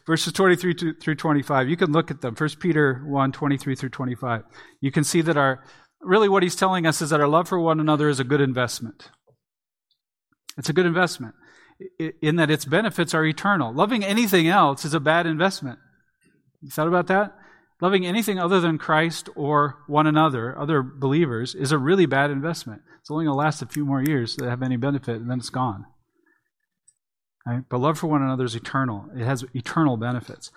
verses 0.06 0.32
23 0.34 0.74
to, 0.76 0.93
through 0.93 1.16
25. 1.16 1.70
You 1.70 1.78
can 1.78 1.91
look 1.91 2.12
at 2.12 2.22
them. 2.22 2.36
First 2.36 2.60
Peter 2.60 3.03
1 3.08 3.32
23 3.32 3.76
through 3.76 3.89
25. 3.89 4.43
You 4.82 4.91
can 4.91 5.03
see 5.03 5.22
that 5.22 5.38
our, 5.38 5.64
really 6.01 6.30
what 6.30 6.43
he's 6.43 6.56
telling 6.56 6.86
us 6.86 7.01
is 7.01 7.10
that 7.10 7.20
our 7.20 7.28
love 7.28 7.47
for 7.47 7.60
one 7.60 7.80
another 7.80 8.10
is 8.10 8.20
a 8.20 8.24
good 8.24 8.41
investment. 8.41 9.10
It's 10.58 10.70
a 10.70 10.74
good 10.74 10.86
investment 10.86 11.34
in 11.99 12.38
that 12.38 12.51
its 12.51 12.65
benefits 12.65 13.13
are 13.13 13.26
eternal. 13.26 13.73
Loving 13.73 14.03
anything 14.03 14.47
else 14.47 14.86
is 14.86 14.93
a 14.93 14.99
bad 14.99 15.26
investment. 15.26 15.80
You 16.61 16.69
thought 16.69 16.88
about 16.88 17.07
that? 17.07 17.36
Loving 17.82 18.05
anything 18.05 18.39
other 18.39 18.61
than 18.61 18.78
Christ 18.78 19.30
or 19.36 19.84
one 19.88 20.07
another, 20.07 20.57
other 20.57 20.82
believers, 20.82 21.53
is 21.53 21.71
a 21.71 21.78
really 21.78 22.05
bad 22.05 22.32
investment. 22.32 22.82
It's 23.01 23.11
only 23.11 23.26
going 23.26 23.34
to 23.34 23.38
last 23.38 23.61
a 23.61 23.67
few 23.67 23.86
more 23.86 24.01
years 24.01 24.36
to 24.38 24.49
have 24.49 24.63
any 24.63 24.78
benefit, 24.78 25.17
and 25.17 25.30
then 25.30 25.39
it's 25.39 25.49
gone. 25.49 25.86
Right? 27.45 27.63
But 27.69 27.80
love 27.80 27.99
for 27.99 28.07
one 28.07 28.23
another 28.23 28.45
is 28.45 28.55
eternal. 28.55 29.05
It 29.15 29.26
has 29.26 29.43
eternal 29.53 29.97
benefits. 29.97 30.51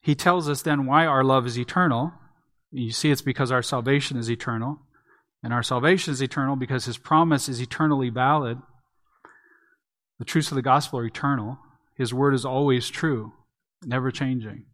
He 0.00 0.14
tells 0.14 0.48
us 0.48 0.62
then 0.62 0.86
why 0.86 1.06
our 1.06 1.22
love 1.22 1.46
is 1.46 1.58
eternal. 1.58 2.12
You 2.72 2.90
see, 2.90 3.10
it's 3.10 3.22
because 3.22 3.52
our 3.52 3.62
salvation 3.62 4.16
is 4.16 4.30
eternal. 4.30 4.80
And 5.42 5.52
our 5.52 5.62
salvation 5.62 6.12
is 6.12 6.22
eternal 6.22 6.56
because 6.56 6.86
his 6.86 6.98
promise 6.98 7.48
is 7.48 7.60
eternally 7.60 8.08
valid. 8.08 8.58
The 10.22 10.26
truths 10.26 10.52
of 10.52 10.54
the 10.54 10.62
gospel 10.62 11.00
are 11.00 11.04
eternal. 11.04 11.58
His 11.96 12.14
word 12.14 12.32
is 12.32 12.44
always 12.44 12.88
true, 12.88 13.32
never 13.84 14.12
changing. 14.12 14.66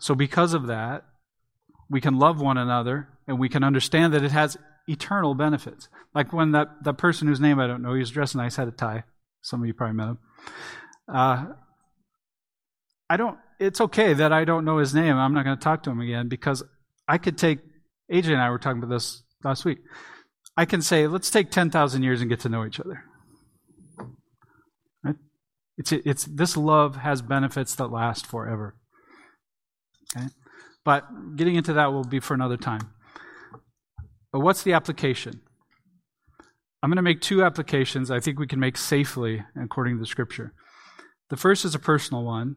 So, 0.00 0.16
because 0.16 0.54
of 0.54 0.66
that, 0.66 1.04
we 1.88 2.00
can 2.00 2.18
love 2.18 2.40
one 2.40 2.58
another 2.58 3.06
and 3.28 3.38
we 3.38 3.48
can 3.48 3.62
understand 3.62 4.12
that 4.12 4.24
it 4.24 4.32
has 4.32 4.56
eternal 4.88 5.36
benefits. 5.36 5.88
Like 6.16 6.32
when 6.32 6.50
that, 6.50 6.82
that 6.82 6.94
person 6.94 7.28
whose 7.28 7.38
name 7.38 7.60
I 7.60 7.68
don't 7.68 7.80
know, 7.80 7.92
he 7.92 8.00
was 8.00 8.10
dressed 8.10 8.34
nice, 8.34 8.56
had 8.56 8.66
a 8.66 8.72
tie. 8.72 9.04
Some 9.40 9.60
of 9.60 9.68
you 9.68 9.72
probably 9.72 9.94
met 9.94 10.08
him. 10.08 10.18
Uh, 11.14 11.46
I 13.08 13.16
don't, 13.16 13.38
it's 13.60 13.80
okay 13.80 14.14
that 14.14 14.32
I 14.32 14.44
don't 14.44 14.64
know 14.64 14.78
his 14.78 14.96
name. 14.96 15.14
I'm 15.14 15.32
not 15.32 15.44
going 15.44 15.56
to 15.56 15.62
talk 15.62 15.84
to 15.84 15.90
him 15.90 16.00
again 16.00 16.26
because 16.26 16.64
I 17.06 17.18
could 17.18 17.38
take, 17.38 17.60
AJ 18.10 18.32
and 18.32 18.42
I 18.42 18.50
were 18.50 18.58
talking 18.58 18.82
about 18.82 18.92
this 18.92 19.22
last 19.44 19.64
week. 19.64 19.78
I 20.56 20.64
can 20.64 20.82
say, 20.82 21.06
let's 21.06 21.30
take 21.30 21.52
10,000 21.52 22.02
years 22.02 22.20
and 22.20 22.28
get 22.28 22.40
to 22.40 22.48
know 22.48 22.66
each 22.66 22.80
other. 22.80 23.04
It's, 25.78 25.92
it's, 25.92 26.24
this 26.24 26.56
love 26.56 26.96
has 26.96 27.22
benefits 27.22 27.74
that 27.76 27.88
last 27.88 28.26
forever. 28.26 28.76
Okay? 30.16 30.26
But 30.84 31.36
getting 31.36 31.56
into 31.56 31.72
that 31.74 31.92
will 31.92 32.04
be 32.04 32.20
for 32.20 32.34
another 32.34 32.56
time. 32.56 32.92
But 34.32 34.40
what's 34.40 34.62
the 34.62 34.72
application? 34.72 35.40
I'm 36.82 36.90
going 36.90 36.96
to 36.96 37.02
make 37.02 37.20
two 37.20 37.42
applications 37.42 38.10
I 38.10 38.20
think 38.20 38.38
we 38.38 38.46
can 38.46 38.60
make 38.60 38.76
safely 38.76 39.44
according 39.60 39.96
to 39.96 40.00
the 40.00 40.06
scripture. 40.06 40.52
The 41.30 41.36
first 41.36 41.64
is 41.64 41.74
a 41.74 41.80
personal 41.80 42.22
one. 42.22 42.56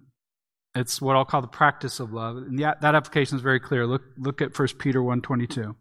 It's 0.76 1.01
what 1.01 1.15
I'll 1.15 1.26
call 1.26 1.41
the 1.41 1.47
practice 1.47 1.99
of 1.99 2.13
love. 2.13 2.38
And 2.38 2.59
that, 2.59 2.82
that 2.82 2.95
application 2.95 3.38
is 3.38 3.41
very 3.41 3.59
clear. 3.59 3.88
Look, 3.88 4.03
look 4.17 4.41
at 4.41 4.57
1 4.57 4.67
Peter 4.78 4.99
1.22. 4.99 5.76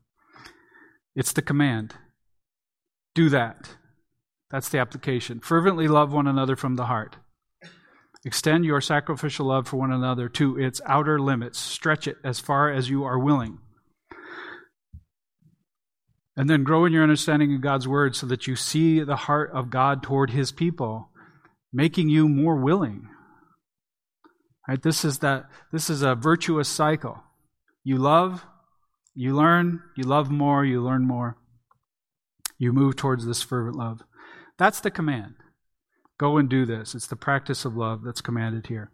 It's 1.15 1.33
the 1.33 1.43
command. 1.43 1.95
Do 3.15 3.29
that. 3.29 3.77
That's 4.51 4.71
the 4.71 4.79
application. 4.79 5.41
Fervently 5.41 5.89
love 5.89 6.13
one 6.13 6.27
another 6.27 6.57
from 6.57 6.77
the 6.77 6.87
heart. 6.87 7.17
Extend 8.25 8.65
your 8.65 8.81
sacrificial 8.81 9.47
love 9.47 9.69
for 9.69 9.77
one 9.77 9.93
another 9.93 10.29
to 10.31 10.59
its 10.59 10.81
outer 10.87 11.21
limits. 11.21 11.59
Stretch 11.59 12.07
it 12.07 12.17
as 12.25 12.41
far 12.41 12.71
as 12.73 12.91
you 12.91 13.05
are 13.05 13.19
willing. 13.19 13.59
And 16.37 16.49
then 16.49 16.65
grow 16.65 16.85
in 16.85 16.93
your 16.93 17.03
understanding 17.03 17.55
of 17.55 17.61
God's 17.61 17.89
word 17.89 18.15
so 18.15 18.27
that 18.27 18.47
you 18.47 18.55
see 18.57 19.01
the 19.01 19.17
heart 19.17 19.51
of 19.53 19.71
God 19.71 20.03
toward 20.03 20.31
his 20.31 20.53
people, 20.53 21.11
making 21.73 22.09
you 22.09 22.29
more 22.29 22.57
willing. 22.57 23.09
Right? 24.69 24.83
This 24.83 25.05
is 25.05 25.19
that 25.19 25.47
this 25.73 25.89
is 25.89 26.03
a 26.03 26.15
virtuous 26.15 26.69
cycle. 26.69 27.23
You 27.83 27.99
love, 27.99 28.45
you 29.15 29.35
learn, 29.35 29.83
you 29.97 30.05
love 30.05 30.31
more, 30.31 30.65
you 30.65 30.83
learn 30.83 31.07
more. 31.07 31.39
You 32.59 32.73
move 32.73 32.97
towards 32.97 33.27
this 33.27 33.43
fervent 33.43 33.77
love. 33.77 34.03
That's 34.59 34.81
the 34.81 34.91
command. 34.91 35.35
Go 36.19 36.37
and 36.37 36.49
do 36.49 36.67
this. 36.67 36.95
It's 36.95 37.07
the 37.07 37.17
practice 37.17 37.65
of 37.65 37.77
love 37.77 38.03
that's 38.05 38.21
commanded 38.21 38.67
here. 38.67 38.91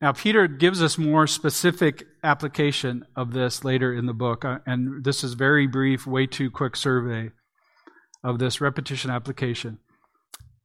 Now, 0.00 0.12
Peter 0.12 0.46
gives 0.46 0.80
us 0.80 0.96
more 0.96 1.26
specific 1.26 2.06
application 2.22 3.04
of 3.16 3.32
this 3.32 3.64
later 3.64 3.92
in 3.92 4.06
the 4.06 4.12
book, 4.14 4.44
uh, 4.44 4.58
and 4.64 5.04
this 5.04 5.24
is 5.24 5.34
very 5.34 5.66
brief, 5.66 6.06
way 6.06 6.26
too 6.26 6.50
quick 6.50 6.76
survey 6.76 7.30
of 8.22 8.38
this 8.38 8.60
repetition 8.60 9.10
application. 9.10 9.78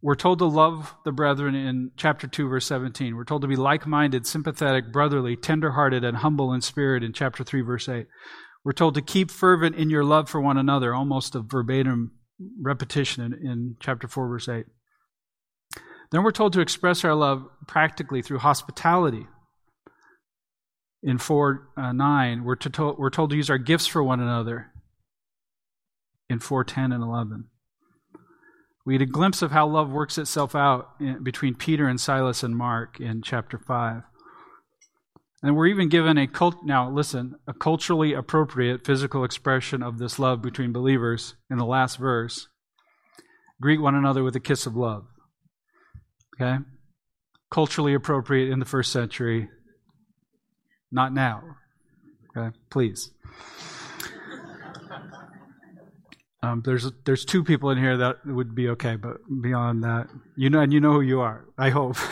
We're 0.01 0.15
told 0.15 0.39
to 0.39 0.45
love 0.45 0.93
the 1.03 1.11
brethren 1.11 1.55
in 1.55 1.91
chapter 1.97 2.27
2, 2.27 2.47
verse 2.47 2.65
17. 2.67 3.15
We're 3.15 3.23
told 3.23 3.41
to 3.41 3.47
be 3.47 3.55
like 3.55 3.87
minded, 3.87 4.27
sympathetic, 4.27 4.91
brotherly, 4.91 5.35
tender 5.35 5.71
hearted, 5.71 6.03
and 6.03 6.17
humble 6.17 6.53
in 6.53 6.61
spirit 6.61 7.03
in 7.03 7.13
chapter 7.13 7.43
3, 7.43 7.61
verse 7.61 7.89
8. 7.89 8.05
We're 8.63 8.73
told 8.73 8.95
to 8.95 9.01
keep 9.01 9.31
fervent 9.31 9.75
in 9.75 9.89
your 9.89 10.03
love 10.03 10.29
for 10.29 10.39
one 10.39 10.57
another, 10.57 10.93
almost 10.93 11.35
a 11.35 11.39
verbatim 11.39 12.11
repetition 12.61 13.23
in, 13.23 13.33
in 13.33 13.75
chapter 13.79 14.07
4, 14.07 14.27
verse 14.27 14.49
8. 14.49 14.65
Then 16.13 16.21
we're 16.21 16.31
told 16.31 16.53
to 16.53 16.61
express 16.61 17.03
our 17.03 17.15
love 17.15 17.47
practically 17.65 18.21
through 18.21 18.37
hospitality. 18.37 19.25
In 21.01 21.17
4 21.17 21.69
uh, 21.75 21.91
9, 21.91 22.43
we're, 22.43 22.55
to, 22.55 22.95
we're 22.99 23.09
told 23.09 23.31
to 23.31 23.35
use 23.35 23.49
our 23.49 23.57
gifts 23.57 23.87
for 23.87 24.03
one 24.03 24.19
another. 24.19 24.67
In 26.29 26.39
4 26.39 26.63
10 26.65 26.91
and 26.91 27.03
11. 27.03 27.45
We 28.85 28.93
get 28.93 29.01
a 29.01 29.11
glimpse 29.11 29.41
of 29.41 29.51
how 29.51 29.65
love 29.65 29.89
works 29.89 30.19
itself 30.19 30.53
out 30.55 30.89
in, 30.99 31.23
between 31.23 31.55
Peter 31.55 31.87
and 31.87 31.99
Silas 31.99 32.43
and 32.43 32.55
Mark 32.55 32.99
in 32.99 33.23
chapter 33.23 33.57
5. 33.57 34.03
And 35.41 35.55
we're 35.55 35.65
even 35.65 35.89
given 35.89 36.19
a 36.19 36.27
cult 36.27 36.57
now 36.63 36.91
listen, 36.91 37.37
a 37.47 37.55
culturally 37.55 38.13
appropriate 38.13 38.85
physical 38.85 39.23
expression 39.23 39.81
of 39.81 39.97
this 39.97 40.19
love 40.19 40.43
between 40.43 40.73
believers 40.73 41.33
in 41.49 41.57
the 41.57 41.65
last 41.65 41.97
verse. 41.97 42.49
Greet 43.59 43.81
one 43.81 43.95
another 43.95 44.23
with 44.23 44.35
a 44.35 44.39
kiss 44.39 44.67
of 44.67 44.75
love. 44.75 45.07
Okay? 46.33 46.57
Culturally 47.51 47.93
appropriate 47.93 48.51
in 48.51 48.59
the 48.59 48.65
first 48.65 48.91
century. 48.91 49.49
Not 50.91 51.13
now. 51.13 51.43
Okay? 52.35 52.55
Please. 52.69 53.11
Um, 56.43 56.61
there's 56.65 56.91
there's 57.05 57.23
two 57.23 57.45
people 57.45 57.69
in 57.69 57.77
here 57.77 57.95
that 57.97 58.17
would 58.25 58.53
be 58.53 58.67
okay, 58.69 58.97
but 58.97 59.15
beyond 59.41 59.85
that, 59.85 60.09
you 60.35 60.49
know, 60.49 60.59
and 60.59 60.73
you 60.73 60.81
know 60.81 60.91
who 60.91 60.99
you 60.99 61.21
are. 61.21 61.45
I 61.57 61.69
hope. 61.69 61.95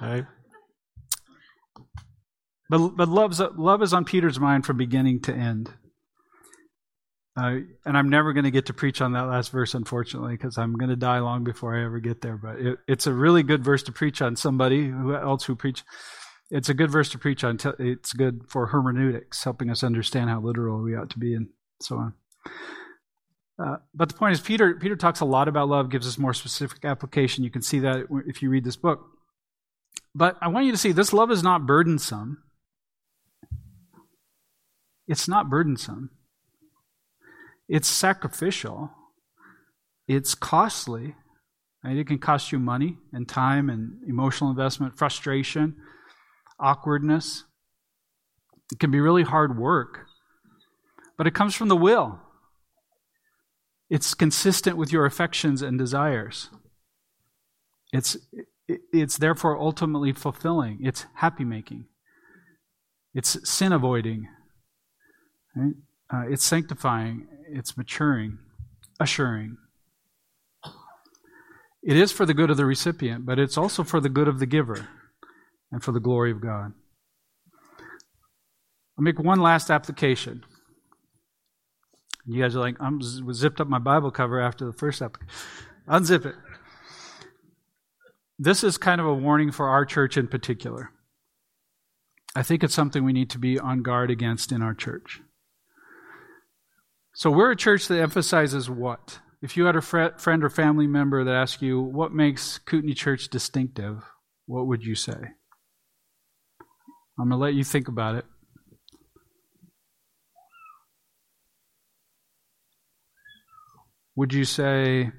right? 0.00 0.26
But 2.68 2.88
but 2.88 3.08
love's, 3.08 3.40
love 3.56 3.82
is 3.82 3.92
on 3.92 4.04
Peter's 4.04 4.40
mind 4.40 4.66
from 4.66 4.78
beginning 4.78 5.20
to 5.22 5.32
end. 5.32 5.72
Uh, 7.36 7.58
and 7.84 7.98
I'm 7.98 8.08
never 8.08 8.32
going 8.32 8.44
to 8.44 8.50
get 8.50 8.66
to 8.66 8.72
preach 8.72 9.02
on 9.02 9.12
that 9.12 9.24
last 9.24 9.52
verse, 9.52 9.74
unfortunately, 9.74 10.32
because 10.32 10.56
I'm 10.56 10.74
going 10.74 10.88
to 10.88 10.96
die 10.96 11.18
long 11.18 11.44
before 11.44 11.76
I 11.76 11.84
ever 11.84 12.00
get 12.00 12.22
there. 12.22 12.38
But 12.38 12.56
it, 12.58 12.78
it's 12.88 13.06
a 13.06 13.12
really 13.12 13.42
good 13.42 13.62
verse 13.62 13.82
to 13.84 13.92
preach 13.92 14.22
on. 14.22 14.36
Somebody 14.36 14.88
who 14.88 15.14
else 15.14 15.44
who 15.44 15.54
preach, 15.54 15.84
it's 16.50 16.70
a 16.70 16.74
good 16.74 16.90
verse 16.90 17.10
to 17.10 17.18
preach 17.18 17.44
on. 17.44 17.58
It's 17.78 18.14
good 18.14 18.44
for 18.48 18.68
hermeneutics, 18.68 19.44
helping 19.44 19.68
us 19.68 19.84
understand 19.84 20.30
how 20.30 20.40
literal 20.40 20.80
we 20.80 20.96
ought 20.96 21.10
to 21.10 21.18
be, 21.18 21.34
and 21.34 21.48
so 21.82 21.96
on. 21.96 22.14
Uh, 23.58 23.76
but 23.94 24.08
the 24.08 24.14
point 24.14 24.32
is, 24.32 24.40
Peter 24.40 24.74
Peter 24.74 24.96
talks 24.96 25.20
a 25.20 25.26
lot 25.26 25.46
about 25.46 25.68
love, 25.68 25.90
gives 25.90 26.06
us 26.06 26.16
more 26.16 26.34
specific 26.34 26.86
application. 26.86 27.44
You 27.44 27.50
can 27.50 27.62
see 27.62 27.80
that 27.80 28.06
if 28.26 28.40
you 28.40 28.48
read 28.48 28.64
this 28.64 28.76
book. 28.76 29.04
But 30.14 30.38
I 30.40 30.48
want 30.48 30.64
you 30.64 30.72
to 30.72 30.78
see 30.78 30.92
this 30.92 31.12
love 31.12 31.30
is 31.30 31.42
not 31.42 31.66
burdensome. 31.66 32.42
It's 35.06 35.28
not 35.28 35.50
burdensome. 35.50 36.10
It's 37.68 37.88
sacrificial. 37.88 38.90
It's 40.08 40.34
costly. 40.34 41.14
It 41.84 42.06
can 42.06 42.18
cost 42.18 42.50
you 42.50 42.58
money 42.58 42.98
and 43.12 43.28
time 43.28 43.70
and 43.70 44.02
emotional 44.08 44.50
investment, 44.50 44.98
frustration, 44.98 45.76
awkwardness. 46.58 47.44
It 48.72 48.80
can 48.80 48.90
be 48.90 48.98
really 48.98 49.22
hard 49.22 49.56
work, 49.56 50.06
but 51.16 51.26
it 51.26 51.34
comes 51.34 51.54
from 51.54 51.68
the 51.68 51.76
will. 51.76 52.20
It's 53.88 54.14
consistent 54.14 54.76
with 54.76 54.92
your 54.92 55.06
affections 55.06 55.62
and 55.62 55.78
desires. 55.78 56.50
It's, 57.92 58.16
it's 58.66 59.16
therefore 59.16 59.56
ultimately 59.56 60.12
fulfilling. 60.12 60.80
It's 60.82 61.06
happy 61.14 61.44
making. 61.44 61.84
It's 63.14 63.48
sin 63.48 63.72
avoiding. 63.72 64.26
Right? 65.54 65.74
Uh, 66.12 66.24
it's 66.28 66.44
sanctifying 66.44 67.28
it's 67.48 67.76
maturing, 67.76 68.38
assuring. 69.00 69.56
It 71.82 71.96
is 71.96 72.10
for 72.10 72.26
the 72.26 72.34
good 72.34 72.50
of 72.50 72.56
the 72.56 72.66
recipient, 72.66 73.24
but 73.24 73.38
it's 73.38 73.56
also 73.56 73.84
for 73.84 74.00
the 74.00 74.08
good 74.08 74.28
of 74.28 74.40
the 74.40 74.46
giver 74.46 74.88
and 75.70 75.82
for 75.82 75.92
the 75.92 76.00
glory 76.00 76.30
of 76.32 76.40
God. 76.40 76.72
I'll 78.98 79.04
make 79.04 79.18
one 79.18 79.40
last 79.40 79.70
application. 79.70 80.44
You 82.24 82.42
guys 82.42 82.56
are 82.56 82.60
like, 82.60 82.76
I'm 82.80 83.00
zipped 83.02 83.60
up 83.60 83.68
my 83.68 83.78
Bible 83.78 84.10
cover 84.10 84.40
after 84.40 84.64
the 84.64 84.72
first 84.72 85.00
application. 85.00 85.32
Unzip 85.88 86.26
it. 86.26 86.34
This 88.38 88.64
is 88.64 88.78
kind 88.78 89.00
of 89.00 89.06
a 89.06 89.14
warning 89.14 89.52
for 89.52 89.68
our 89.68 89.84
church 89.84 90.16
in 90.16 90.26
particular. 90.26 90.90
I 92.34 92.42
think 92.42 92.64
it's 92.64 92.74
something 92.74 93.04
we 93.04 93.12
need 93.12 93.30
to 93.30 93.38
be 93.38 93.58
on 93.58 93.82
guard 93.82 94.10
against 94.10 94.50
in 94.50 94.60
our 94.60 94.74
church. 94.74 95.20
So 97.18 97.30
we're 97.30 97.52
a 97.52 97.56
church 97.56 97.88
that 97.88 97.98
emphasizes 97.98 98.68
what? 98.68 99.20
If 99.40 99.56
you 99.56 99.64
had 99.64 99.74
a 99.74 99.80
friend 99.80 100.44
or 100.44 100.50
family 100.50 100.86
member 100.86 101.24
that 101.24 101.34
asked 101.34 101.62
you, 101.62 101.80
what 101.80 102.12
makes 102.12 102.58
Kootenai 102.58 102.92
Church 102.92 103.28
distinctive, 103.28 104.04
what 104.44 104.66
would 104.66 104.84
you 104.84 104.94
say? 104.94 105.16
I'm 107.18 107.30
going 107.30 107.30
to 107.30 107.36
let 107.36 107.54
you 107.54 107.64
think 107.64 107.88
about 107.88 108.16
it. 108.16 108.26
Would 114.14 114.34
you 114.34 114.44
say 114.44 115.10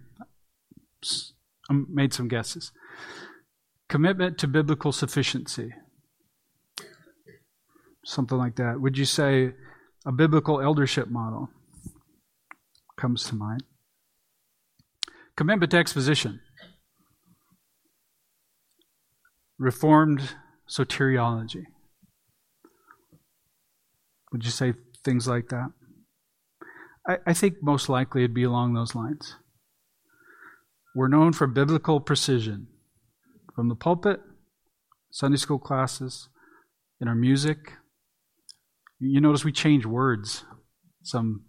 I 1.67 1.73
um, 1.73 1.87
made 1.89 2.13
some 2.13 2.27
guesses. 2.27 2.71
Commitment 3.89 4.37
to 4.37 4.47
biblical 4.47 4.91
sufficiency. 4.91 5.73
Something 8.05 8.37
like 8.37 8.57
that. 8.57 8.79
Would 8.79 8.99
you 8.99 9.05
say 9.05 9.55
a 10.05 10.11
biblical 10.11 10.61
eldership 10.61 11.09
model 11.09 11.49
comes 12.97 13.25
to 13.25 13.35
mind? 13.35 13.63
Commitment 15.35 15.71
to 15.71 15.77
exposition. 15.77 16.41
Reformed 19.59 20.35
soteriology. 20.69 21.65
Would 24.31 24.43
you 24.43 24.51
say 24.51 24.73
things 25.03 25.27
like 25.27 25.49
that? 25.49 25.69
I, 27.07 27.17
I 27.27 27.33
think 27.33 27.55
most 27.61 27.87
likely 27.87 28.21
it'd 28.21 28.33
be 28.33 28.43
along 28.43 28.73
those 28.73 28.93
lines. 28.93 29.35
We're 30.95 31.07
known 31.07 31.33
for 31.33 31.47
biblical 31.47 31.99
precision 31.99 32.67
from 33.55 33.69
the 33.69 33.75
pulpit, 33.75 34.19
Sunday 35.11 35.37
school 35.37 35.59
classes, 35.59 36.27
in 36.99 37.07
our 37.07 37.15
music. 37.15 37.73
You 38.99 39.21
notice 39.21 39.45
we 39.45 39.51
change 39.51 39.85
words. 39.85 40.43
Some 41.03 41.45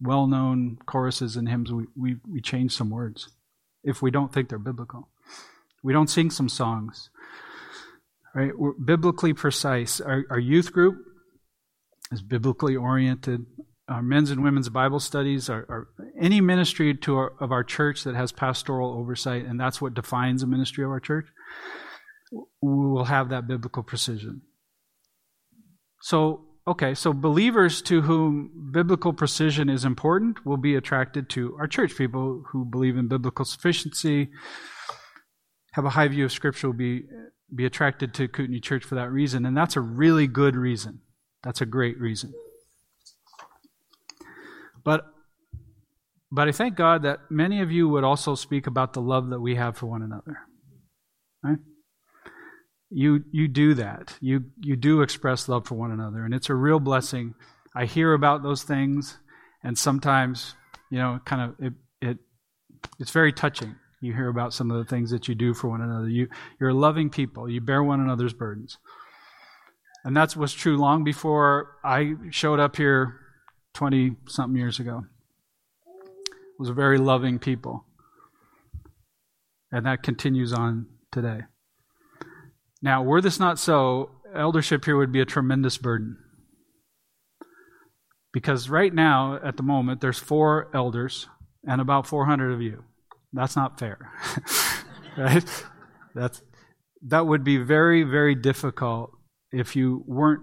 well 0.00 0.26
known 0.26 0.78
choruses 0.86 1.36
and 1.36 1.48
hymns, 1.48 1.72
we, 1.72 1.84
we, 1.96 2.16
we 2.28 2.40
change 2.40 2.72
some 2.72 2.90
words 2.90 3.28
if 3.82 4.02
we 4.02 4.10
don't 4.10 4.32
think 4.32 4.48
they're 4.48 4.58
biblical. 4.58 5.08
We 5.82 5.92
don't 5.92 6.08
sing 6.08 6.30
some 6.30 6.48
songs. 6.48 7.10
Right? 8.34 8.58
We're 8.58 8.72
biblically 8.72 9.32
precise. 9.32 10.00
Our, 10.00 10.24
our 10.30 10.38
youth 10.38 10.72
group 10.72 10.96
is 12.10 12.22
biblically 12.22 12.74
oriented. 12.74 13.46
Our 13.88 14.02
men's 14.02 14.30
and 14.30 14.42
women's 14.42 14.70
Bible 14.70 14.98
studies, 14.98 15.50
are, 15.50 15.88
any 16.18 16.40
ministry 16.40 16.94
to 16.94 17.16
our, 17.16 17.32
of 17.38 17.52
our 17.52 17.62
church 17.62 18.02
that 18.04 18.14
has 18.14 18.32
pastoral 18.32 18.98
oversight, 18.98 19.44
and 19.44 19.60
that's 19.60 19.80
what 19.80 19.94
defines 19.94 20.42
a 20.42 20.46
ministry 20.46 20.82
of 20.84 20.90
our 20.90 21.00
church, 21.00 21.26
we 22.32 22.86
will 22.86 23.04
have 23.04 23.28
that 23.28 23.46
biblical 23.46 23.82
precision. 23.82 24.42
So, 26.00 26.46
okay, 26.66 26.94
so 26.94 27.12
believers 27.12 27.82
to 27.82 28.02
whom 28.02 28.70
biblical 28.70 29.12
precision 29.12 29.68
is 29.68 29.84
important 29.84 30.44
will 30.46 30.56
be 30.56 30.74
attracted 30.74 31.28
to 31.30 31.56
our 31.58 31.66
church. 31.66 31.96
People 31.96 32.44
who 32.48 32.64
believe 32.64 32.96
in 32.96 33.08
biblical 33.08 33.44
sufficiency, 33.44 34.30
have 35.72 35.84
a 35.84 35.90
high 35.90 36.08
view 36.08 36.24
of 36.24 36.32
Scripture, 36.32 36.68
will 36.68 36.76
be, 36.76 37.02
be 37.54 37.64
attracted 37.64 38.14
to 38.14 38.28
Kootenai 38.28 38.60
Church 38.60 38.84
for 38.84 38.94
that 38.94 39.10
reason, 39.10 39.44
and 39.44 39.56
that's 39.56 39.76
a 39.76 39.80
really 39.80 40.26
good 40.26 40.56
reason. 40.56 41.00
That's 41.42 41.60
a 41.60 41.66
great 41.66 41.98
reason. 41.98 42.32
But 44.84 45.06
but 46.34 46.48
I 46.48 46.52
thank 46.52 46.74
God 46.74 47.02
that 47.04 47.30
many 47.30 47.60
of 47.60 47.70
you 47.70 47.88
would 47.88 48.02
also 48.02 48.34
speak 48.34 48.66
about 48.66 48.92
the 48.92 49.00
love 49.00 49.30
that 49.30 49.40
we 49.40 49.54
have 49.54 49.76
for 49.76 49.86
one 49.86 50.02
another. 50.02 50.40
Right? 51.44 51.58
You 52.96 53.24
you 53.32 53.48
do 53.48 53.74
that. 53.74 54.16
You 54.20 54.44
you 54.60 54.76
do 54.76 55.02
express 55.02 55.48
love 55.48 55.66
for 55.66 55.74
one 55.74 55.90
another, 55.90 56.24
and 56.24 56.32
it's 56.32 56.48
a 56.48 56.54
real 56.54 56.78
blessing. 56.78 57.34
I 57.74 57.86
hear 57.86 58.12
about 58.12 58.44
those 58.44 58.62
things, 58.62 59.18
and 59.64 59.76
sometimes, 59.76 60.54
you 60.90 60.98
know, 60.98 61.18
kind 61.24 61.42
of 61.42 61.56
it, 61.58 61.72
it 62.00 62.18
it's 63.00 63.10
very 63.10 63.32
touching. 63.32 63.74
You 64.00 64.12
hear 64.12 64.28
about 64.28 64.54
some 64.54 64.70
of 64.70 64.76
the 64.76 64.84
things 64.88 65.10
that 65.10 65.26
you 65.26 65.34
do 65.34 65.54
for 65.54 65.68
one 65.68 65.80
another. 65.80 66.08
You 66.08 66.28
you're 66.60 66.72
loving 66.72 67.10
people. 67.10 67.50
You 67.50 67.60
bear 67.60 67.82
one 67.82 68.00
another's 68.00 68.32
burdens. 68.32 68.78
And 70.04 70.16
that 70.16 70.36
was 70.36 70.52
true 70.52 70.76
long 70.76 71.02
before 71.02 71.76
I 71.82 72.14
showed 72.30 72.60
up 72.60 72.76
here 72.76 73.18
20 73.72 74.16
something 74.28 74.56
years 74.56 74.78
ago. 74.78 75.04
It 75.86 76.60
was 76.60 76.68
a 76.68 76.74
very 76.74 76.98
loving 76.98 77.40
people. 77.40 77.86
And 79.72 79.86
that 79.86 80.04
continues 80.04 80.52
on 80.52 80.86
today. 81.10 81.40
Now, 82.84 83.02
were 83.02 83.22
this 83.22 83.40
not 83.40 83.58
so, 83.58 84.10
eldership 84.36 84.84
here 84.84 84.98
would 84.98 85.10
be 85.10 85.22
a 85.22 85.24
tremendous 85.24 85.78
burden. 85.78 86.18
Because 88.30 88.68
right 88.68 88.92
now, 88.92 89.40
at 89.42 89.56
the 89.56 89.62
moment, 89.62 90.02
there's 90.02 90.18
four 90.18 90.68
elders 90.74 91.26
and 91.66 91.80
about 91.80 92.06
400 92.06 92.52
of 92.52 92.60
you. 92.60 92.84
That's 93.32 93.56
not 93.56 93.78
fair. 93.78 94.12
right? 95.16 95.64
That's, 96.14 96.42
that 97.06 97.26
would 97.26 97.42
be 97.42 97.56
very, 97.56 98.02
very 98.02 98.34
difficult 98.34 99.12
if 99.50 99.74
you 99.74 100.04
weren't 100.06 100.42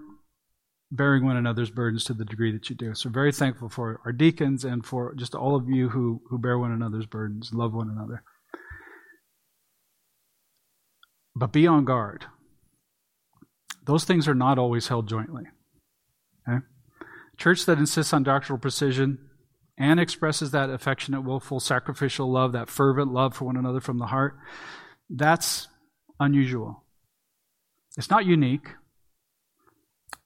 bearing 0.89 1.23
one 1.23 1.37
another's 1.37 1.69
burdens 1.69 2.05
to 2.05 2.15
the 2.15 2.25
degree 2.25 2.51
that 2.53 2.71
you 2.71 2.75
do. 2.75 2.95
So, 2.95 3.11
very 3.11 3.31
thankful 3.31 3.69
for 3.69 4.01
our 4.03 4.11
deacons 4.11 4.65
and 4.65 4.83
for 4.83 5.13
just 5.13 5.35
all 5.35 5.55
of 5.55 5.69
you 5.69 5.89
who, 5.89 6.23
who 6.29 6.39
bear 6.39 6.57
one 6.57 6.71
another's 6.71 7.05
burdens, 7.05 7.51
love 7.53 7.73
one 7.75 7.91
another. 7.91 8.23
But 11.41 11.51
be 11.51 11.65
on 11.65 11.85
guard. 11.85 12.25
Those 13.85 14.03
things 14.03 14.27
are 14.27 14.35
not 14.35 14.59
always 14.59 14.89
held 14.89 15.09
jointly. 15.09 15.45
Okay? 16.47 16.59
Church 17.35 17.65
that 17.65 17.79
insists 17.79 18.13
on 18.13 18.21
doctrinal 18.21 18.59
precision 18.59 19.17
and 19.75 19.99
expresses 19.99 20.51
that 20.51 20.69
affectionate, 20.69 21.21
willful, 21.21 21.59
sacrificial 21.59 22.31
love, 22.31 22.51
that 22.51 22.69
fervent 22.69 23.11
love 23.11 23.35
for 23.35 23.45
one 23.45 23.57
another 23.57 23.79
from 23.79 23.97
the 23.97 24.05
heart, 24.05 24.37
that's 25.09 25.67
unusual. 26.19 26.83
It's 27.97 28.11
not 28.11 28.27
unique. 28.27 28.67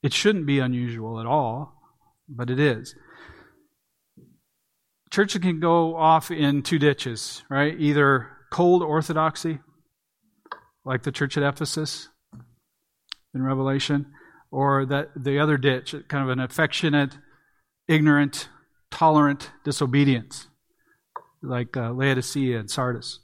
It 0.03 0.11
shouldn't 0.11 0.45
be 0.45 0.59
unusual 0.59 1.21
at 1.21 1.25
all, 1.25 1.81
but 2.27 2.49
it 2.49 2.59
is. 2.59 2.93
Churches 5.11 5.41
can 5.41 5.61
go 5.61 5.95
off 5.95 6.29
in 6.29 6.61
two 6.61 6.77
ditches, 6.77 7.45
right? 7.49 7.73
Either 7.79 8.27
cold 8.51 8.83
orthodoxy, 8.83 9.59
like 10.85 11.03
the 11.03 11.11
church 11.11 11.37
at 11.37 11.43
Ephesus 11.43 12.09
in 13.33 13.41
Revelation, 13.41 14.05
or 14.51 14.85
that 14.85 15.09
the 15.15 15.39
other 15.39 15.57
ditch, 15.57 15.93
kind 16.07 16.23
of 16.23 16.29
an 16.29 16.39
affectionate, 16.39 17.17
ignorant, 17.87 18.47
tolerant 18.91 19.51
disobedience, 19.63 20.47
like 21.41 21.75
uh, 21.75 21.91
Laodicea 21.91 22.59
and 22.59 22.69
Sardis. 22.69 23.19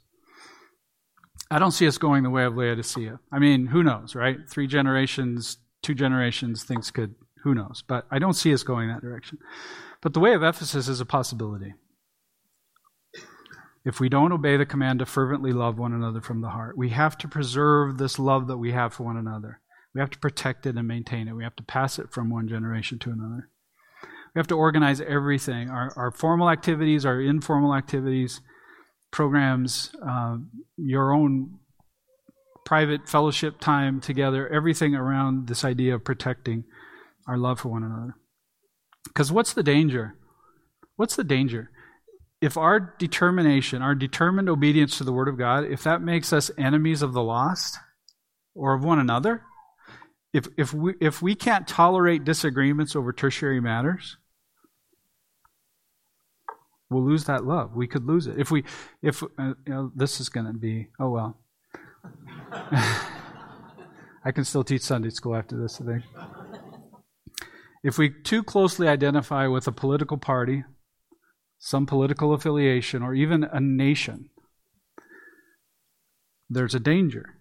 I 1.50 1.58
don't 1.58 1.70
see 1.70 1.86
us 1.86 1.98
going 1.98 2.22
the 2.22 2.30
way 2.30 2.44
of 2.44 2.56
Laodicea. 2.56 3.20
I 3.30 3.38
mean, 3.38 3.66
who 3.66 3.82
knows, 3.82 4.14
right? 4.14 4.38
Three 4.48 4.66
generations 4.66 5.58
two 5.82 5.94
generations, 5.94 6.64
things 6.64 6.90
could, 6.90 7.14
who 7.42 7.54
knows. 7.54 7.82
But 7.86 8.06
I 8.10 8.18
don't 8.18 8.34
see 8.34 8.54
us 8.54 8.62
going 8.62 8.88
that 8.88 9.02
direction. 9.02 9.38
But 10.00 10.14
the 10.14 10.20
way 10.20 10.32
of 10.34 10.42
Ephesus 10.42 10.88
is 10.88 11.00
a 11.00 11.06
possibility. 11.06 11.74
If 13.84 13.98
we 13.98 14.08
don't 14.08 14.32
obey 14.32 14.56
the 14.56 14.66
command 14.66 15.00
to 15.00 15.06
fervently 15.06 15.52
love 15.52 15.78
one 15.78 15.92
another 15.92 16.20
from 16.20 16.40
the 16.40 16.50
heart, 16.50 16.78
we 16.78 16.90
have 16.90 17.18
to 17.18 17.28
preserve 17.28 17.98
this 17.98 18.18
love 18.18 18.46
that 18.46 18.58
we 18.58 18.72
have 18.72 18.94
for 18.94 19.04
one 19.04 19.16
another. 19.16 19.60
We 19.94 20.00
have 20.00 20.10
to 20.10 20.18
protect 20.18 20.66
it 20.66 20.76
and 20.76 20.86
maintain 20.86 21.28
it. 21.28 21.34
We 21.34 21.44
have 21.44 21.56
to 21.56 21.62
pass 21.62 21.98
it 21.98 22.12
from 22.12 22.30
one 22.30 22.48
generation 22.48 22.98
to 23.00 23.10
another. 23.10 23.50
We 24.34 24.38
have 24.38 24.46
to 24.48 24.56
organize 24.56 25.00
everything 25.00 25.68
our, 25.68 25.92
our 25.96 26.10
formal 26.10 26.48
activities, 26.48 27.04
our 27.04 27.20
informal 27.20 27.74
activities, 27.74 28.40
programs, 29.10 29.90
uh, 30.06 30.38
your 30.76 31.12
own 31.12 31.58
private 32.64 33.08
fellowship 33.08 33.60
time 33.60 34.00
together, 34.00 34.48
everything 34.48 34.94
around 34.94 35.48
this 35.48 35.64
idea 35.64 35.94
of 35.94 36.04
protecting 36.04 36.64
our 37.26 37.36
love 37.36 37.60
for 37.60 37.68
one 37.68 37.82
another. 37.82 38.14
Because 39.04 39.30
what's 39.30 39.52
the 39.52 39.62
danger? 39.62 40.14
What's 40.96 41.16
the 41.16 41.24
danger? 41.24 41.70
If 42.42 42.56
our 42.56 42.80
determination, 42.98 43.82
our 43.82 43.94
determined 43.94 44.48
obedience 44.48 44.98
to 44.98 45.04
the 45.04 45.12
Word 45.12 45.28
of 45.28 45.38
God, 45.38 45.64
if 45.64 45.84
that 45.84 46.02
makes 46.02 46.32
us 46.32 46.50
enemies 46.58 47.00
of 47.00 47.12
the 47.12 47.22
lost 47.22 47.78
or 48.52 48.74
of 48.74 48.82
one 48.82 48.98
another, 48.98 49.44
if, 50.32 50.48
if, 50.58 50.74
we, 50.74 50.94
if 51.00 51.22
we 51.22 51.36
can't 51.36 51.68
tolerate 51.68 52.24
disagreements 52.24 52.96
over 52.96 53.12
tertiary 53.12 53.60
matters, 53.60 54.16
we'll 56.90 57.04
lose 57.04 57.26
that 57.26 57.44
love. 57.44 57.76
We 57.76 57.86
could 57.86 58.06
lose 58.06 58.26
it. 58.26 58.40
If 58.40 58.50
we, 58.50 58.64
if, 59.02 59.22
uh, 59.22 59.54
you 59.64 59.72
know, 59.72 59.92
this 59.94 60.20
is 60.20 60.28
going 60.28 60.46
to 60.46 60.52
be, 60.52 60.88
oh 60.98 61.10
well. 61.10 61.38
I 64.24 64.32
can 64.34 64.44
still 64.44 64.64
teach 64.64 64.82
Sunday 64.82 65.10
school 65.10 65.36
after 65.36 65.56
this, 65.56 65.80
I 65.80 65.84
think. 65.84 66.02
If 67.84 67.98
we 67.98 68.10
too 68.10 68.42
closely 68.42 68.88
identify 68.88 69.46
with 69.46 69.68
a 69.68 69.72
political 69.72 70.16
party, 70.16 70.64
some 71.64 71.86
political 71.86 72.34
affiliation, 72.34 73.04
or 73.04 73.14
even 73.14 73.44
a 73.44 73.60
nation, 73.60 74.28
there's 76.50 76.74
a 76.74 76.80
danger. 76.80 77.36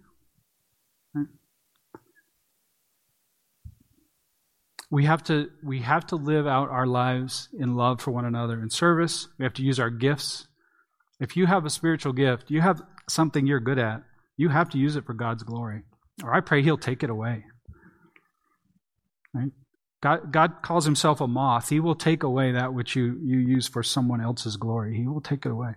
We 4.91 5.05
have 5.05 5.23
to 5.23 5.49
we 5.63 5.79
have 5.79 6.05
to 6.07 6.17
live 6.17 6.45
out 6.45 6.69
our 6.69 6.85
lives 6.85 7.49
in 7.57 7.75
love 7.75 7.99
for 7.99 8.11
one 8.11 8.25
another 8.25 8.61
in 8.61 8.69
service. 8.69 9.27
We 9.39 9.43
have 9.43 9.55
to 9.55 9.63
use 9.63 9.79
our 9.79 9.89
gifts. 9.89 10.47
If 11.19 11.35
you 11.35 11.47
have 11.47 11.65
a 11.65 11.69
spiritual 11.71 12.13
gift, 12.13 12.51
you 12.51 12.61
have 12.61 12.79
something 13.09 13.47
you're 13.47 13.59
good 13.59 13.79
at. 13.79 14.03
You 14.37 14.49
have 14.49 14.69
to 14.71 14.77
use 14.77 14.97
it 14.97 15.05
for 15.05 15.15
God's 15.15 15.41
glory, 15.41 15.81
or 16.23 16.31
I 16.31 16.41
pray 16.41 16.61
He'll 16.61 16.77
take 16.77 17.01
it 17.01 17.09
away. 17.09 17.45
Right? 19.33 19.51
God, 20.01 20.31
God 20.31 20.61
calls 20.63 20.85
Himself 20.85 21.21
a 21.21 21.27
moth. 21.27 21.69
He 21.69 21.79
will 21.79 21.95
take 21.95 22.23
away 22.23 22.51
that 22.51 22.73
which 22.73 22.95
you, 22.95 23.19
you 23.23 23.37
use 23.37 23.67
for 23.67 23.83
someone 23.83 24.19
else's 24.19 24.57
glory. 24.57 24.97
He 24.97 25.07
will 25.07 25.21
take 25.21 25.45
it 25.45 25.51
away. 25.51 25.75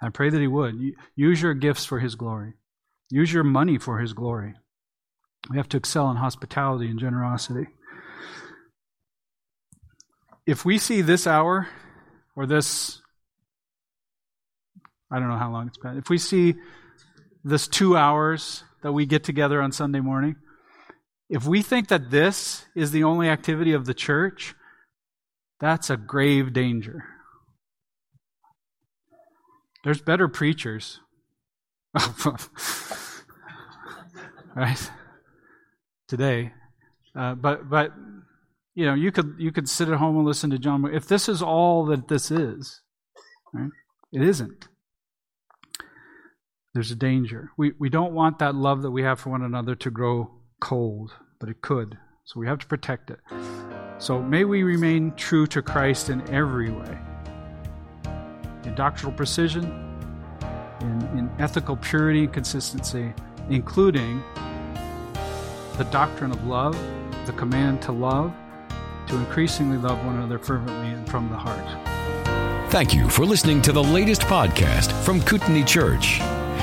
I 0.00 0.08
pray 0.08 0.30
that 0.30 0.40
He 0.40 0.46
would. 0.46 0.80
Use 1.16 1.42
your 1.42 1.54
gifts 1.54 1.84
for 1.84 1.98
His 1.98 2.14
glory, 2.14 2.54
use 3.10 3.32
your 3.32 3.44
money 3.44 3.78
for 3.78 3.98
His 3.98 4.12
glory. 4.12 4.54
We 5.50 5.56
have 5.56 5.68
to 5.70 5.76
excel 5.76 6.08
in 6.10 6.16
hospitality 6.16 6.88
and 6.88 7.00
generosity. 7.00 7.66
If 10.46 10.64
we 10.64 10.78
see 10.78 11.02
this 11.02 11.26
hour 11.26 11.68
or 12.36 12.46
this, 12.46 13.00
I 15.10 15.18
don't 15.18 15.28
know 15.28 15.36
how 15.36 15.50
long 15.50 15.66
it's 15.66 15.78
been, 15.78 15.98
if 15.98 16.08
we 16.08 16.18
see 16.18 16.54
this 17.44 17.66
two 17.66 17.96
hours 17.96 18.62
that 18.82 18.92
we 18.92 19.04
get 19.04 19.24
together 19.24 19.60
on 19.60 19.72
Sunday 19.72 20.00
morning, 20.00 20.36
if 21.32 21.46
we 21.46 21.62
think 21.62 21.88
that 21.88 22.10
this 22.10 22.66
is 22.74 22.90
the 22.90 23.04
only 23.04 23.26
activity 23.26 23.72
of 23.72 23.86
the 23.86 23.94
church, 23.94 24.54
that's 25.60 25.88
a 25.88 25.96
grave 25.96 26.52
danger. 26.52 27.04
There's 29.82 30.02
better 30.02 30.28
preachers. 30.28 31.00
right? 34.54 34.90
Today. 36.06 36.52
Uh, 37.16 37.34
but 37.34 37.70
but 37.70 37.94
you 38.74 38.84
know, 38.84 38.92
you 38.92 39.10
could 39.10 39.36
you 39.38 39.52
could 39.52 39.70
sit 39.70 39.88
at 39.88 39.96
home 39.96 40.18
and 40.18 40.26
listen 40.26 40.50
to 40.50 40.58
John. 40.58 40.84
If 40.92 41.08
this 41.08 41.30
is 41.30 41.40
all 41.40 41.86
that 41.86 42.08
this 42.08 42.30
is, 42.30 42.82
right? 43.54 43.70
It 44.12 44.20
isn't. 44.20 44.68
There's 46.74 46.90
a 46.90 46.96
danger. 46.96 47.52
We 47.56 47.72
we 47.78 47.88
don't 47.88 48.12
want 48.12 48.38
that 48.40 48.54
love 48.54 48.82
that 48.82 48.90
we 48.90 49.02
have 49.02 49.18
for 49.18 49.30
one 49.30 49.42
another 49.42 49.74
to 49.76 49.90
grow 49.90 50.41
cold, 50.62 51.12
but 51.40 51.48
it 51.48 51.60
could. 51.60 51.98
So 52.24 52.38
we 52.38 52.46
have 52.46 52.60
to 52.60 52.66
protect 52.66 53.10
it. 53.10 53.18
So 53.98 54.22
may 54.22 54.44
we 54.44 54.62
remain 54.62 55.12
true 55.16 55.44
to 55.48 55.60
Christ 55.60 56.08
in 56.08 56.22
every 56.30 56.70
way. 56.70 56.98
In 58.62 58.74
doctrinal 58.76 59.12
precision, 59.12 59.64
in, 60.80 61.18
in 61.18 61.30
ethical 61.40 61.76
purity 61.76 62.24
and 62.24 62.32
consistency, 62.32 63.12
including 63.50 64.22
the 65.78 65.84
doctrine 65.90 66.30
of 66.30 66.46
love, 66.46 66.78
the 67.26 67.32
command 67.32 67.82
to 67.82 67.92
love, 67.92 68.32
to 69.08 69.16
increasingly 69.16 69.78
love 69.78 69.98
one 70.06 70.14
another 70.14 70.38
fervently 70.38 70.90
and 70.90 71.10
from 71.10 71.28
the 71.28 71.36
heart. 71.36 72.70
Thank 72.70 72.94
you 72.94 73.08
for 73.10 73.26
listening 73.26 73.62
to 73.62 73.72
the 73.72 73.82
latest 73.82 74.22
podcast 74.22 74.92
from 75.04 75.20
Kootenai 75.22 75.64
Church. 75.64 76.20